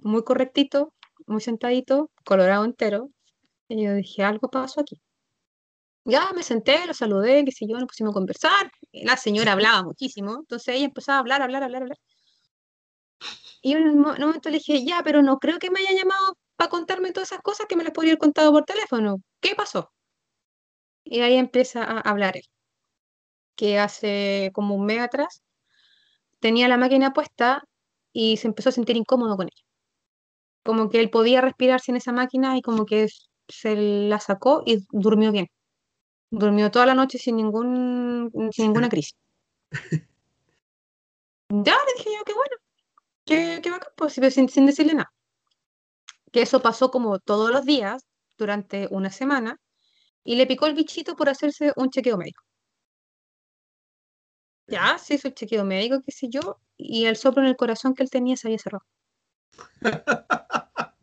muy 0.00 0.22
correctito, 0.24 0.94
muy 1.26 1.40
sentadito, 1.40 2.10
colorado 2.24 2.64
entero. 2.64 3.10
Y 3.68 3.84
yo 3.84 3.94
dije, 3.94 4.22
algo 4.22 4.48
pasó 4.50 4.80
aquí. 4.80 5.00
Ya 6.04 6.32
me 6.32 6.42
senté, 6.42 6.86
lo 6.86 6.94
saludé, 6.94 7.44
qué 7.44 7.52
sé 7.52 7.66
yo, 7.68 7.76
nos 7.76 7.86
pusimos 7.86 8.12
a 8.12 8.14
conversar. 8.14 8.70
La 8.92 9.16
señora 9.16 9.52
hablaba 9.52 9.82
muchísimo, 9.82 10.36
entonces 10.40 10.74
ella 10.74 10.86
empezaba 10.86 11.18
a 11.18 11.20
hablar, 11.20 11.42
hablar, 11.42 11.62
hablar, 11.62 11.82
hablar. 11.82 11.98
Y 13.60 13.72
en 13.72 13.88
un 13.88 13.98
momento 14.00 14.48
le 14.48 14.58
dije, 14.58 14.84
ya, 14.84 15.02
pero 15.04 15.22
no 15.22 15.38
creo 15.38 15.58
que 15.58 15.70
me 15.70 15.80
haya 15.80 15.92
llamado 15.92 16.38
para 16.56 16.70
contarme 16.70 17.12
todas 17.12 17.32
esas 17.32 17.42
cosas 17.42 17.66
que 17.68 17.76
me 17.76 17.84
las 17.84 17.92
podría 17.92 18.12
haber 18.12 18.20
contado 18.20 18.52
por 18.52 18.64
teléfono. 18.64 19.22
¿Qué 19.40 19.54
pasó? 19.54 19.92
Y 21.04 21.20
ahí 21.20 21.34
empieza 21.34 21.84
a 21.84 22.00
hablar 22.00 22.36
él, 22.36 22.44
que 23.58 23.78
hace 23.80 24.52
como 24.54 24.76
un 24.76 24.86
mes 24.86 25.00
atrás 25.00 25.42
tenía 26.38 26.68
la 26.68 26.78
máquina 26.78 27.12
puesta 27.12 27.64
y 28.12 28.36
se 28.36 28.46
empezó 28.46 28.68
a 28.68 28.72
sentir 28.72 28.96
incómodo 28.96 29.36
con 29.36 29.48
ella. 29.48 29.64
Como 30.64 30.88
que 30.88 31.00
él 31.00 31.10
podía 31.10 31.40
respirar 31.40 31.80
sin 31.80 31.96
esa 31.96 32.12
máquina 32.12 32.56
y 32.56 32.62
como 32.62 32.86
que 32.86 33.08
se 33.48 33.74
la 33.76 34.20
sacó 34.20 34.62
y 34.64 34.86
durmió 34.90 35.32
bien. 35.32 35.48
Durmió 36.30 36.70
toda 36.70 36.86
la 36.86 36.94
noche 36.94 37.18
sin 37.18 37.36
ningún, 37.36 38.30
sin 38.52 38.66
ninguna 38.66 38.88
crisis. 38.94 39.16
Ya 41.48 41.74
le 41.74 41.92
dije 41.96 42.10
yo, 42.16 42.24
qué 42.24 42.34
bueno, 42.34 42.56
qué, 43.24 43.60
qué 43.62 43.70
bacán, 43.70 43.92
pues, 43.96 44.12
sin, 44.14 44.48
sin 44.48 44.66
decirle 44.66 44.94
nada. 44.94 45.12
Que 46.30 46.42
eso 46.42 46.62
pasó 46.62 46.90
como 46.92 47.18
todos 47.18 47.50
los 47.50 47.64
días 47.64 48.06
durante 48.36 48.86
una 48.92 49.10
semana 49.10 49.58
y 50.22 50.36
le 50.36 50.46
picó 50.46 50.66
el 50.66 50.74
bichito 50.74 51.16
por 51.16 51.28
hacerse 51.28 51.72
un 51.74 51.90
chequeo 51.90 52.18
médico. 52.18 52.47
Ya, 54.68 54.98
se 54.98 55.14
hizo 55.14 55.28
el 55.28 55.34
chequeo 55.34 55.64
médico, 55.64 56.02
qué 56.04 56.12
sé 56.12 56.28
yo, 56.28 56.60
y 56.76 57.06
el 57.06 57.16
soplo 57.16 57.42
en 57.42 57.48
el 57.48 57.56
corazón 57.56 57.94
que 57.94 58.02
él 58.02 58.10
tenía 58.10 58.36
se 58.36 58.48
había 58.48 58.58
cerrado. 58.58 58.84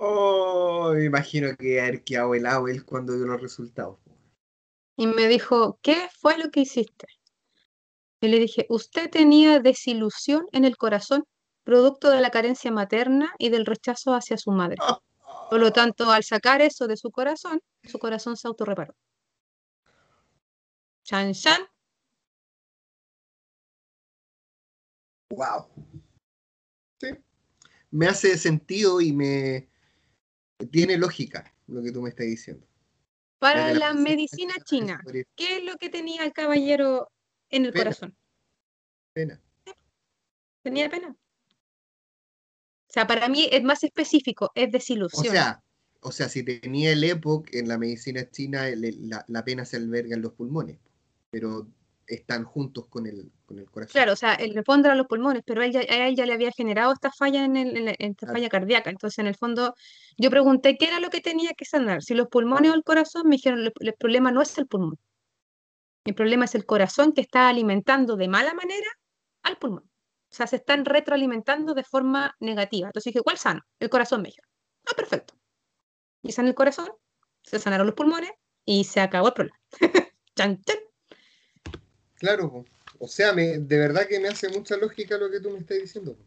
Oh, 0.00 0.92
me 0.94 1.04
imagino 1.04 1.56
que 1.56 1.80
haber 1.80 2.04
quedado 2.04 2.32
helado 2.32 2.68
él 2.68 2.84
cuando 2.84 3.16
dio 3.16 3.26
los 3.26 3.42
resultados. 3.42 3.98
Y 4.96 5.08
me 5.08 5.26
dijo, 5.26 5.80
¿qué 5.82 6.08
fue 6.20 6.38
lo 6.38 6.50
que 6.50 6.60
hiciste? 6.60 7.08
Y 8.20 8.28
le 8.28 8.38
dije, 8.38 8.66
usted 8.68 9.10
tenía 9.10 9.58
desilusión 9.58 10.46
en 10.52 10.64
el 10.64 10.76
corazón, 10.76 11.24
producto 11.64 12.10
de 12.10 12.20
la 12.20 12.30
carencia 12.30 12.70
materna 12.70 13.34
y 13.38 13.48
del 13.48 13.66
rechazo 13.66 14.14
hacia 14.14 14.38
su 14.38 14.52
madre. 14.52 14.76
Por 15.50 15.58
lo 15.58 15.72
tanto, 15.72 16.10
al 16.10 16.22
sacar 16.22 16.62
eso 16.62 16.86
de 16.86 16.96
su 16.96 17.10
corazón, 17.10 17.60
su 17.82 17.98
corazón 17.98 18.36
se 18.36 18.46
autorreparó. 18.46 18.94
Chan, 21.02 21.32
chan. 21.32 21.66
Wow. 25.30 25.66
Sí. 27.00 27.08
Me 27.90 28.06
hace 28.06 28.36
sentido 28.38 29.00
y 29.00 29.12
me 29.12 29.68
tiene 30.70 30.96
lógica 30.96 31.54
lo 31.66 31.82
que 31.82 31.92
tú 31.92 32.02
me 32.02 32.08
estás 32.10 32.26
diciendo. 32.26 32.66
Para 33.38 33.72
la 33.72 33.94
medicina 33.94 34.54
china. 34.64 35.00
¿qué 35.36 35.58
es 35.58 35.64
lo 35.64 35.76
que 35.76 35.88
tenía 35.90 36.24
el 36.24 36.32
caballero 36.32 37.10
en 37.50 37.66
el 37.66 37.72
Pena. 37.72 37.84
corazón? 37.84 38.16
Pena. 39.12 39.40
Tenía 40.62 40.90
pena. 40.90 41.10
O 41.10 42.92
sea, 42.92 43.06
para 43.06 43.28
mí 43.28 43.48
es 43.52 43.62
más 43.62 43.84
específico, 43.84 44.50
es 44.54 44.68
O 44.68 44.70
desilusión. 44.72 45.32
sea, 45.34 45.62
o 46.00 46.10
sea, 46.10 46.28
si 46.28 46.42
tenía 46.42 46.92
el 46.92 47.04
EPOC 47.04 47.54
en 47.54 47.68
la 47.68 47.78
medicina 47.78 48.28
china, 48.30 48.66
el- 48.68 49.08
la, 49.08 49.24
la 49.28 49.44
pena 49.44 49.64
se 49.64 49.76
alberga 49.76 50.16
en 50.16 50.22
los 50.22 50.32
pulmones, 50.32 50.78
pero 51.30 51.68
están 52.08 52.44
juntos 52.44 52.86
con 52.88 53.06
el, 53.06 53.30
con 53.46 53.58
el 53.58 53.70
corazón. 53.70 53.92
Claro, 53.92 54.12
o 54.12 54.16
sea, 54.16 54.34
en 54.34 54.56
el 54.56 54.64
fondo 54.64 54.88
eran 54.88 54.98
los 54.98 55.06
pulmones, 55.06 55.42
pero 55.46 55.60
a 55.62 55.66
él 55.66 55.72
ya, 55.72 55.80
a 55.80 56.08
él 56.08 56.16
ya 56.16 56.26
le 56.26 56.32
había 56.32 56.50
generado 56.52 56.92
esta 56.92 57.10
falla 57.12 57.44
en, 57.44 57.56
el- 57.56 57.76
en 57.76 57.84
la- 57.84 57.90
esta 57.92 58.26
Claro. 58.26 58.32
falla 58.34 58.48
cardíaca. 58.48 58.90
Entonces, 58.90 59.18
en 59.18 59.26
el 59.26 59.36
fondo, 59.36 59.74
yo 60.16 60.30
pregunté 60.30 60.76
qué 60.78 60.86
era 60.86 61.00
lo 61.00 61.10
que 61.10 61.20
tenía 61.20 61.52
que 61.56 61.64
sanar, 61.64 62.02
si 62.02 62.14
los 62.14 62.28
pulmones 62.28 62.70
o 62.72 62.74
el 62.74 62.82
corazón. 62.82 63.28
Me 63.28 63.36
dijeron, 63.36 63.60
el, 63.60 63.72
el 63.78 63.94
problema 63.94 64.30
no 64.32 64.42
es 64.42 64.56
el 64.58 64.66
pulmón. 64.66 64.96
El 66.04 66.14
problema 66.14 66.46
es 66.46 66.54
el 66.54 66.64
corazón 66.64 67.12
que 67.12 67.20
está 67.20 67.48
alimentando 67.48 68.16
de 68.16 68.28
mala 68.28 68.54
manera 68.54 68.88
al 69.42 69.58
pulmón. 69.58 69.84
O 69.84 70.34
sea, 70.34 70.46
se 70.46 70.56
están 70.56 70.84
retroalimentando 70.84 71.74
de 71.74 71.84
forma 71.84 72.34
negativa. 72.40 72.88
Entonces 72.88 73.12
dije, 73.12 73.22
¿cuál 73.22 73.38
sano? 73.38 73.60
El 73.78 73.90
corazón 73.90 74.22
me 74.22 74.28
dijeron. 74.28 74.48
Ah, 74.86 74.94
perfecto. 74.96 75.34
Y 76.22 76.32
sana 76.32 76.48
el 76.48 76.54
corazón, 76.54 76.88
se 77.42 77.58
sanaron 77.58 77.86
los 77.86 77.94
pulmones 77.94 78.30
y 78.64 78.84
se 78.84 79.00
acabó 79.00 79.28
el 79.28 79.34
problema. 79.34 79.58
Chan, 80.36 80.60
chan. 80.62 80.76
Claro, 82.18 82.50
po. 82.50 82.66
o 82.98 83.08
sea, 83.08 83.32
me, 83.32 83.58
de 83.58 83.78
verdad 83.78 84.06
que 84.08 84.20
me 84.20 84.28
hace 84.28 84.48
mucha 84.48 84.76
lógica 84.76 85.18
lo 85.18 85.30
que 85.30 85.40
tú 85.40 85.50
me 85.50 85.58
estás 85.58 85.78
diciendo. 85.78 86.14
po. 86.14 86.24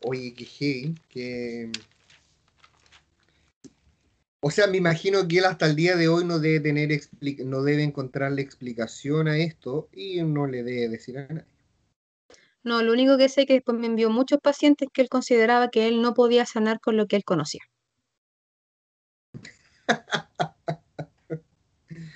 Oye, 0.00 0.34
qué 0.34 0.44
heavy, 0.44 0.98
que... 1.08 1.70
O 4.42 4.50
sea, 4.50 4.66
me 4.66 4.78
imagino 4.78 5.28
que 5.28 5.38
él 5.38 5.44
hasta 5.44 5.66
el 5.66 5.76
día 5.76 5.96
de 5.96 6.08
hoy 6.08 6.24
no 6.24 6.38
debe 6.38 6.60
tener 6.60 6.88
expli- 6.90 7.44
no 7.44 7.62
debe 7.62 7.82
encontrarle 7.82 8.40
explicación 8.40 9.28
a 9.28 9.36
esto 9.36 9.90
y 9.92 10.22
no 10.22 10.46
le 10.46 10.62
debe 10.62 10.88
decir 10.88 11.18
a 11.18 11.26
nadie. 11.28 11.44
No, 12.62 12.82
lo 12.82 12.92
único 12.92 13.18
que 13.18 13.28
sé 13.28 13.42
es 13.42 13.46
que 13.46 13.52
después 13.54 13.76
me 13.78 13.86
envió 13.86 14.08
muchos 14.08 14.38
pacientes 14.40 14.88
que 14.92 15.02
él 15.02 15.10
consideraba 15.10 15.68
que 15.68 15.88
él 15.88 16.00
no 16.00 16.14
podía 16.14 16.46
sanar 16.46 16.80
con 16.80 16.96
lo 16.96 17.06
que 17.06 17.16
él 17.16 17.24
conocía. 17.24 17.60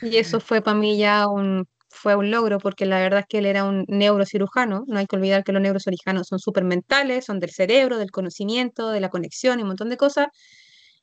Y 0.02 0.16
eso 0.16 0.40
fue 0.40 0.60
para 0.60 0.76
mí 0.76 0.98
ya 0.98 1.28
un, 1.28 1.66
fue 1.88 2.16
un 2.16 2.30
logro, 2.30 2.58
porque 2.58 2.86
la 2.86 2.98
verdad 2.98 3.20
es 3.20 3.26
que 3.26 3.38
él 3.38 3.46
era 3.46 3.64
un 3.64 3.84
neurocirujano. 3.88 4.84
No 4.86 4.98
hay 4.98 5.06
que 5.06 5.16
olvidar 5.16 5.44
que 5.44 5.52
los 5.52 5.62
neurocirujanos 5.62 6.26
son 6.28 6.38
súper 6.38 6.64
mentales, 6.64 7.24
son 7.24 7.40
del 7.40 7.50
cerebro, 7.50 7.98
del 7.98 8.10
conocimiento, 8.10 8.90
de 8.90 9.00
la 9.00 9.08
conexión 9.08 9.58
y 9.58 9.62
un 9.62 9.68
montón 9.68 9.88
de 9.88 9.96
cosas. 9.96 10.28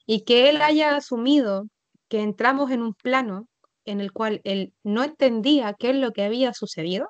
Y 0.05 0.23
que 0.23 0.49
él 0.49 0.61
haya 0.61 0.95
asumido 0.95 1.67
que 2.07 2.21
entramos 2.21 2.71
en 2.71 2.81
un 2.81 2.93
plano 2.93 3.47
en 3.85 4.01
el 4.01 4.11
cual 4.11 4.41
él 4.43 4.73
no 4.83 5.03
entendía 5.03 5.73
qué 5.73 5.91
es 5.91 5.95
lo 5.95 6.11
que 6.11 6.23
había 6.23 6.53
sucedido, 6.53 7.09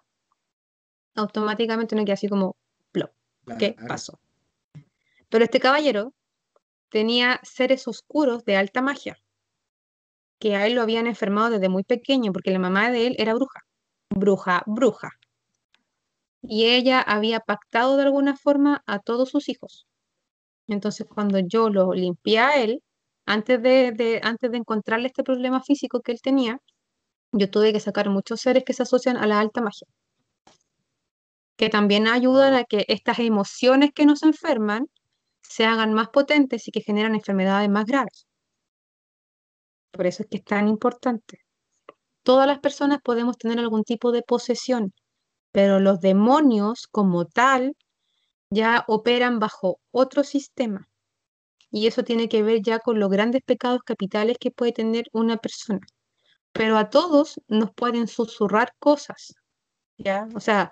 automáticamente 1.15 1.95
uno 1.95 2.05
queda 2.05 2.13
así 2.13 2.27
como, 2.27 2.55
plop, 2.91 3.11
¿qué 3.59 3.75
pasó? 3.87 4.19
Pero 5.29 5.43
este 5.43 5.59
caballero 5.59 6.13
tenía 6.89 7.39
seres 7.43 7.87
oscuros 7.87 8.45
de 8.45 8.57
alta 8.57 8.81
magia, 8.81 9.17
que 10.41 10.55
a 10.55 10.67
él 10.67 10.73
lo 10.75 10.81
habían 10.81 11.07
enfermado 11.07 11.51
desde 11.51 11.69
muy 11.69 11.83
pequeño, 11.83 12.33
porque 12.33 12.51
la 12.51 12.59
mamá 12.59 12.91
de 12.91 13.07
él 13.07 13.15
era 13.19 13.35
bruja, 13.35 13.61
bruja, 14.09 14.63
bruja. 14.65 15.11
Y 16.41 16.65
ella 16.65 16.99
había 17.01 17.39
pactado 17.39 17.97
de 17.97 18.03
alguna 18.03 18.35
forma 18.35 18.83
a 18.87 18.99
todos 18.99 19.29
sus 19.29 19.49
hijos. 19.49 19.85
Entonces, 20.67 21.07
cuando 21.07 21.39
yo 21.39 21.69
lo 21.69 21.93
limpié 21.93 22.39
a 22.39 22.61
él, 22.63 22.81
antes 23.25 23.61
de, 23.61 24.19
antes 24.23 24.51
de 24.51 24.57
encontrarle 24.57 25.07
este 25.07 25.23
problema 25.23 25.61
físico 25.61 26.01
que 26.01 26.11
él 26.13 26.21
tenía, 26.21 26.59
yo 27.33 27.49
tuve 27.51 27.73
que 27.73 27.79
sacar 27.79 28.09
muchos 28.09 28.41
seres 28.41 28.63
que 28.65 28.73
se 28.73 28.83
asocian 28.83 29.17
a 29.17 29.27
la 29.27 29.39
alta 29.39 29.61
magia, 29.61 29.87
que 31.55 31.69
también 31.69 32.07
ayudan 32.07 32.55
a 32.55 32.63
que 32.63 32.85
estas 32.87 33.19
emociones 33.19 33.91
que 33.93 34.05
nos 34.07 34.23
enferman 34.23 34.87
se 35.43 35.65
hagan 35.65 35.93
más 35.93 36.09
potentes 36.09 36.67
y 36.67 36.71
que 36.71 36.81
generan 36.81 37.15
enfermedades 37.15 37.69
más 37.69 37.85
graves. 37.85 38.25
Por 39.91 40.07
eso 40.07 40.23
es 40.23 40.29
que 40.29 40.37
es 40.37 40.43
tan 40.43 40.67
importante. 40.67 41.39
Todas 42.23 42.47
las 42.47 42.59
personas 42.59 42.99
podemos 43.03 43.37
tener 43.37 43.59
algún 43.59 43.83
tipo 43.83 44.11
de 44.11 44.23
posesión, 44.23 44.93
pero 45.51 45.79
los 45.79 46.01
demonios 46.01 46.87
como 46.91 47.25
tal 47.25 47.75
ya 48.49 48.85
operan 48.87 49.39
bajo 49.39 49.79
otro 49.91 50.23
sistema. 50.23 50.87
Y 51.71 51.87
eso 51.87 52.03
tiene 52.03 52.29
que 52.29 52.43
ver 52.43 52.61
ya 52.61 52.79
con 52.79 52.99
los 52.99 53.09
grandes 53.09 53.41
pecados 53.43 53.81
capitales 53.85 54.37
que 54.39 54.51
puede 54.51 54.73
tener 54.73 55.05
una 55.13 55.37
persona. 55.37 55.81
Pero 56.53 56.77
a 56.77 56.89
todos 56.89 57.39
nos 57.47 57.71
pueden 57.73 58.07
susurrar 58.07 58.73
cosas, 58.79 59.33
¿ya? 59.97 60.27
O 60.35 60.39
sea, 60.41 60.71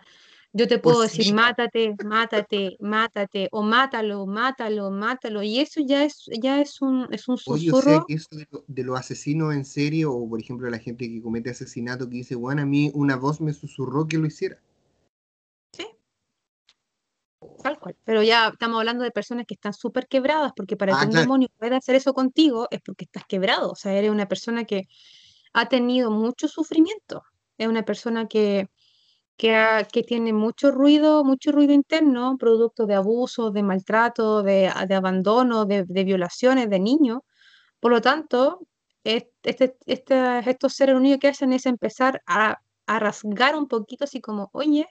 yo 0.52 0.68
te 0.68 0.80
puedo 0.80 1.02
decir, 1.02 1.34
mátate, 1.34 1.95
mátate, 2.04 2.76
mátate, 2.80 3.50
o 3.52 3.62
mátalo, 3.62 4.26
mátalo, 4.26 4.89
mátalo, 4.89 5.43
y 5.43 5.60
eso 5.60 5.80
ya 5.86 6.04
es, 6.04 6.26
ya 6.41 6.60
es 6.60 6.82
un, 6.82 7.08
es 7.12 7.28
un 7.28 7.38
susurro. 7.38 8.06
Oye, 8.08 8.16
eso 8.16 8.30
de, 8.68 8.84
los 8.84 9.00
asesinos 9.00 9.54
en 9.54 9.64
serie, 9.64 10.06
o 10.06 10.28
por 10.28 10.39
ejemplo 10.39 10.70
la 10.70 10.80
gente 10.80 11.08
que 11.08 11.22
comete 11.22 11.52
asesinato, 11.52 12.10
que 12.10 12.18
dice, 12.18 12.36
bueno, 12.36 12.64
a 12.64 12.66
mí 12.66 12.91
una 12.95 13.16
voz 13.16 13.41
me 13.41 13.54
susurró 13.54 14.08
que 14.08 14.18
lo 14.18 14.26
hiciera. 14.26 14.60
Tal 17.62 17.78
cual. 17.78 17.95
Pero 18.06 18.24
ya 18.24 18.50
estamos 18.50 18.80
hablando 18.80 19.04
de 19.04 19.12
personas 19.12 19.45
que 19.45 19.54
están 19.54 19.74
súper 19.74 20.08
quebradas, 20.08 20.54
porque 20.56 20.78
para 20.78 20.93
que 20.93 21.04
ah, 21.04 21.08
un 21.08 21.12
demonio 21.12 21.50
pueda 21.58 21.78
hacer 21.78 21.95
eso 21.95 22.14
contigo 22.14 22.68
es 22.72 22.82
porque 22.82 23.06
estás 23.06 23.26
quebrado. 23.28 23.72
O 23.72 23.76
sea, 23.76 23.93
eres 23.93 24.12
una 24.12 24.28
persona 24.28 24.66
que 24.66 24.88
ha 25.54 25.68
tenido 25.68 26.10
mucho 26.10 26.47
sufrimiento. 26.47 27.24
Es 27.58 27.68
una 27.68 27.84
persona 27.84 28.28
que, 28.28 28.70
que, 29.39 30.03
tiene 30.05 30.33
mucho 30.33 30.71
ruido, 30.71 31.23
mucho 31.23 31.51
ruido 31.51 31.73
interno, 31.73 32.37
producto 32.37 32.85
de 32.85 32.95
abuso, 32.95 33.51
de 33.51 33.63
maltrato, 33.63 34.43
de, 34.43 34.67
abandono, 34.67 35.65
de, 35.65 35.83
violaciones 36.03 36.69
de 36.69 36.79
niños. 36.79 37.19
Por 37.79 37.91
lo 37.91 38.01
tanto, 38.01 38.59
este, 39.03 39.77
este, 39.85 40.39
estos 40.49 40.73
seres 40.73 40.93
lo 40.93 40.99
único 40.99 41.19
que 41.19 41.29
hacen 41.29 41.53
es 41.53 41.65
empezar 41.65 42.21
a, 42.27 42.59
a 42.87 42.99
rasgar 42.99 43.55
un 43.55 43.67
poquito 43.67 44.03
así 44.05 44.21
como, 44.21 44.49
oye, 44.53 44.87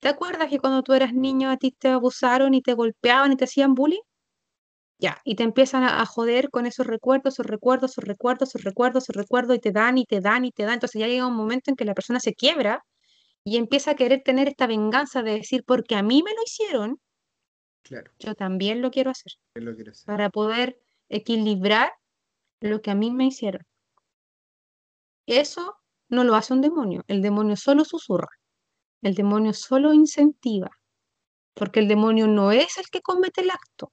¿Te 0.00 0.08
acuerdas 0.08 0.48
que 0.50 0.58
cuando 0.60 0.82
tú 0.82 0.92
eras 0.92 1.14
niño 1.14 1.50
a 1.50 1.56
ti 1.56 1.72
te 1.72 1.88
abusaron 1.88 2.54
y 2.54 2.62
te 2.62 2.74
golpeaban 2.74 3.32
y 3.32 3.36
te 3.36 3.44
hacían 3.44 3.74
bullying? 3.74 4.02
Ya, 4.98 5.20
y 5.24 5.34
te 5.36 5.42
empiezan 5.42 5.84
a, 5.84 6.04
joder 6.06 6.50
con 6.50 6.66
esos 6.66 6.86
recuerdos, 6.86 7.34
esos 7.34 7.46
recuerdos, 7.46 7.92
esos 7.92 8.04
recuerdos, 8.04 8.48
esos 8.50 8.64
recuerdos, 8.64 9.04
esos 9.04 9.16
recuerdos, 9.16 9.56
y 9.56 9.60
te 9.60 9.72
dan 9.72 9.98
y 9.98 10.06
te 10.06 10.20
dan 10.20 10.44
y 10.44 10.52
te 10.52 10.64
dan. 10.64 10.74
Entonces 10.74 11.00
ya 11.00 11.06
llega 11.08 11.26
un 11.26 11.34
momento 11.36 11.70
en 11.70 11.76
que 11.76 11.84
la 11.84 11.94
persona 11.94 12.20
se 12.20 12.34
quiebra 12.34 12.84
y 13.46 13.58
empieza 13.58 13.92
a 13.92 13.94
querer 13.94 14.24
tener 14.24 14.48
esta 14.48 14.66
venganza 14.66 15.22
de 15.22 15.34
decir, 15.34 15.62
porque 15.64 15.94
a 15.94 16.02
mí 16.02 16.20
me 16.24 16.34
lo 16.34 16.42
hicieron, 16.42 17.00
claro. 17.82 18.10
yo 18.18 18.34
también 18.34 18.82
lo 18.82 18.90
quiero 18.90 19.12
hacer. 19.12 19.34
Para 20.04 20.30
poder 20.30 20.80
equilibrar 21.08 21.92
lo 22.60 22.82
que 22.82 22.90
a 22.90 22.96
mí 22.96 23.12
me 23.12 23.26
hicieron. 23.26 23.62
Eso 25.26 25.76
no 26.08 26.24
lo 26.24 26.34
hace 26.34 26.54
un 26.54 26.60
demonio, 26.60 27.04
el 27.06 27.22
demonio 27.22 27.54
solo 27.54 27.84
susurra. 27.84 28.28
El 29.00 29.14
demonio 29.14 29.52
solo 29.52 29.92
incentiva, 29.92 30.70
porque 31.54 31.78
el 31.78 31.86
demonio 31.86 32.26
no 32.26 32.50
es 32.50 32.78
el 32.78 32.86
que 32.90 33.00
comete 33.00 33.42
el 33.42 33.50
acto. 33.50 33.92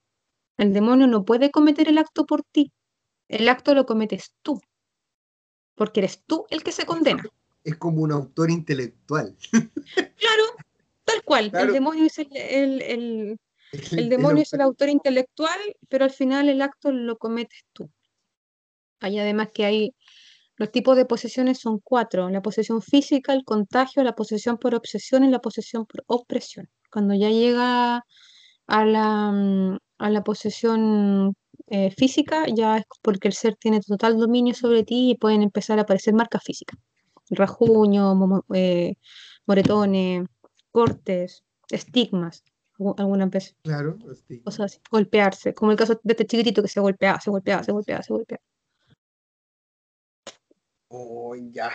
El 0.56 0.72
demonio 0.72 1.06
no 1.06 1.24
puede 1.24 1.52
cometer 1.52 1.88
el 1.88 1.98
acto 1.98 2.26
por 2.26 2.42
ti. 2.42 2.72
El 3.28 3.48
acto 3.48 3.72
lo 3.72 3.86
cometes 3.86 4.34
tú, 4.42 4.60
porque 5.76 6.00
eres 6.00 6.24
tú 6.24 6.44
el 6.50 6.64
que 6.64 6.72
se 6.72 6.86
condena. 6.86 7.22
Es 7.64 7.76
como 7.76 8.02
un 8.02 8.12
autor 8.12 8.50
intelectual. 8.50 9.36
Claro, 10.16 10.44
tal 11.04 11.22
cual. 11.24 11.50
El 11.54 11.72
demonio 11.72 12.04
es 12.04 12.18
el, 12.18 12.82
el, 12.82 14.08
demonio 14.08 14.42
es 14.42 14.52
el 14.52 14.60
autor 14.60 14.88
intelectual, 14.88 15.58
pero 15.88 16.04
al 16.04 16.10
final 16.10 16.48
el 16.48 16.62
acto 16.62 16.92
lo 16.92 17.16
cometes 17.18 17.64
tú. 17.72 17.90
Hay 19.00 19.18
además 19.18 19.48
que 19.52 19.64
hay 19.64 19.94
los 20.56 20.70
tipos 20.70 20.96
de 20.96 21.04
posesiones 21.04 21.58
son 21.58 21.80
cuatro, 21.80 22.30
la 22.30 22.40
posesión 22.40 22.80
física, 22.80 23.32
el 23.32 23.44
contagio, 23.44 24.04
la 24.04 24.14
posesión 24.14 24.56
por 24.56 24.74
obsesión 24.74 25.24
y 25.24 25.30
la 25.30 25.40
posesión 25.40 25.84
por 25.84 26.04
opresión. 26.06 26.68
Cuando 26.90 27.14
ya 27.14 27.28
llega 27.28 28.04
a 28.66 28.84
la, 28.84 29.78
a 29.98 30.10
la 30.10 30.22
posesión 30.22 31.34
eh, 31.66 31.90
física, 31.90 32.44
ya 32.54 32.78
es 32.78 32.84
porque 33.02 33.28
el 33.28 33.34
ser 33.34 33.56
tiene 33.56 33.80
total 33.80 34.16
dominio 34.16 34.54
sobre 34.54 34.84
ti 34.84 35.10
y 35.10 35.16
pueden 35.16 35.42
empezar 35.42 35.78
a 35.78 35.82
aparecer 35.82 36.14
marcas 36.14 36.42
físicas. 36.44 36.78
Rajuño, 37.30 38.42
eh, 38.52 38.96
moretones, 39.46 40.26
cortes, 40.70 41.44
estigmas, 41.70 42.44
algunas 42.96 43.30
veces. 43.30 43.56
Claro, 43.62 43.98
cosas 44.44 44.72
así, 44.72 44.80
golpearse, 44.90 45.54
como 45.54 45.70
el 45.70 45.76
caso 45.76 46.00
de 46.02 46.12
este 46.12 46.26
chiquitito 46.26 46.62
que 46.62 46.68
se 46.68 46.80
golpeaba, 46.80 47.20
se 47.20 47.30
golpeaba, 47.30 47.62
se 47.62 47.72
golpeaba, 47.72 48.02
se 48.02 48.12
golpeaba. 48.12 48.42
Oh, 50.88 51.34
ya. 51.34 51.70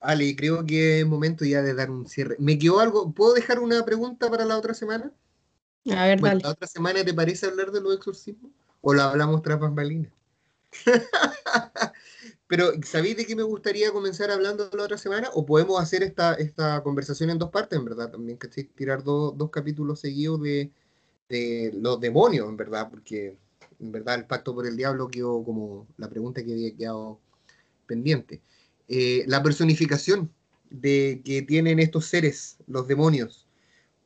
Ale, 0.00 0.34
creo 0.34 0.64
que 0.64 1.00
es 1.00 1.06
momento 1.06 1.44
ya 1.44 1.62
de 1.62 1.74
dar 1.74 1.90
un 1.90 2.06
cierre. 2.06 2.36
¿Me 2.38 2.58
quedó 2.58 2.80
algo? 2.80 3.12
¿Puedo 3.12 3.34
dejar 3.34 3.58
una 3.58 3.84
pregunta 3.84 4.30
para 4.30 4.44
la 4.44 4.56
otra 4.56 4.72
semana? 4.74 5.12
A 5.94 6.06
ver, 6.06 6.20
¿La 6.20 6.50
otra 6.50 6.66
semana 6.66 7.04
te 7.04 7.14
parece 7.14 7.46
hablar 7.46 7.70
de 7.70 7.80
los 7.80 7.94
exorcismos? 7.94 8.50
¿O 8.80 8.94
lo 8.94 9.02
hablamos 9.02 9.42
tras 9.42 9.60
bambalinas? 9.60 10.12
Pero, 12.50 12.72
¿sabéis 12.82 13.16
de 13.16 13.26
qué 13.26 13.36
me 13.36 13.44
gustaría 13.44 13.92
comenzar 13.92 14.28
hablando 14.32 14.68
la 14.72 14.82
otra 14.82 14.98
semana? 14.98 15.30
¿O 15.34 15.46
podemos 15.46 15.80
hacer 15.80 16.02
esta, 16.02 16.34
esta 16.34 16.82
conversación 16.82 17.30
en 17.30 17.38
dos 17.38 17.50
partes, 17.50 17.78
en 17.78 17.84
verdad? 17.84 18.10
También, 18.10 18.38
¿cachai? 18.38 18.64
Tirar 18.64 19.04
dos 19.04 19.50
capítulos 19.50 20.00
seguidos 20.00 20.42
de, 20.42 20.72
de 21.28 21.70
los 21.80 22.00
demonios, 22.00 22.48
en 22.48 22.56
verdad, 22.56 22.90
porque 22.90 23.36
en 23.78 23.92
verdad 23.92 24.16
el 24.16 24.26
pacto 24.26 24.52
por 24.52 24.66
el 24.66 24.76
diablo 24.76 25.06
quedó 25.06 25.44
como 25.44 25.86
la 25.96 26.10
pregunta 26.10 26.42
que 26.42 26.52
había 26.52 26.74
quedado 26.74 27.20
pendiente. 27.86 28.42
Eh, 28.88 29.22
la 29.28 29.44
personificación 29.44 30.34
de 30.70 31.22
que 31.24 31.42
tienen 31.42 31.78
estos 31.78 32.06
seres, 32.06 32.58
los 32.66 32.88
demonios. 32.88 33.46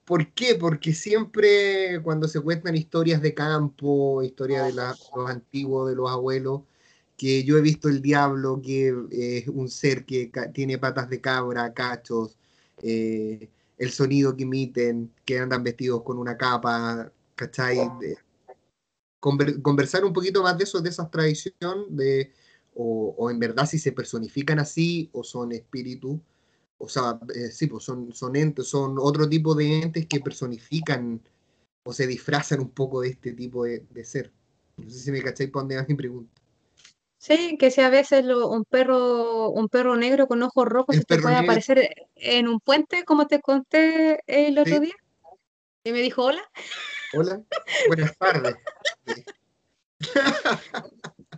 ¿Por 0.04 0.34
qué? 0.34 0.54
Porque 0.54 0.92
siempre 0.92 2.02
cuando 2.02 2.28
se 2.28 2.42
cuentan 2.42 2.76
historias 2.76 3.22
de 3.22 3.32
campo, 3.32 4.22
historias 4.22 4.66
de 4.66 4.74
los 4.74 5.10
antiguos, 5.28 5.88
de 5.88 5.96
los 5.96 6.10
abuelos, 6.10 6.60
que 7.16 7.44
yo 7.44 7.56
he 7.56 7.60
visto 7.60 7.88
el 7.88 8.02
diablo, 8.02 8.60
que 8.62 8.94
es 9.10 9.48
un 9.48 9.68
ser 9.68 10.04
que 10.04 10.30
tiene 10.52 10.78
patas 10.78 11.08
de 11.08 11.20
cabra, 11.20 11.72
cachos, 11.72 12.36
eh, 12.82 13.48
el 13.78 13.90
sonido 13.90 14.36
que 14.36 14.44
emiten, 14.44 15.12
que 15.24 15.38
andan 15.38 15.62
vestidos 15.62 16.02
con 16.02 16.18
una 16.18 16.36
capa, 16.36 17.12
¿cachai? 17.34 17.78
conversar 19.20 20.04
un 20.04 20.12
poquito 20.12 20.42
más 20.42 20.58
de 20.58 20.64
eso, 20.64 20.82
de 20.82 20.90
esa 20.90 21.08
tradición, 21.08 21.96
de 21.96 22.30
o, 22.74 23.30
en 23.30 23.38
verdad 23.38 23.66
si 23.66 23.78
se 23.78 23.92
personifican 23.92 24.58
así 24.58 25.08
o 25.12 25.22
son 25.22 25.52
espíritus, 25.52 26.18
o 26.78 26.88
sea, 26.88 27.18
eh, 27.34 27.50
sí, 27.50 27.68
pues 27.68 27.84
son, 27.84 28.12
son 28.12 28.36
entes, 28.36 28.66
son 28.66 28.96
otro 28.98 29.28
tipo 29.28 29.54
de 29.54 29.82
entes 29.82 30.06
que 30.06 30.20
personifican 30.20 31.22
o 31.84 31.92
se 31.92 32.06
disfrazan 32.06 32.60
un 32.60 32.70
poco 32.70 33.00
de 33.00 33.10
este 33.10 33.32
tipo 33.32 33.64
de, 33.64 34.04
ser. 34.04 34.32
No 34.76 34.90
sé 34.90 34.98
si 34.98 35.12
me 35.12 35.22
cacháis 35.22 35.50
para 35.50 35.62
dónde 35.62 35.76
va 35.76 35.86
mi 35.88 35.94
pregunta. 35.94 36.43
Sí, 37.24 37.56
que 37.58 37.70
sea 37.70 37.86
a 37.86 37.90
veces 37.90 38.26
un 38.26 38.66
perro, 38.66 39.48
un 39.48 39.70
perro 39.70 39.96
negro 39.96 40.26
con 40.26 40.42
ojos 40.42 40.66
rojos 40.66 40.94
se 40.94 41.04
te 41.04 41.18
puede 41.18 41.36
aparecer 41.36 41.88
en 42.16 42.48
un 42.48 42.60
puente, 42.60 43.04
como 43.04 43.26
te 43.26 43.40
conté 43.40 44.20
el 44.26 44.58
otro 44.58 44.78
día. 44.78 44.92
Y 45.84 45.92
me 45.92 46.02
dijo 46.02 46.22
hola. 46.22 46.42
Hola, 47.14 47.40
buenas 47.86 48.14
tardes. 48.18 48.56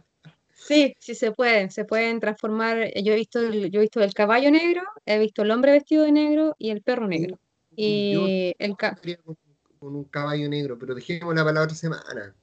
Sí, 0.54 0.96
sí 0.98 1.14
se 1.14 1.30
pueden, 1.30 1.70
se 1.70 1.84
pueden 1.84 2.18
transformar. 2.18 2.90
Yo 3.00 3.12
he 3.12 3.16
visto, 3.16 3.38
el, 3.38 3.70
yo 3.70 3.78
he 3.78 3.82
visto 3.82 4.02
el 4.02 4.12
caballo 4.12 4.50
negro, 4.50 4.82
he 5.04 5.16
visto 5.16 5.42
el 5.42 5.52
hombre 5.52 5.70
vestido 5.70 6.02
de 6.02 6.10
negro 6.10 6.56
y 6.58 6.70
el 6.70 6.82
perro 6.82 7.06
negro. 7.06 7.38
Y 7.76 8.52
el 8.58 8.76
con, 8.76 9.38
con 9.78 9.94
un 9.94 10.04
caballo 10.06 10.48
negro, 10.48 10.76
pero 10.76 10.96
para 10.96 11.52
la 11.52 11.62
otra 11.62 11.76
semana. 11.76 12.34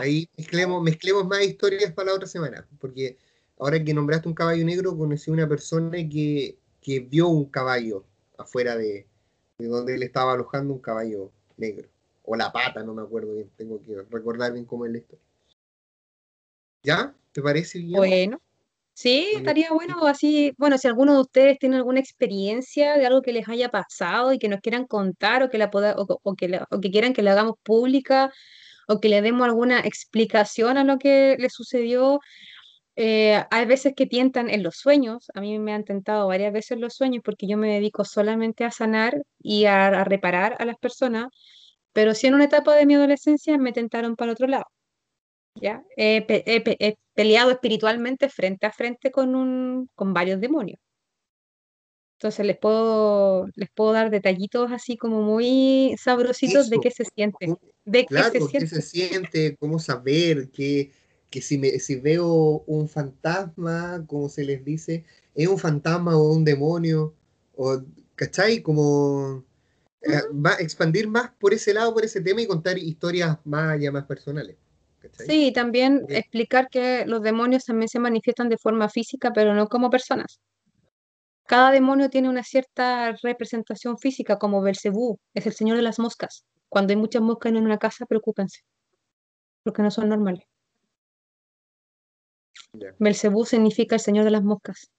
Ahí 0.00 0.28
mezclemos, 0.36 0.82
mezclemos 0.82 1.26
más 1.26 1.42
historias 1.42 1.92
para 1.92 2.10
la 2.10 2.14
otra 2.14 2.26
semana, 2.26 2.66
porque 2.80 3.18
ahora 3.58 3.82
que 3.82 3.92
nombraste 3.92 4.28
un 4.28 4.34
caballo 4.34 4.64
negro, 4.64 4.96
conocí 4.96 5.30
una 5.30 5.48
persona 5.48 5.98
que, 6.08 6.58
que 6.80 7.00
vio 7.00 7.28
un 7.28 7.46
caballo 7.46 8.04
afuera 8.38 8.76
de, 8.76 9.06
de 9.58 9.66
donde 9.66 9.94
él 9.94 10.02
estaba 10.02 10.32
alojando 10.32 10.74
un 10.74 10.80
caballo 10.80 11.30
negro. 11.56 11.88
O 12.24 12.36
la 12.36 12.50
pata, 12.50 12.82
no 12.82 12.94
me 12.94 13.02
acuerdo 13.02 13.34
bien, 13.34 13.50
tengo 13.56 13.80
que 13.82 14.02
recordar 14.10 14.52
bien 14.52 14.64
cómo 14.64 14.86
es 14.86 14.92
la 14.92 14.98
historia. 14.98 15.24
¿Ya? 16.82 17.14
¿Te 17.32 17.42
parece 17.42 17.78
bien? 17.78 17.96
Bueno, 17.96 18.40
sí, 18.94 19.28
estaría 19.34 19.70
bueno 19.72 20.06
así, 20.06 20.54
bueno, 20.56 20.78
si 20.78 20.88
alguno 20.88 21.14
de 21.14 21.20
ustedes 21.20 21.58
tiene 21.58 21.76
alguna 21.76 22.00
experiencia 22.00 22.96
de 22.96 23.06
algo 23.06 23.22
que 23.22 23.32
les 23.32 23.48
haya 23.48 23.68
pasado 23.68 24.32
y 24.32 24.38
que 24.38 24.48
nos 24.48 24.60
quieran 24.60 24.86
contar 24.86 25.42
o 25.42 25.50
que, 25.50 25.58
la 25.58 25.70
poda, 25.70 25.94
o, 25.98 26.34
que, 26.34 26.60
o 26.70 26.80
que 26.80 26.90
quieran 26.90 27.12
que 27.12 27.22
la 27.22 27.32
hagamos 27.32 27.56
pública 27.62 28.32
o 28.86 29.00
que 29.00 29.08
le 29.08 29.22
demos 29.22 29.46
alguna 29.46 29.80
explicación 29.80 30.78
a 30.78 30.84
lo 30.84 30.98
que 30.98 31.36
le 31.38 31.50
sucedió, 31.50 32.20
eh, 32.96 33.44
hay 33.50 33.66
veces 33.66 33.94
que 33.94 34.06
tientan 34.06 34.48
en 34.48 34.62
los 34.62 34.76
sueños, 34.76 35.26
a 35.34 35.40
mí 35.42 35.58
me 35.58 35.72
han 35.74 35.84
tentado 35.84 36.28
varias 36.28 36.52
veces 36.52 36.78
los 36.78 36.94
sueños 36.94 37.22
porque 37.24 37.46
yo 37.46 37.58
me 37.58 37.74
dedico 37.74 38.04
solamente 38.04 38.64
a 38.64 38.70
sanar 38.70 39.22
y 39.38 39.66
a, 39.66 40.04
reparar 40.04 40.56
a 40.58 40.64
las 40.64 40.76
personas, 40.78 41.28
pero 41.92 42.14
si 42.14 42.26
en 42.28 42.34
una 42.34 42.44
etapa 42.44 42.74
de 42.74 42.86
mi 42.86 42.94
adolescencia 42.94 43.58
me 43.58 43.72
tentaron 43.72 44.16
para 44.16 44.32
otro 44.32 44.46
lado. 44.46 44.64
¿ya? 45.56 45.82
He, 45.96 46.22
peleado 47.14 47.50
espiritualmente 47.50 48.28
frente 48.28 48.66
a 48.66 48.72
frente 48.72 49.10
con, 49.10 49.34
un, 49.34 49.90
con 49.94 50.14
varios 50.14 50.40
demonios. 50.40 50.78
Entonces 52.18 52.46
les 52.46 52.58
puedo, 52.58 53.46
les 53.54 53.70
puedo 53.70 53.92
dar 53.92 54.10
detallitos 54.10 54.72
así 54.72 54.96
como 54.96 55.20
muy 55.22 55.94
sabrositos 55.98 56.70
de 56.70 56.78
qué 56.78 56.90
se 56.90 57.04
siente. 57.04 57.54
De 57.86 58.04
qué 58.04 58.22
se 58.22 58.30
siente. 58.30 58.58
qué 58.58 58.66
se 58.66 58.82
siente, 58.82 59.56
cómo 59.58 59.78
saber, 59.78 60.50
qué 60.50 60.92
que 61.30 61.42
si, 61.42 61.58
me, 61.58 61.78
si 61.80 61.96
veo 61.96 62.64
un 62.66 62.88
fantasma, 62.88 64.04
como 64.06 64.28
se 64.28 64.44
les 64.44 64.64
dice, 64.64 65.04
es 65.34 65.48
un 65.48 65.58
fantasma 65.58 66.16
o 66.16 66.32
un 66.32 66.44
demonio, 66.44 67.14
o, 67.54 67.82
¿cachai? 68.14 68.62
Como 68.62 69.44
eh, 70.02 70.22
va 70.32 70.52
a 70.52 70.60
expandir 70.60 71.08
más 71.08 71.30
por 71.38 71.52
ese 71.52 71.74
lado, 71.74 71.92
por 71.92 72.04
ese 72.04 72.20
tema 72.20 72.40
y 72.40 72.46
contar 72.46 72.78
historias 72.78 73.38
más 73.44 73.78
ya 73.80 73.90
más 73.90 74.04
personales. 74.04 74.56
Sí, 75.26 75.52
también 75.52 76.04
explicar 76.08 76.68
que 76.68 77.06
los 77.06 77.22
demonios 77.22 77.64
también 77.64 77.88
se 77.88 78.00
manifiestan 78.00 78.48
de 78.48 78.58
forma 78.58 78.88
física, 78.88 79.32
pero 79.32 79.54
no 79.54 79.68
como 79.68 79.88
personas. 79.88 80.40
Cada 81.46 81.70
demonio 81.70 82.10
tiene 82.10 82.28
una 82.28 82.42
cierta 82.42 83.12
representación 83.22 83.98
física, 83.98 84.36
como 84.36 84.62
Belcebú, 84.62 85.18
es 85.32 85.46
el 85.46 85.52
señor 85.52 85.76
de 85.76 85.82
las 85.82 86.00
moscas. 86.00 86.44
Cuando 86.76 86.92
hay 86.92 86.98
muchas 86.98 87.22
moscas 87.22 87.52
en 87.52 87.56
una 87.56 87.78
casa, 87.78 88.04
preocúpense, 88.04 88.60
porque 89.62 89.80
no 89.80 89.90
son 89.90 90.10
normales. 90.10 90.44
Belcebú 92.98 93.46
significa 93.46 93.94
el 93.94 94.02
señor 94.02 94.26
de 94.26 94.30
las 94.30 94.44
moscas. 94.44 94.90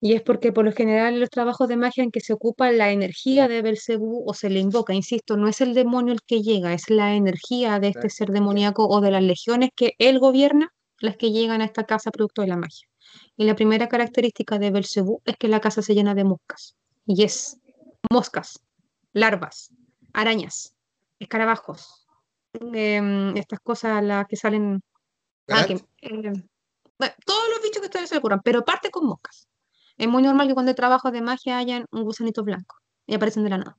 Y 0.00 0.12
es 0.12 0.22
porque 0.22 0.52
por 0.52 0.64
lo 0.64 0.70
general 0.70 1.14
en 1.14 1.18
los 1.18 1.30
trabajos 1.30 1.66
de 1.66 1.76
magia 1.76 2.04
en 2.04 2.12
que 2.12 2.20
se 2.20 2.32
ocupa 2.32 2.70
la 2.70 2.92
energía 2.92 3.48
de 3.48 3.60
Belcebú 3.60 4.22
o 4.24 4.34
se 4.34 4.48
le 4.48 4.60
invoca, 4.60 4.94
insisto, 4.94 5.36
no 5.36 5.48
es 5.48 5.60
el 5.60 5.74
demonio 5.74 6.12
el 6.12 6.22
que 6.22 6.42
llega, 6.42 6.72
es 6.72 6.90
la 6.90 7.16
energía 7.16 7.80
de 7.80 7.88
este 7.88 8.08
ser 8.08 8.28
demoníaco 8.28 8.86
o 8.86 9.00
de 9.00 9.10
las 9.10 9.24
legiones 9.24 9.70
que 9.74 9.94
él 9.98 10.20
gobierna, 10.20 10.72
las 11.00 11.16
que 11.16 11.32
llegan 11.32 11.60
a 11.60 11.64
esta 11.64 11.86
casa 11.86 12.12
producto 12.12 12.42
de 12.42 12.46
la 12.46 12.56
magia. 12.56 12.86
Y 13.36 13.46
la 13.46 13.56
primera 13.56 13.88
característica 13.88 14.60
de 14.60 14.70
Belcebú 14.70 15.22
es 15.24 15.36
que 15.38 15.48
la 15.48 15.58
casa 15.58 15.82
se 15.82 15.96
llena 15.96 16.14
de 16.14 16.22
moscas. 16.22 16.76
Y 17.04 17.24
es 17.24 17.58
moscas, 18.12 18.60
larvas, 19.12 19.72
arañas, 20.16 20.74
escarabajos, 21.18 22.06
em, 22.54 23.36
estas 23.36 23.60
cosas 23.60 24.02
las 24.02 24.26
que 24.26 24.36
salen 24.36 24.80
Ah, 25.48 25.64
eh, 25.68 27.14
todos 27.24 27.48
los 27.50 27.62
bichos 27.62 27.80
que 27.80 27.86
ustedes 27.86 28.08
se 28.08 28.16
ocurran, 28.16 28.40
pero 28.42 28.64
parte 28.64 28.90
con 28.90 29.06
moscas. 29.06 29.48
Es 29.96 30.08
muy 30.08 30.22
normal 30.22 30.48
que 30.48 30.54
cuando 30.54 30.70
hay 30.70 30.74
trabajos 30.74 31.12
de 31.12 31.20
magia 31.20 31.58
hayan 31.58 31.86
un 31.92 32.02
gusanito 32.02 32.42
blanco 32.42 32.76
y 33.06 33.14
aparecen 33.14 33.44
de 33.44 33.50
la 33.50 33.58
nada. 33.58 33.78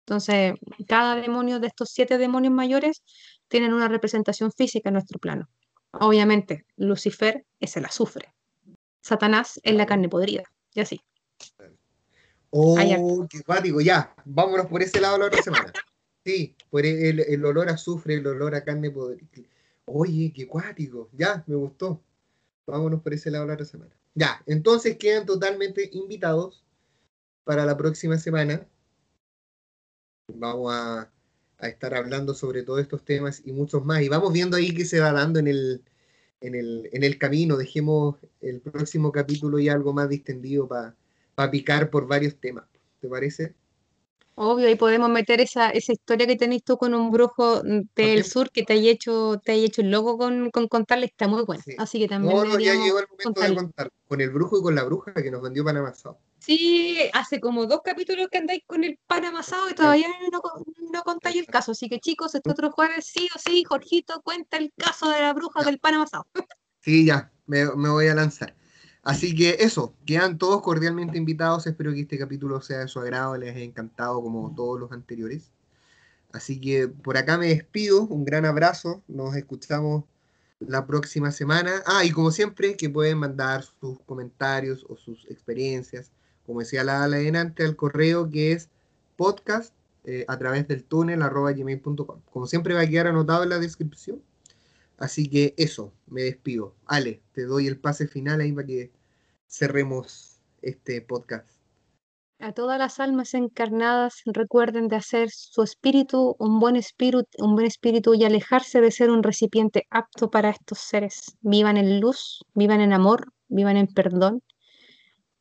Entonces, 0.00 0.54
cada 0.86 1.16
demonio 1.16 1.58
de 1.60 1.68
estos 1.68 1.90
siete 1.90 2.18
demonios 2.18 2.52
mayores 2.52 3.02
tienen 3.48 3.72
una 3.72 3.88
representación 3.88 4.52
física 4.52 4.90
en 4.90 4.94
nuestro 4.94 5.18
plano. 5.18 5.48
Obviamente, 5.92 6.66
Lucifer 6.76 7.46
es 7.60 7.76
el 7.78 7.86
azufre. 7.86 8.34
Satanás 9.00 9.60
es 9.62 9.74
la 9.74 9.86
carne 9.86 10.08
podrida. 10.08 10.44
Y 10.74 10.80
así. 10.80 11.00
Oh, 12.56 13.26
qué 13.28 13.42
cuático. 13.42 13.80
Ya, 13.80 14.14
vámonos 14.24 14.66
por 14.66 14.80
ese 14.80 15.00
lado 15.00 15.18
la 15.18 15.26
otra 15.26 15.42
semana. 15.42 15.72
Sí, 16.26 16.56
por 16.70 16.86
el, 16.86 17.20
el 17.20 17.44
olor 17.44 17.68
a 17.68 17.74
azufre, 17.74 18.14
el 18.14 18.26
olor 18.26 18.54
a 18.54 18.64
carne 18.64 18.90
podrida. 18.90 19.28
Oye, 19.84 20.32
qué 20.34 20.46
cuático. 20.46 21.10
Ya, 21.12 21.44
me 21.46 21.54
gustó. 21.54 22.00
Vámonos 22.66 23.02
por 23.02 23.12
ese 23.12 23.30
lado 23.30 23.44
la 23.44 23.52
otra 23.52 23.66
semana. 23.66 23.94
Ya, 24.14 24.42
entonces 24.46 24.96
quedan 24.96 25.26
totalmente 25.26 25.90
invitados 25.92 26.64
para 27.44 27.66
la 27.66 27.76
próxima 27.76 28.16
semana. 28.16 28.66
Vamos 30.28 30.72
a, 30.72 31.10
estar 31.58 31.92
hablando 31.92 32.32
sobre 32.32 32.62
todos 32.62 32.80
estos 32.80 33.04
temas 33.04 33.42
y 33.44 33.52
muchos 33.52 33.84
más. 33.84 34.00
Y 34.00 34.08
vamos 34.08 34.32
viendo 34.32 34.56
ahí 34.56 34.72
qué 34.72 34.86
se 34.86 35.00
va 35.00 35.12
dando 35.12 35.40
en 35.40 35.48
el, 35.48 35.82
en 36.40 36.54
el, 36.54 36.88
en 36.90 37.04
el 37.04 37.18
camino. 37.18 37.58
Dejemos 37.58 38.16
el 38.40 38.62
próximo 38.62 39.12
capítulo 39.12 39.58
y 39.58 39.68
algo 39.68 39.92
más 39.92 40.08
distendido 40.08 40.66
para 40.66 40.96
picar 41.50 41.90
por 41.90 42.06
varios 42.06 42.36
temas. 42.36 42.64
¿Te 43.00 43.08
parece? 43.08 43.54
Obvio, 44.36 44.68
y 44.68 44.74
podemos 44.74 45.08
meter 45.10 45.40
esa, 45.40 45.70
esa 45.70 45.92
historia 45.92 46.26
que 46.26 46.34
tenés 46.34 46.64
tú 46.64 46.76
con 46.76 46.92
un 46.92 47.12
brujo 47.12 47.62
del 47.62 48.24
sur 48.24 48.50
que 48.50 48.64
te 48.64 48.72
haya 48.72 48.90
hecho, 48.90 49.40
te 49.44 49.52
haya 49.52 49.66
hecho 49.66 49.80
el 49.80 49.92
loco 49.92 50.18
con, 50.18 50.50
con 50.50 50.66
contarle, 50.66 51.06
está 51.06 51.28
muy 51.28 51.44
bueno. 51.44 51.62
Así 51.78 52.00
que 52.00 52.08
también. 52.08 52.34
No, 52.34 52.58
ya 52.58 52.74
llegó 52.74 52.98
el 52.98 53.06
momento 53.08 53.40
de 53.40 53.54
contar. 53.54 53.92
Con 54.08 54.20
el 54.20 54.30
brujo 54.30 54.58
y 54.58 54.62
con 54.62 54.74
la 54.74 54.82
bruja 54.82 55.14
que 55.14 55.30
nos 55.30 55.40
vendió 55.40 55.64
pan 55.64 55.76
amasado. 55.76 56.18
Sí, 56.40 56.98
hace 57.12 57.40
como 57.40 57.66
dos 57.66 57.80
capítulos 57.84 58.26
que 58.28 58.38
andáis 58.38 58.62
con 58.66 58.82
el 58.82 58.98
pan 59.06 59.24
amasado 59.24 59.70
y 59.70 59.74
todavía 59.74 60.08
no, 60.32 60.40
no 60.90 61.02
contáis 61.02 61.36
el 61.36 61.46
caso. 61.46 61.70
Así 61.70 61.88
que 61.88 62.00
chicos, 62.00 62.34
este 62.34 62.50
otro 62.50 62.72
jueves 62.72 63.06
sí 63.06 63.28
o 63.34 63.38
sí, 63.38 63.62
Jorgito 63.62 64.20
cuenta 64.22 64.56
el 64.56 64.72
caso 64.76 65.10
de 65.10 65.20
la 65.20 65.32
bruja 65.32 65.62
del 65.62 65.78
pan 65.78 65.94
amasado. 65.94 66.26
Sí, 66.80 67.06
ya, 67.06 67.30
me, 67.46 67.64
me 67.76 67.88
voy 67.88 68.08
a 68.08 68.14
lanzar. 68.16 68.56
Así 69.04 69.34
que 69.34 69.58
eso, 69.60 69.94
quedan 70.06 70.38
todos 70.38 70.62
cordialmente 70.62 71.18
invitados. 71.18 71.66
Espero 71.66 71.92
que 71.92 72.00
este 72.00 72.18
capítulo 72.18 72.62
sea 72.62 72.78
de 72.80 72.88
su 72.88 73.00
agrado, 73.00 73.36
les 73.36 73.54
haya 73.54 73.64
encantado 73.64 74.22
como 74.22 74.54
todos 74.56 74.80
los 74.80 74.92
anteriores. 74.92 75.52
Así 76.32 76.60
que 76.60 76.88
por 76.88 77.16
acá 77.18 77.36
me 77.36 77.48
despido, 77.48 78.02
un 78.06 78.24
gran 78.24 78.46
abrazo, 78.46 79.02
nos 79.06 79.36
escuchamos 79.36 80.04
la 80.58 80.86
próxima 80.86 81.30
semana. 81.32 81.82
Ah, 81.86 82.04
y 82.04 82.10
como 82.12 82.30
siempre, 82.30 82.76
que 82.76 82.88
pueden 82.88 83.18
mandar 83.18 83.62
sus 83.62 84.00
comentarios 84.00 84.86
o 84.88 84.96
sus 84.96 85.26
experiencias, 85.30 86.10
como 86.46 86.60
decía 86.60 86.82
la 86.82 87.04
adelante, 87.04 87.62
al 87.62 87.76
correo 87.76 88.30
que 88.30 88.52
es 88.52 88.70
podcast 89.16 89.74
eh, 90.04 90.24
a 90.28 90.38
través 90.38 90.66
del 90.66 90.82
túnel 90.82 91.22
arroba 91.22 91.52
gmail.com. 91.52 92.20
Como 92.32 92.46
siempre 92.46 92.74
va 92.74 92.80
a 92.80 92.88
quedar 92.88 93.08
anotado 93.08 93.42
en 93.42 93.50
la 93.50 93.58
descripción. 93.58 94.22
Así 94.98 95.28
que 95.28 95.54
eso, 95.56 95.92
me 96.06 96.22
despido. 96.22 96.74
Ale, 96.86 97.20
te 97.32 97.44
doy 97.44 97.66
el 97.66 97.78
pase 97.78 98.06
final 98.06 98.40
ahí 98.40 98.52
para 98.52 98.66
que 98.66 98.90
cerremos 99.54 100.40
este 100.62 101.00
podcast. 101.00 101.48
A 102.40 102.52
todas 102.52 102.76
las 102.76 102.98
almas 102.98 103.34
encarnadas 103.34 104.22
recuerden 104.26 104.88
de 104.88 104.96
hacer 104.96 105.30
su 105.30 105.62
espíritu 105.62 106.34
un 106.40 106.58
buen 106.58 106.74
espíritu, 106.74 107.28
un 107.38 107.54
buen 107.54 107.66
espíritu 107.66 108.14
y 108.14 108.24
alejarse 108.24 108.80
de 108.80 108.90
ser 108.90 109.10
un 109.10 109.22
recipiente 109.22 109.86
apto 109.90 110.30
para 110.30 110.50
estos 110.50 110.80
seres. 110.80 111.36
Vivan 111.40 111.76
en 111.76 112.00
luz, 112.00 112.44
vivan 112.54 112.80
en 112.80 112.92
amor, 112.92 113.32
vivan 113.46 113.76
en 113.76 113.86
perdón 113.86 114.42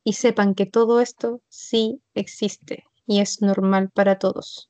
y 0.03 0.13
sepan 0.13 0.53
que 0.53 0.67
todo 0.67 1.01
esto 1.01 1.41
sí 1.49 1.99
existe 2.13 2.83
y 3.07 3.19
es 3.19 3.41
normal 3.41 3.89
para 3.89 4.19
todos. 4.19 4.69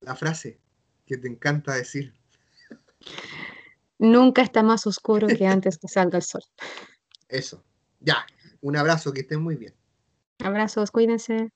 La 0.00 0.14
frase 0.14 0.60
que 1.06 1.16
te 1.16 1.28
encanta 1.28 1.74
decir. 1.74 2.12
Nunca 3.98 4.42
está 4.42 4.62
más 4.62 4.86
oscuro 4.86 5.26
que 5.26 5.46
antes 5.46 5.78
que 5.78 5.88
salga 5.88 6.18
el 6.18 6.22
sol. 6.22 6.42
Eso. 7.28 7.64
Ya. 8.00 8.26
Un 8.60 8.76
abrazo, 8.76 9.12
que 9.12 9.20
estén 9.20 9.42
muy 9.42 9.56
bien. 9.56 9.74
Abrazos, 10.42 10.90
cuídense. 10.90 11.50